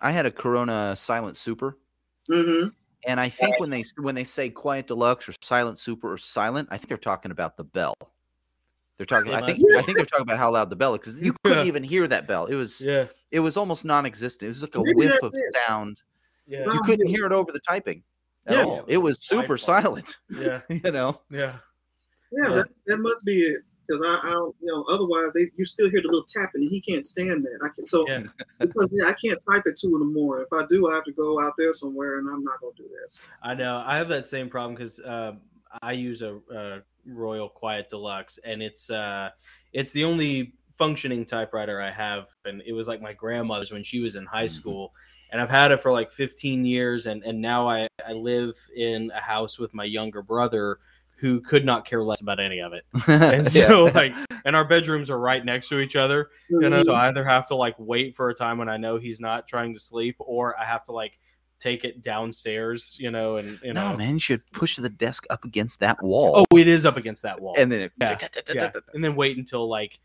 [0.02, 1.76] I had a Corona Silent Super,
[2.32, 2.70] Mm-hmm.
[3.06, 6.68] and I think when they when they say Quiet Deluxe or Silent Super or Silent,
[6.72, 7.94] I think they're talking about the bell.
[8.98, 9.32] They're talking.
[9.32, 9.60] They I think.
[9.78, 11.66] I think they're talking about how loud the bell is because you couldn't Yeah.
[11.68, 12.46] even hear that bell.
[12.48, 12.82] It was.
[12.82, 13.06] Yeah.
[13.32, 14.46] It was almost non-existent.
[14.48, 15.56] It was like a Maybe whiff of it.
[15.68, 16.02] sound.
[16.48, 16.66] Yeah.
[16.72, 18.04] You couldn't hear it over the typing
[18.46, 18.64] at Yeah.
[18.64, 18.86] all.
[18.88, 19.82] It was super Wi-Fi.
[19.82, 20.18] silent.
[20.30, 20.62] Yeah.
[20.70, 21.22] You know.
[21.30, 21.58] Yeah.
[22.32, 22.56] Yeah, Yeah.
[22.56, 23.60] That, that must be it.
[23.88, 26.70] Because I, I don't, you know, otherwise they you still hear the little tapping, and
[26.70, 27.60] he can't stand that.
[27.64, 28.24] I can so Yeah.
[28.60, 30.46] because yeah, I can't type at two in the morning.
[30.50, 32.84] If I do, I have to go out there somewhere, and I'm not gonna do
[32.84, 33.18] that.
[33.42, 33.82] I know.
[33.86, 35.36] I have that same problem because uh,
[35.82, 39.30] I use a, uh Royal Quiet Deluxe, and it's uh,
[39.72, 44.00] it's the only functioning typewriter I have, and it was like my grandmother's when she
[44.00, 44.52] was in high Mhm.
[44.52, 44.94] school,
[45.32, 49.12] and I've had it for like 15 years, and and now I I live in
[49.14, 50.80] a house with my younger brother
[51.20, 54.14] who could not care less about any of it, and so like,
[54.46, 57.48] and our bedrooms are right next to each other, you know, so I either have
[57.48, 60.56] to like wait for a time when I know he's not trying to sleep, or
[60.60, 61.18] I have to like
[61.60, 65.26] take it downstairs, you know, and you know, no, man, you should push the desk
[65.32, 66.46] up against that wall.
[66.52, 68.16] oh, it is up against that wall, and then it, Yeah,
[68.54, 68.72] yeah.
[68.94, 70.00] and then wait until like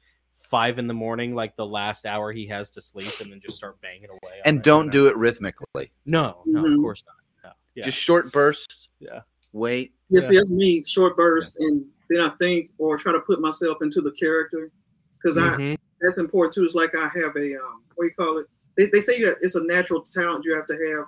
[0.52, 3.56] five in the morning, like the last hour he has to sleep, and then just
[3.56, 4.40] start banging away.
[4.44, 5.90] and don't do it rhythmically.
[6.06, 6.82] No, no, of Mhm.
[6.82, 7.16] course not.
[7.42, 7.56] No.
[7.74, 7.84] Yeah.
[7.86, 8.88] Just short bursts.
[9.00, 9.22] Yeah.
[9.52, 9.94] Wait.
[10.10, 13.78] Yeah, see, that's me, short bursts, and then I think or try to put myself
[13.80, 14.70] into the character
[15.16, 15.76] because I Mhm.
[16.02, 16.64] that's important too.
[16.64, 18.46] It's like I have a um, what do you call it?
[18.76, 21.06] They, they say you have, it's a natural talent you have to have.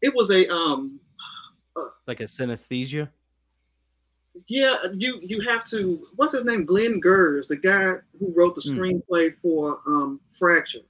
[0.00, 0.98] It was a um,
[2.08, 3.08] like a synesthesia.
[4.48, 6.06] Yeah, you you have to.
[6.16, 6.64] What's his name?
[6.64, 8.78] Glenn Gers, the guy who wrote the Hmm.
[8.80, 10.80] screenplay for um, Fracture.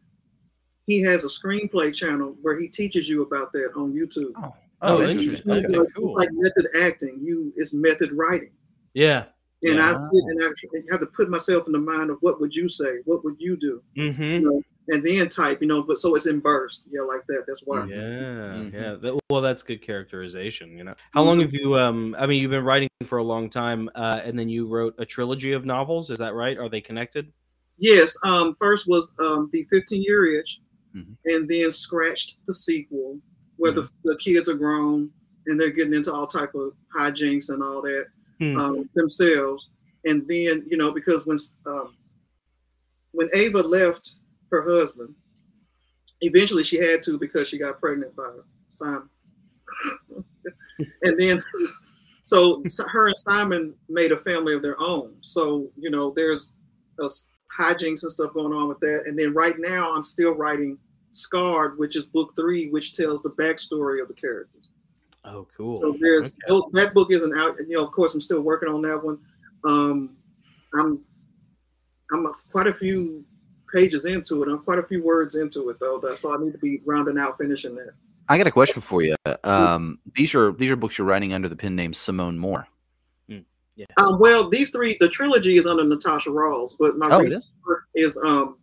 [0.87, 4.33] He has a screenplay channel where he teaches you about that on YouTube.
[4.37, 4.55] Oh,
[4.85, 5.35] Oh, oh, interesting.
[5.35, 5.53] interesting.
[5.55, 6.03] It's, Okay, like, cool.
[6.05, 7.21] it's like method acting.
[7.23, 8.51] You it's method writing.
[8.95, 9.27] Yeah.
[9.63, 9.91] And Yeah.
[9.91, 10.47] I sit and I
[10.91, 12.99] have to put myself in the mind of what would you say?
[13.05, 13.81] What would you do?
[13.97, 14.23] Mm-hmm.
[14.23, 16.87] You know, and then type, you know, but so it's in burst.
[16.91, 17.45] Yeah, like that.
[17.47, 17.87] That's why.
[17.87, 18.73] Yeah, Mhm.
[18.73, 18.95] yeah.
[19.01, 20.77] That, well, that's good characterization.
[20.77, 21.77] You know, how long have you?
[21.79, 24.95] Um, I mean, you've been writing for a long time, uh, and then you wrote
[24.99, 26.11] a trilogy of novels.
[26.11, 26.59] Is that right?
[26.59, 27.33] Are they connected?
[27.79, 28.17] Yes.
[28.25, 30.61] Um, first was um, the 15 year itch,
[30.97, 31.17] Mhm.
[31.27, 33.19] and then scratched the sequel
[33.57, 35.11] where the, the kids are grown
[35.47, 38.07] and they're getting into all type of hijinks and all that
[38.39, 38.57] Hmm.
[38.59, 39.69] um, themselves.
[40.05, 41.95] And then you know because when um,
[43.13, 44.17] when Ava left
[44.53, 45.15] her husband,
[46.21, 48.31] eventually she had to because she got pregnant by
[48.69, 49.09] Simon.
[51.03, 51.41] and then
[52.23, 52.63] so
[52.93, 55.15] her and Simon made a family of their own.
[55.21, 56.55] So you know there's
[57.01, 57.09] a
[57.59, 59.05] hijinks and stuff going on with that.
[59.07, 60.79] And then right now, I'm still writing
[61.13, 64.71] Scarred, which is book three, which tells the backstory of the characters.
[65.25, 65.77] Oh, cool.
[65.81, 66.41] So there's Okay.
[66.51, 67.57] oh, that book isn't out.
[67.69, 69.19] You know, of course, I'm still working on that one.
[69.65, 70.17] Um,
[70.75, 71.01] I'm
[72.13, 73.25] I'm a, quite a few
[73.75, 74.49] pages into it.
[74.49, 75.99] I'm quite a few words into it though.
[76.03, 77.93] That's so I need to be rounding out finishing that.
[78.29, 79.17] I got a question for you.
[79.45, 82.67] Um, these are these are books you're writing under the pen name Simone Moore.
[83.75, 83.87] Yeah.
[83.97, 87.53] Um, well, these three, the trilogy is under Natasha Rawls, but my Oh, recent is?
[87.67, 88.59] work is um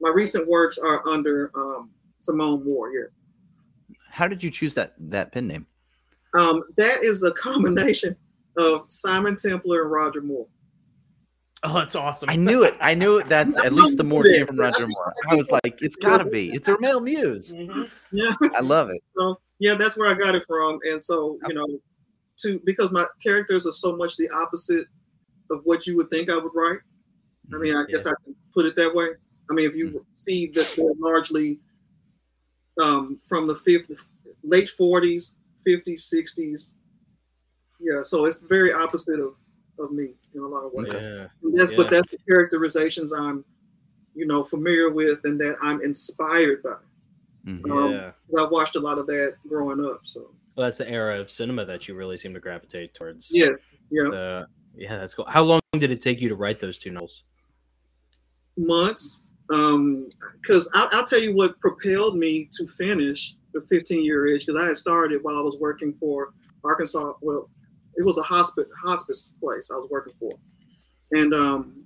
[0.00, 2.90] my recent works are under um Simone Moore.
[2.90, 3.08] Yes.
[4.10, 5.66] How did you choose that that pen name?
[6.34, 8.16] Um, that is a combination
[8.56, 10.46] of Simon Templar and Roger Moore.
[11.64, 12.30] Oh, that's awesome.
[12.30, 12.76] I knew it.
[12.80, 15.12] I knew it that at least the more came from Roger Moore.
[15.30, 16.50] I was like, it's got to be.
[16.52, 17.52] It's a male muse.
[17.52, 17.90] Mhm.
[18.12, 18.32] Yeah.
[18.54, 19.02] I love it.
[19.16, 20.78] So yeah, that's where I got it from.
[20.88, 21.66] And so, you know,
[22.38, 24.86] to because my characters are so much the opposite
[25.50, 26.78] of what you would think I would write.
[27.52, 29.08] I mean, I guess I can put it that way.
[29.50, 31.58] I mean, if you see that they're largely
[32.80, 33.96] um, from the 50,
[34.44, 35.34] late 40s,
[35.66, 36.72] 50s, 60s.
[37.80, 39.34] Yeah, so it's very opposite of,
[39.78, 40.88] of me in a lot of ways.
[40.92, 41.26] Yeah.
[41.42, 41.76] And that's Yeah.
[41.76, 43.44] but that's the characterizations I'm,
[44.14, 46.76] you know, familiar with and that I'm inspired by.
[47.46, 47.70] Mhm.
[47.70, 48.12] Um, yeah.
[48.38, 50.00] I watched a lot of that growing up.
[50.04, 53.30] So Well, that's the era of cinema that you really seem to gravitate towards.
[53.32, 54.46] yes, yeah, Uh,
[54.76, 55.24] yeah, that's cool.
[55.26, 57.24] How long did it take you to write those two novels?
[58.56, 59.18] months.
[59.50, 60.08] Um,
[60.42, 64.60] because I'll, I'll tell you what propelled me to finish the 15 year itch because
[64.60, 66.34] I had started while I was working for
[66.64, 67.14] Arkansas.
[67.22, 67.48] Well,
[67.98, 70.38] it was a hospice hospice place I was working for,
[71.10, 71.84] and um,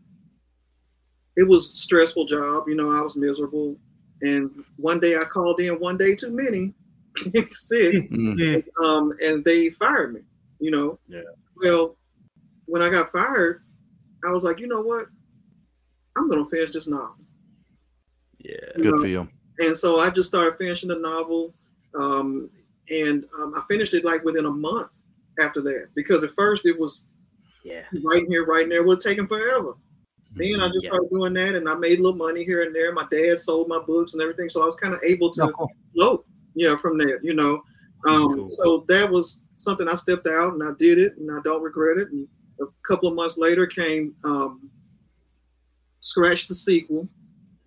[1.37, 2.69] it was a stressful job.
[2.69, 3.77] You know, I was miserable.
[4.21, 6.75] And one day I called in, one day too many,
[7.51, 8.11] sick.
[8.11, 8.63] Mhm.
[8.85, 10.21] um, and they fired me.
[10.61, 10.99] You know.
[11.09, 11.23] Yeah.
[11.57, 11.97] Well,
[12.67, 13.63] when I got fired,
[14.25, 15.07] I was like, you know what?
[16.17, 17.17] I'm gonna finish this novel.
[18.39, 18.53] Yeah.
[18.77, 19.01] You Good know?
[19.01, 19.29] for you.
[19.59, 21.55] And so I just started finishing the novel,
[21.99, 22.51] um,
[22.91, 24.91] and um, I finished it like within a month
[25.41, 27.07] after that because at first it was
[27.65, 27.85] Yeah.
[28.05, 29.75] writing here, writing there, would take him forever.
[30.35, 30.91] Then I just Yeah.
[30.93, 32.93] started doing that, and I made a little money here and there.
[32.93, 35.69] My dad sold my books and everything, so I was kind of able to Oh,
[35.95, 37.63] float, yeah, from there, you know.
[38.09, 38.49] Um, cool.
[38.49, 41.99] So that was something I stepped out and I did it, and I don't regret
[41.99, 42.09] it.
[42.11, 42.27] And
[42.61, 44.71] a couple of months later came um,
[46.01, 47.09] Scratch the sequel,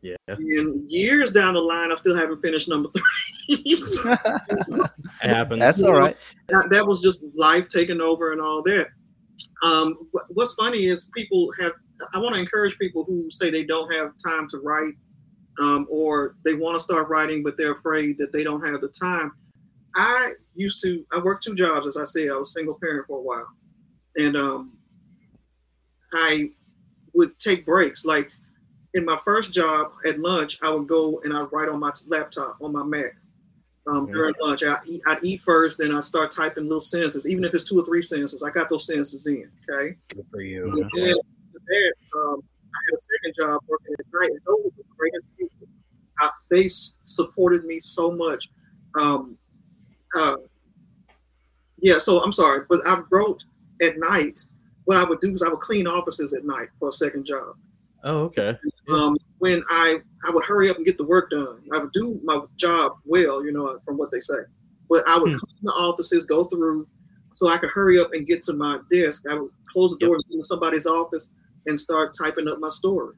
[0.06, 0.16] Yeah.
[0.28, 3.76] and years down the line, I still haven't finished number three.
[5.24, 5.60] It happens.
[5.60, 6.16] That's all right.
[6.50, 8.88] that, that was just life taking over and all that.
[9.64, 9.98] Um,
[10.30, 11.72] what's funny is people have.
[12.14, 14.94] I want to encourage people who say they don't have time to write,
[15.60, 18.90] um, or they want to start writing but they're afraid that they don't have the
[18.90, 19.32] time.
[19.96, 21.06] I used to.
[21.12, 22.30] I worked two jobs, as I said.
[22.30, 23.48] I was single parent for a while,
[24.18, 24.74] and um,
[26.14, 26.52] I
[27.14, 28.06] would take breaks.
[28.06, 28.32] Like
[28.96, 32.58] in my first job at lunch, I would go and I'd write on my laptop
[32.62, 33.18] on my Mac.
[33.88, 37.44] Um, during lunch, I eat, I'd eat first, then I start typing little sentences, even
[37.44, 38.42] if it's two or three sentences.
[38.42, 39.52] I got those sentences in.
[39.70, 39.96] Okay.
[40.08, 40.64] Good for you.
[40.72, 41.16] And then,
[41.54, 42.42] then, um,
[42.74, 45.68] I had a second job working at night, and those were the greatest people.
[46.20, 48.50] I, they supported me so much.
[49.00, 49.38] Um,
[50.16, 50.38] uh,
[51.78, 53.44] yeah, so I'm sorry, but I wrote
[53.82, 54.40] at night.
[54.86, 57.56] What I would do is I would clean offices at night for a second job.
[58.06, 58.58] Oh, okay.
[58.88, 58.96] Yeah.
[58.96, 62.20] Um, when I I would hurry up and get the work done, I would do
[62.24, 64.36] my job well, you know, from what they say.
[64.90, 65.38] But I would Hmm.
[65.38, 66.88] to the offices, go through,
[67.34, 69.24] so I could hurry up and get to my desk.
[69.30, 71.34] I would close the door in somebody's office
[71.66, 73.16] and start typing up my story.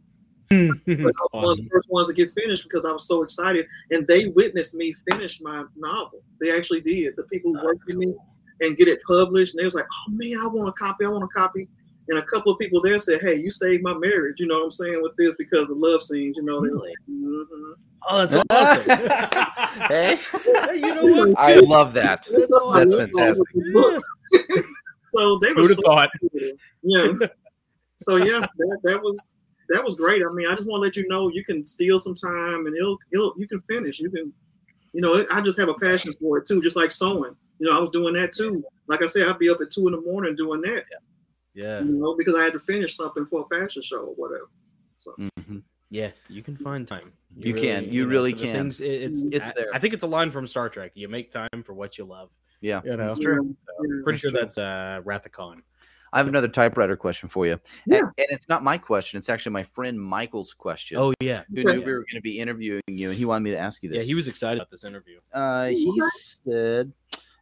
[0.49, 0.57] But
[0.87, 3.67] I was one of the first ones to get finished because I was so excited,
[3.91, 6.21] and they witnessed me finish my novel.
[6.41, 7.15] They actually did.
[7.17, 8.15] The people who worked with me
[8.61, 11.03] and get it published, and they was like, "Oh man, I want a copy.
[11.05, 11.67] I want a copy."
[12.09, 14.65] And a couple of people there said, "Hey, you saved my marriage." You know what
[14.65, 16.37] I'm saying with this because of the love scenes.
[16.37, 17.73] You know, they were like, hmm
[18.09, 18.83] Oh, that's awesome.
[19.89, 20.17] hey,
[20.75, 21.35] you know what?
[21.37, 22.25] I love that.
[22.31, 22.99] That's That's awesome.
[22.99, 23.47] fantastic.
[25.15, 26.09] so they were Who'd have so thought?
[26.83, 27.07] yeah.
[27.97, 29.33] So yeah, that, that was
[29.69, 30.21] that was great.
[30.23, 32.75] I mean, I just want to let you know you can steal some time and
[32.77, 33.99] it'll it'll you can finish.
[33.99, 34.31] You can,
[34.93, 37.35] you know, I just have a passion for it too, just like sewing.
[37.59, 38.63] You know, I was doing that too.
[38.87, 40.85] Like I said, I'd be up at two in the morning doing that.
[40.89, 40.97] Yeah.
[41.57, 44.49] You know, because I had to finish something for a fashion show or whatever.
[45.39, 45.63] Mhm.
[45.89, 47.13] Yeah, you can find time.
[47.37, 47.85] You can.
[47.91, 48.53] You know, really can.
[48.53, 49.67] Things, it- it's It's I- there.
[49.73, 50.91] I think it's a line from Star Trek.
[50.95, 52.29] You make time for what you love.
[52.61, 53.55] Yeah, You know, it's true.
[53.65, 54.39] So, Yeah, pretty that's sure true.
[54.39, 55.61] that's uh, Rathacon.
[56.11, 57.59] I have another typewriter question for you.
[57.85, 57.97] Yeah.
[57.99, 59.17] And, and it's not my question.
[59.17, 60.97] It's actually my friend Michael's question.
[60.97, 61.73] Oh yeah, who Okay.
[61.75, 63.89] knew we were going to be interviewing you, and he wanted me to ask you
[63.89, 63.97] this.
[63.97, 64.03] yeah.
[64.03, 65.19] He was excited about this interview.
[65.33, 66.01] uh, he
[66.45, 66.91] said,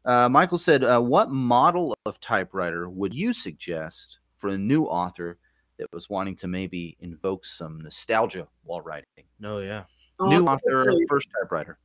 [0.05, 5.37] uh, Michael said, uh, what model of typewriter would you suggest for a new author
[5.79, 9.25] that was wanting to maybe invoke some nostalgia while writing?
[9.39, 9.83] No, yeah.
[10.21, 11.77] new Um, author, first typewriter.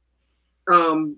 [0.73, 1.17] um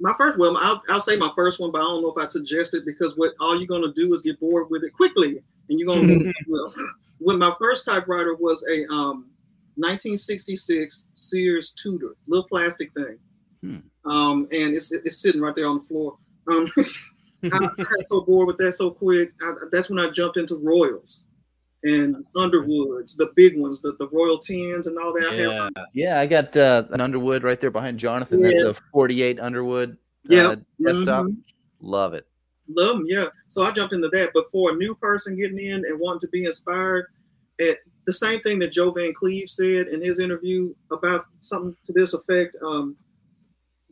[0.00, 2.26] my first well I'll, I'll say my first one but i don't know if i
[2.26, 5.42] suggest it because what all you're going to do is get bored with it quickly
[5.68, 6.76] and you're going to move else.
[7.18, 9.28] when my first typewriter was a um
[9.76, 13.18] 1966 sears Tutor little plastic thing
[13.62, 14.10] Hmm.
[14.10, 16.16] um and it's it's sitting right there on the floor
[16.48, 16.70] um
[17.44, 20.56] I, I got so bored with that so quick I, that's when i jumped into
[20.56, 21.24] royals
[21.82, 25.68] and underwoods the big ones the, the royal tens and all that I have Yeah.
[25.94, 28.42] Yeah, I got uh, an Underwood right there behind Jonathan.
[28.42, 29.96] That's a 48 Underwood uh,
[30.28, 30.60] Yep.
[30.82, 31.26] desktop.
[31.26, 31.36] Mhm.
[31.80, 32.26] Love it.
[32.68, 33.26] Love them, yeah.
[33.48, 34.30] So I jumped into that.
[34.34, 37.06] But for a new person getting in and wanting to be inspired,
[37.60, 41.92] at the same thing that Joe Van Cleave said in his interview about something to
[41.94, 42.56] this effect.
[42.62, 42.96] Um,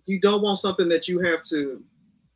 [0.04, 1.82] you don't want something that you have to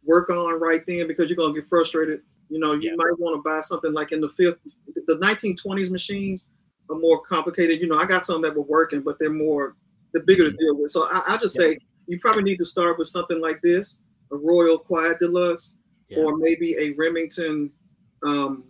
[0.05, 2.23] work on right then because you're gonna get frustrated.
[2.49, 2.97] You know, you Yeah.
[2.97, 4.59] might want to buy something like in the fifth,
[5.07, 6.49] the 1920s machines
[6.91, 7.81] are more complicated.
[7.81, 9.77] You know, I got some that were working, but they're more,
[10.13, 10.91] they're bigger to deal with.
[10.91, 14.01] So I, I just say you probably need to start with something like this,
[14.33, 15.75] a Royal Quiet Deluxe
[16.09, 16.19] Yeah.
[16.19, 17.71] or maybe a Remington
[18.25, 18.65] um,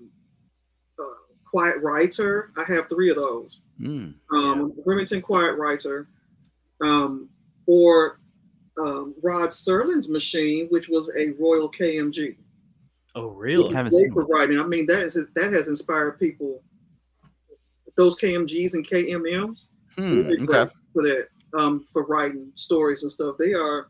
[0.98, 1.02] uh,
[1.44, 2.52] Quiet Writer.
[2.56, 3.62] I have three of those.
[3.80, 4.14] Mm.
[4.32, 6.08] Um, Remington Quiet Writer,
[6.82, 7.28] um,
[7.66, 8.20] or
[8.80, 12.36] um, Rod Serling's machine, which was a Royal KMG.
[13.14, 13.64] Oh, really?
[13.64, 14.58] is Haven't seen for writing.
[14.58, 16.62] I mean, that is that has inspired people.
[17.96, 19.68] Those KMGs and KMMs
[19.98, 20.70] Hmm, really okay.
[20.94, 21.28] for that
[21.58, 23.36] um, for writing stories and stuff.
[23.38, 23.88] They are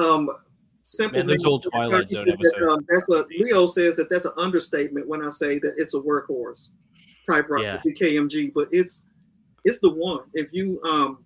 [0.00, 0.28] um,
[0.84, 1.18] simple.
[1.18, 5.08] Man, those old Twilight Zone That, um, that's a Leo says that that's an understatement
[5.08, 6.68] when I say that it's a workhorse
[7.28, 7.80] typewriter, Yeah.
[7.84, 9.04] the KMG, but it's
[9.64, 10.24] it's the one.
[10.34, 11.24] If you um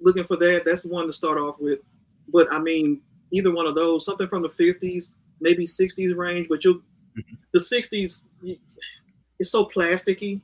[0.00, 1.80] looking for that, that's the one to start off with.
[2.32, 3.00] But I mean,
[3.32, 6.80] either one of those, something from the 50s, maybe 60s range, but you'll
[7.16, 7.34] Mm-hmm.
[7.52, 8.28] the 60s
[9.40, 10.40] it's so plasticky.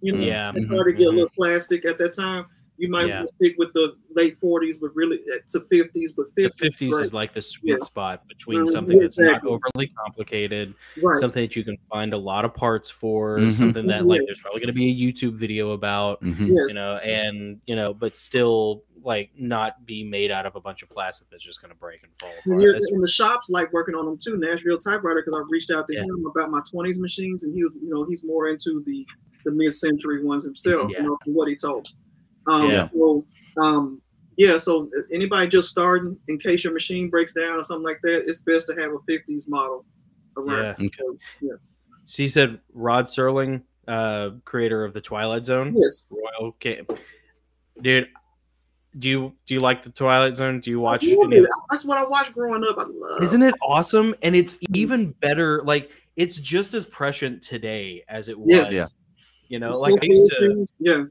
[0.00, 0.52] You know, Yeah.
[0.54, 2.46] it's hard to get a little plastic at that time.
[2.78, 3.24] You might Yeah.
[3.26, 6.12] stick with the late 40s, but really uh, to 50s.
[6.12, 7.02] But 50s, The fifties right.
[7.02, 7.90] is like the sweet Yes.
[7.90, 9.50] spot between Mhm, something that's exactly.
[9.52, 11.16] not overly complicated, right.
[11.18, 13.52] something that you can find a lot of parts for, Mhm.
[13.52, 14.26] something that like Yes.
[14.26, 16.48] there's probably going to be a YouTube video about, Mhm.
[16.50, 16.74] yes.
[16.74, 20.82] you know, and you know, but still like not be made out of a bunch
[20.82, 22.64] of plastic that's just going to break and fall apart.
[22.64, 24.36] That's- and the shops like working on them too.
[24.36, 26.02] Nashville typewriter because I reached out to Yeah.
[26.02, 29.06] him about my 20s machines, and he was, you know, he's more into the
[29.44, 30.90] the mid-century ones himself.
[30.90, 30.98] Yeah.
[31.02, 31.86] You know, from what he told.
[32.48, 32.84] Um, Yeah.
[32.86, 33.24] So,
[33.60, 34.02] um,
[34.36, 34.58] yeah.
[34.58, 38.40] So anybody just starting, in case your machine breaks down or something like that, it's
[38.40, 39.84] best to have a 50s model
[40.36, 40.74] around.
[40.80, 40.88] Yeah.
[40.98, 41.52] So, yeah.
[42.24, 46.06] You said Rod Serling, uh, creator of the Twilight Zone, Yes.
[46.10, 46.98] Royal Camp.
[47.80, 48.08] Dude,
[48.98, 50.60] do you do you like the Twilight Zone?
[50.60, 51.04] Do you watch?
[51.04, 51.48] I love any it.
[51.70, 52.78] That's what I watched growing up.
[52.78, 53.22] I love.
[53.22, 54.14] Isn't it awesome?
[54.22, 55.62] And it's even better.
[55.62, 58.48] Like it's just as prescient today as it was.
[58.48, 58.74] Yes.
[58.74, 58.86] Yeah.
[59.48, 61.04] You know, The like I used to, yeah.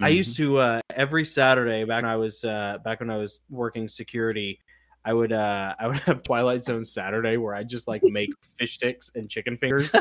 [0.00, 3.40] I used to uh, every Saturday back when I was uh, back when I was
[3.50, 4.58] working security.
[5.04, 8.74] I would uh, I would have Twilight Zone Saturday where I just like make fish
[8.74, 9.94] sticks and chicken fingers,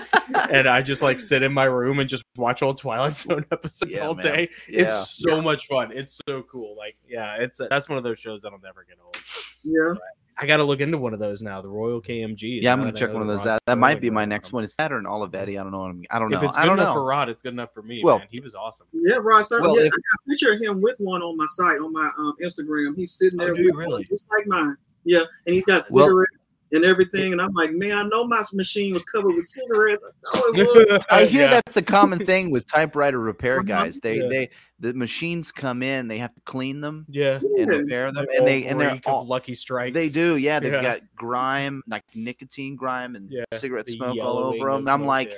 [0.51, 3.95] and I just like sit in my room and just watch old Twilight Zone episodes
[3.95, 4.23] Yeah, all man.
[4.25, 4.49] day.
[4.69, 4.83] Yeah.
[4.83, 5.91] It's so much fun.
[5.91, 6.75] It's so cool.
[6.77, 9.17] Like yeah, it's that's one of those shows that'll never get old.
[9.63, 9.93] Yeah.
[10.37, 11.61] I got to look into one of those now.
[11.61, 12.63] The Royal KMG.
[12.63, 13.59] Yeah, I'm gonna check one of those out.
[13.67, 14.63] That might be my next one.
[14.63, 15.49] Is Saturn or Olivetti?
[15.59, 15.79] I don't know.
[15.81, 16.37] What I'm, I don't know.
[16.37, 17.01] If it's I good don't enough know.
[17.01, 18.01] for Rod, it's good enough for me.
[18.03, 18.27] Well- man.
[18.31, 18.87] he was awesome.
[18.91, 19.61] Yeah, Rod Serling.
[19.61, 21.93] Well, yeah, if- I got a picture of him with one on my site on
[21.93, 22.95] my um, Instagram.
[22.95, 24.03] He's sitting Oh, there, do you with one really?
[24.05, 24.77] just like mine.
[25.03, 26.37] Yeah, and he's got Well- cigarettes
[26.73, 27.33] and everything.
[27.33, 30.03] And I'm like, man, I know my machine was covered with cigarettes.
[30.33, 31.01] I know it was.
[31.11, 31.49] I hear Yeah.
[31.49, 33.99] that's a common thing with typewriter repair guys.
[33.99, 34.27] They Yeah.
[34.29, 34.49] they
[34.79, 37.39] the machines come in, they have to clean them Yeah.
[37.43, 39.93] and repair them, They and they all and they're all Lucky Strikes.
[39.93, 40.37] they do.
[40.37, 40.81] Yeah, they've Yeah.
[40.81, 44.93] got grime, like nicotine grime and Yeah, cigarette the smoke all over of them.
[44.93, 45.37] I'm like, yeah.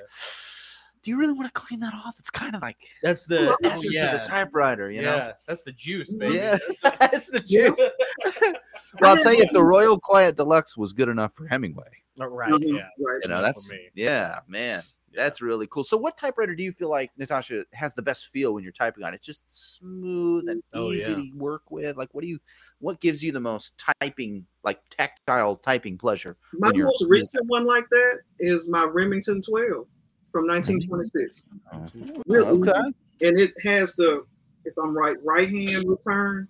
[1.03, 2.15] Do you really want to clean that off?
[2.17, 4.05] It's kind of like That's the the oh, essence yeah.
[4.15, 5.15] of the typewriter, you know.
[5.15, 6.35] yeah, that's the juice, baby.
[6.35, 7.77] Yeah, That's it's the juice.
[9.01, 12.27] well, I'll tell you, if the Royal Quiet Deluxe was good enough for Hemingway, the-
[12.27, 12.51] right.
[12.51, 12.88] Mhm, Yeah.
[13.05, 13.19] right.
[13.21, 13.89] you know, for that's me.
[13.95, 14.81] yeah, man,
[15.11, 15.23] Yeah.
[15.25, 15.84] that's really cool.
[15.84, 19.03] So, what typewriter do you feel like Natasha has the best feel when you're typing
[19.03, 19.13] on?
[19.13, 19.17] it?
[19.17, 19.43] It's just
[19.75, 21.17] smooth and Oh, easy yeah.
[21.17, 21.97] to work with.
[21.97, 22.39] Like, what do you,
[22.80, 26.38] what gives you the most typing, like tactile typing pleasure?
[26.53, 29.85] My most recent one like that is my Remington 12
[30.34, 31.45] from 1926.
[31.73, 32.22] Mm-hmm.
[32.26, 33.30] Real okay, easy.
[33.30, 34.26] And it has the,
[34.65, 36.47] if I'm right, right hand return.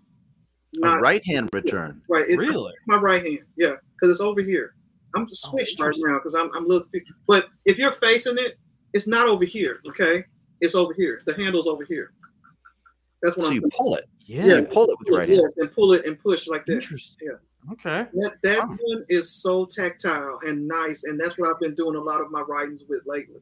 [0.84, 2.02] a right hand return.
[2.10, 2.28] right.
[2.28, 2.72] It, Really?
[2.72, 3.40] It's my right hand.
[3.58, 4.74] Yeah, because it's over here.
[5.16, 7.02] I'm just Oh, switched right now because I'm I'm looking.
[7.28, 8.58] But if you're facing it,
[8.94, 9.80] it's not over here.
[9.90, 10.24] Okay,
[10.62, 11.22] it's over here.
[11.28, 12.14] The handle's over here.
[13.22, 13.56] That's what So I'm.
[13.56, 14.06] you pull it.
[14.26, 14.46] Yeah.
[14.46, 15.42] You pull it with your right hand.
[15.44, 16.74] yes, and pull it and push like that.
[16.74, 17.28] Interesting.
[17.30, 17.74] Yeah.
[17.74, 18.10] Okay.
[18.14, 18.76] That that Wow.
[18.82, 22.32] one is so tactile and nice, and that's what I've been doing a lot of
[22.32, 23.42] my writings with lately.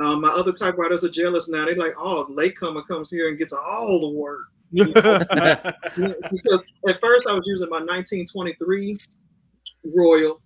[0.00, 1.66] Um, my other typewriters are jealous now.
[1.66, 5.72] They're like, "Oh, the latecomer comes here and gets all the work." yeah.
[5.96, 8.98] because at first I was using my 1923
[9.94, 10.40] Royal,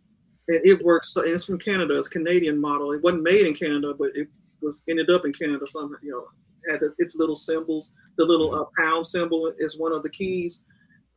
[0.49, 1.13] and it works.
[1.13, 1.97] So it's from Canada.
[1.99, 2.93] It's a Canadian model.
[2.93, 4.29] It wasn't made in Canada, but it
[4.61, 5.67] was ended up in Canada.
[5.67, 7.93] Somehow, you know, had the, its little symbols.
[8.17, 10.63] The little uh, pound symbol is one of the keys,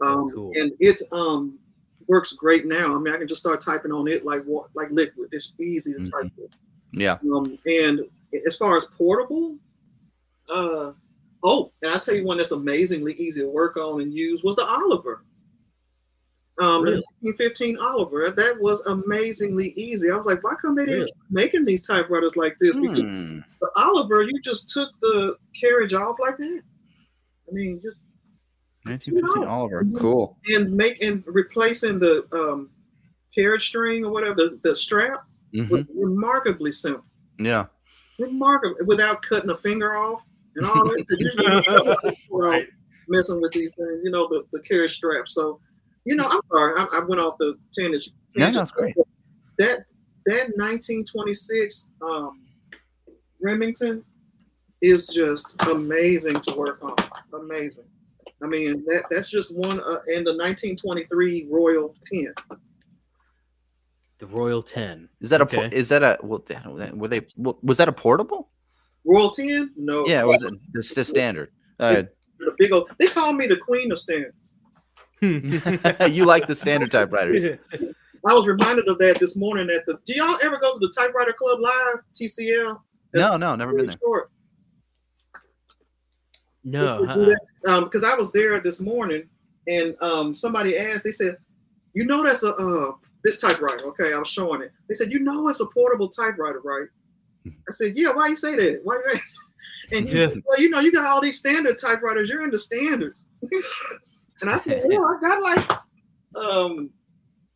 [0.02, 0.52] um, cool.
[0.56, 1.58] and it um,
[2.08, 2.96] works great now.
[2.96, 4.44] I mean, I can just start typing on it like
[4.74, 5.30] like liquid.
[5.32, 6.52] It's easy to type with.
[6.92, 7.18] Yeah.
[7.34, 8.02] Um, and
[8.46, 9.58] as far as portable,
[10.50, 10.92] uh,
[11.44, 14.56] oh, and I'll tell you one that's amazingly easy to work on and use was
[14.56, 15.24] the Oliver.
[16.60, 16.96] Um, Really?
[16.98, 18.32] the 1915 Oliver.
[18.32, 20.10] That was amazingly easy.
[20.10, 21.12] I was like, why come they didn't Really?
[21.30, 22.76] making these typewriters like this?
[22.76, 23.40] Because Hmm.
[23.62, 26.62] the Oliver, you just took the carriage off like that.
[27.48, 27.98] I mean, just
[28.86, 29.48] 1915 No.
[29.48, 29.86] Oliver.
[29.98, 30.38] Cool.
[30.54, 32.72] and make and replacing the um,
[33.36, 35.70] carriage string or whatever the, the strap Mhm.
[35.70, 37.06] was remarkably simple.
[37.38, 37.68] Yeah.
[38.20, 40.24] Remarkable without cutting a finger off
[40.56, 41.06] and all that.
[41.10, 42.68] Usually Right.
[43.08, 45.28] messing with these things, you know, the, the carriage strap.
[45.28, 45.60] So,
[46.06, 48.08] you know, I'm sorry, I, I went off the tangent.
[48.36, 48.96] Yeah, that's great.
[49.58, 49.86] That
[50.26, 52.44] that 1926 um,
[53.42, 54.04] Remington
[54.82, 56.96] is just amazing to work on.
[57.34, 57.86] Amazing.
[58.44, 59.80] I mean, that that's just one.
[59.80, 62.34] Uh, and the 1923 Royal 10.
[64.20, 65.10] The Royal Ten.
[65.22, 66.44] Is that a por- is that a well,
[66.94, 68.50] were they well, was that a portable?
[69.08, 69.72] Royal 10?
[69.78, 70.06] No.
[70.06, 71.52] Yeah, or was it the, the standard?
[71.80, 72.02] Uh,
[72.40, 72.92] The big old.
[73.00, 74.36] They call me the queen of standards.
[75.22, 77.58] you like the standard typewriters?
[78.28, 79.98] I was reminded of that this morning at the.
[80.06, 82.80] Do y'all ever go to the Typewriter Club Live TCL?
[83.16, 83.96] No, no, never been there.
[84.00, 84.30] short.
[86.64, 87.02] no.
[87.02, 87.16] We huh?
[87.16, 87.72] do.
[87.72, 89.24] Um, because I was there this morning,
[89.68, 91.06] and um, somebody asked.
[91.06, 91.38] They said,
[91.94, 92.92] "You know that's a uh,
[93.28, 94.72] this typewriter?" Okay, I was showing it.
[94.88, 96.88] They said, "You know it's a portable typewriter, right?"
[97.48, 98.82] I said, "Yeah." Why you say that?
[98.84, 99.00] Why?
[99.12, 99.20] You
[99.98, 102.30] and he said, "Well, you know, you got all these standard typewriters.
[102.30, 103.26] You're into standards."
[104.42, 105.72] and I said, "Yeah, I got like
[106.36, 106.90] um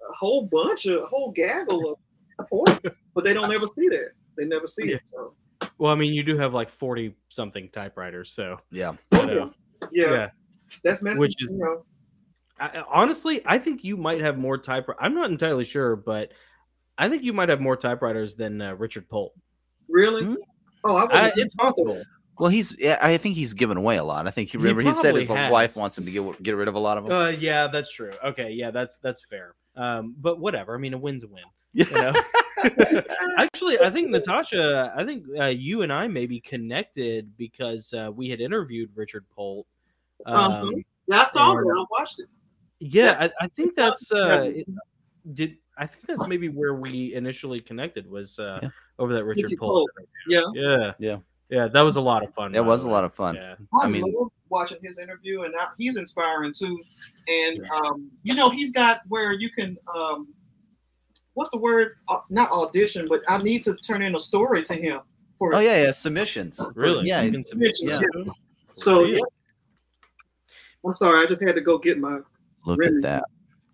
[0.09, 1.99] a whole bunch of a whole gaggle
[2.39, 4.11] of portables, but they don't ever see that.
[4.37, 5.01] They never see it.
[5.05, 5.33] So
[5.77, 8.93] Well, I mean, you do have like forty something typewriters, so Yeah.
[9.13, 9.53] you know,
[9.91, 10.29] yeah, yeah.
[10.83, 11.19] that's messy.
[11.19, 11.85] Which is- you know.
[12.61, 14.99] I, I- honestly, I think you might have more typewriters.
[15.03, 16.31] I'm not entirely sure, but
[16.97, 19.33] I think you might have more typewriters than uh, Richard Polt.
[19.89, 20.23] Really?
[20.23, 20.35] Hmm?
[20.83, 22.01] Oh, I Uh, it's possible.
[22.39, 22.75] Well, he's.
[22.79, 24.25] Yeah, I think he's given away a lot.
[24.27, 26.55] I think he He remember he, said his probably wife wants him to get get
[26.55, 27.13] rid of a lot of them.
[27.13, 28.13] Uh, yeah, that's true.
[28.23, 29.53] Okay, yeah, that's that's fair.
[29.75, 30.73] Um, but whatever.
[30.73, 31.43] I mean, a win's a win.
[31.73, 31.85] yeah.
[31.85, 32.13] You know?
[33.37, 38.11] Actually, I think Natasha, I think uh, you and I may be connected because uh,
[38.13, 39.67] we had interviewed Richard Polt.
[40.25, 40.69] Um, Uh-huh.
[41.07, 41.67] Yeah, I saw or- it.
[41.79, 42.27] I watched it.
[42.83, 44.51] Yeah, I, I think that's uh,
[45.35, 45.57] did.
[45.77, 48.69] I think that's maybe where we initially connected was uh, Yeah.
[48.99, 49.89] over that Richard Richard Polt.
[50.27, 50.41] Yeah.
[50.53, 51.17] Yeah, Yeah.
[51.49, 52.51] yeah, that was a lot of fun.
[52.53, 53.35] that was a lot of fun.
[53.35, 53.55] Yeah.
[53.81, 56.77] I mean- love watching his interview, and now he's inspiring too.
[57.27, 60.27] And um, you know, he's got where you can um,
[61.35, 61.93] what's the word?
[62.09, 65.01] Uh, not audition, but I need to turn in a story to him
[65.37, 65.53] for.
[65.55, 66.59] Oh yeah, yeah, submissions.
[66.75, 67.07] Really?
[67.07, 67.21] Yeah.
[67.21, 67.91] You can submit Yeah.
[67.97, 68.25] stuff to him?
[68.73, 69.13] So Yeah.
[69.17, 69.21] yeah.
[70.85, 72.19] I'm sorry, I just had to go get my
[72.65, 73.05] Look Remington.
[73.05, 73.23] at that.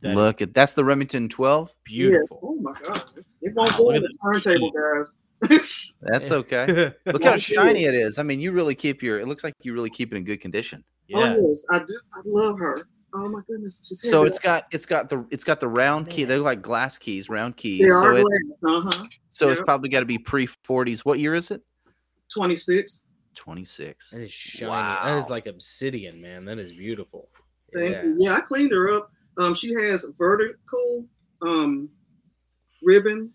[0.01, 1.73] That is Look at that's the Remington 12.
[1.84, 2.19] beautiful.
[2.19, 2.39] yes.
[2.43, 3.03] Oh my god,
[3.41, 5.93] it won't Wow, go on the turntable, guys.
[6.01, 6.93] That's okay.
[7.05, 8.19] Look how shiny it is.
[8.19, 9.19] I mean, you really keep your.
[9.19, 10.84] It looks like you really keep it in good condition.
[11.14, 11.99] Oh yes, I do.
[12.14, 12.77] I love her.
[13.14, 16.23] Oh my goodness, she's So it's got it's got the it's got the round key.
[16.26, 17.81] They're like glass keys, round keys.
[17.81, 18.76] they So are it's glass.
[18.76, 19.05] Uh huh.
[19.30, 20.99] so it's probably got to be pre 40s.
[20.99, 21.61] What year is it?
[22.34, 23.03] Twenty six.
[23.35, 24.09] 26.
[24.09, 24.72] That is shiny.
[24.72, 26.45] That is like obsidian, man.
[26.45, 27.30] That is beautiful.
[27.73, 28.03] Thank yeah.
[28.03, 28.15] you.
[28.19, 29.11] Yeah, I cleaned her up.
[29.38, 31.06] Um, she has vertical
[31.41, 31.89] um
[32.81, 33.31] ribbon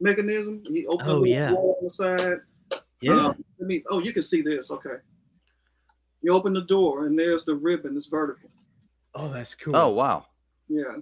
[0.00, 0.62] mechanism.
[0.68, 1.50] You open Oh, the yeah.
[1.50, 2.40] door on the side.
[3.00, 3.28] Yeah.
[3.28, 3.82] Um, let me.
[3.90, 4.70] Oh, you can see this.
[4.70, 4.96] Okay.
[6.22, 7.96] You open the door and there's the ribbon.
[7.96, 8.50] It's vertical.
[9.14, 9.74] oh, that's cool.
[9.76, 10.26] Oh wow.
[10.68, 11.00] Yeah, man.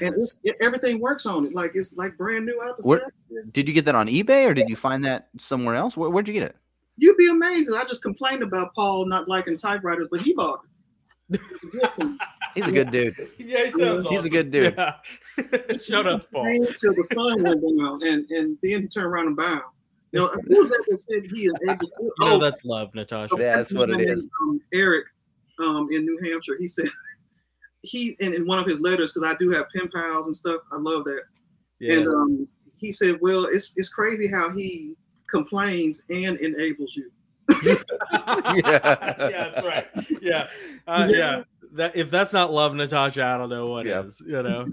[0.00, 1.54] and it's it, everything works on it.
[1.54, 3.12] Like it's like brand new out the Where- factory.
[3.52, 5.96] Did you get that on eBay or did you find that somewhere else?
[5.96, 6.56] Where, where'd you get it?
[6.96, 7.70] You'd be amazed.
[7.74, 10.70] I just complained about Paul not liking typewriters, but he bought it.
[12.54, 13.14] He's a good dude.
[13.38, 14.74] yeah, he sounds He's a good dude.
[14.76, 14.94] Yeah.
[15.86, 16.44] Shut up, Paul.
[16.46, 19.62] Came till the sun went down, and and then he turned around and bound.
[20.12, 21.86] You know, who was that that said he is able?
[21.86, 23.34] to- You Oh, know that's love, Natasha.
[23.38, 24.26] Yeah, that's what it is.
[24.42, 25.04] Um, Eric,
[25.58, 26.86] um, in New Hampshire, he said
[27.82, 30.62] he in, in one of his letters because I do have pen pals and stuff.
[30.72, 31.22] I love that.
[31.80, 31.96] Yeah.
[31.98, 32.48] And um,
[32.78, 34.94] he said, "Well, it's it's crazy how he
[35.30, 37.10] complains and enables you."
[37.66, 39.14] Yeah.
[39.18, 39.86] yeah, that's right.
[40.20, 40.48] Yeah,
[40.86, 41.16] uh, Yeah.
[41.18, 41.42] yeah.
[41.72, 44.22] That if that's not love, Natasha, I don't know what is.
[44.26, 44.36] Yeah.
[44.36, 44.64] You know,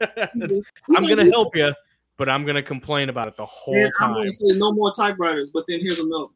[0.96, 1.72] I'm gonna help you,
[2.16, 4.12] but I'm gonna complain about it the whole And I'm time.
[4.14, 6.32] going to say no more typewriters, but then here's a note.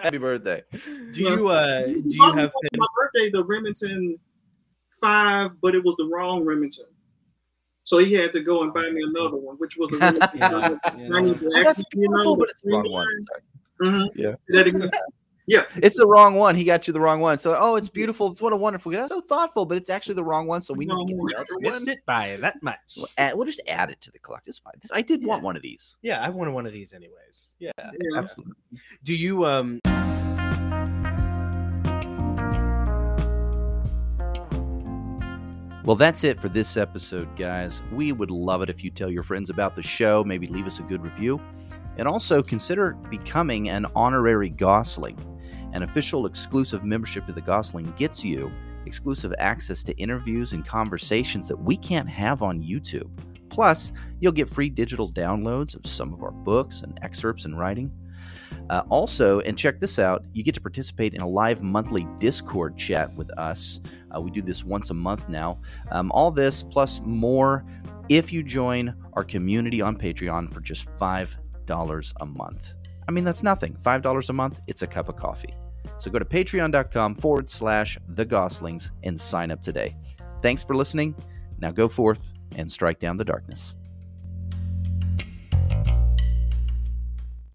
[0.00, 0.62] Happy birthday.
[1.12, 4.18] Do you uh do you have my birthday the Remington
[5.00, 6.86] Five, but it was the wrong Remington.
[7.84, 10.50] So he had to go and buy me another one, which was the Remington Yeah,
[10.96, 11.16] yeah.
[11.16, 13.08] I need to that's actually, you know, beautiful, but it's the wrong one.
[13.82, 14.08] Mhm.
[14.14, 14.34] Yeah.
[14.48, 14.90] That again.
[15.76, 16.54] It's the wrong one.
[16.54, 17.36] He got you the wrong one.
[17.36, 18.30] So, oh, it's beautiful.
[18.30, 18.92] It's what a wonderful.
[18.92, 20.62] That's so thoughtful, but it's actually the wrong one.
[20.62, 21.32] So we need to Wrong get one.
[21.34, 21.88] another missed one.
[21.88, 22.78] it by that much?
[22.96, 24.50] We'll, add, we'll just add it to the collection.
[24.50, 24.72] It's fine.
[24.80, 25.96] This, I did want one of these.
[26.00, 27.48] Yeah, I wanted one of these anyways.
[27.58, 27.72] Yeah.
[27.76, 28.18] Yeah.
[28.18, 28.54] Absolutely.
[29.02, 29.80] Do you um
[35.84, 37.82] Well, that's it for this episode, guys.
[37.90, 40.78] We would love it if you tell your friends about the show, maybe leave us
[40.78, 41.40] a good review,
[41.96, 45.18] and also consider becoming an honorary Gossling.
[45.72, 48.52] An official exclusive membership to the Gossling gets you
[48.86, 53.10] exclusive access to interviews and conversations that we can't have on YouTube.
[53.48, 57.90] Plus, you'll get free digital downloads of some of our books and excerpts and writing.
[58.70, 62.76] Uh, also, and check this out, you get to participate in a live monthly Discord
[62.76, 63.80] chat with us.
[64.14, 65.60] Uh, we do this once a month now.
[65.90, 67.64] Um, all this plus more
[68.08, 72.74] if you join our community on Patreon for just $5 a month.
[73.08, 73.76] I mean, that's nothing.
[73.82, 75.54] $5 a month, it's a cup of coffee.
[75.98, 79.96] So go to patreon.com forward slash the Gosslings and sign up today.
[80.40, 81.14] Thanks for listening.
[81.58, 83.74] Now go forth and strike down the darkness.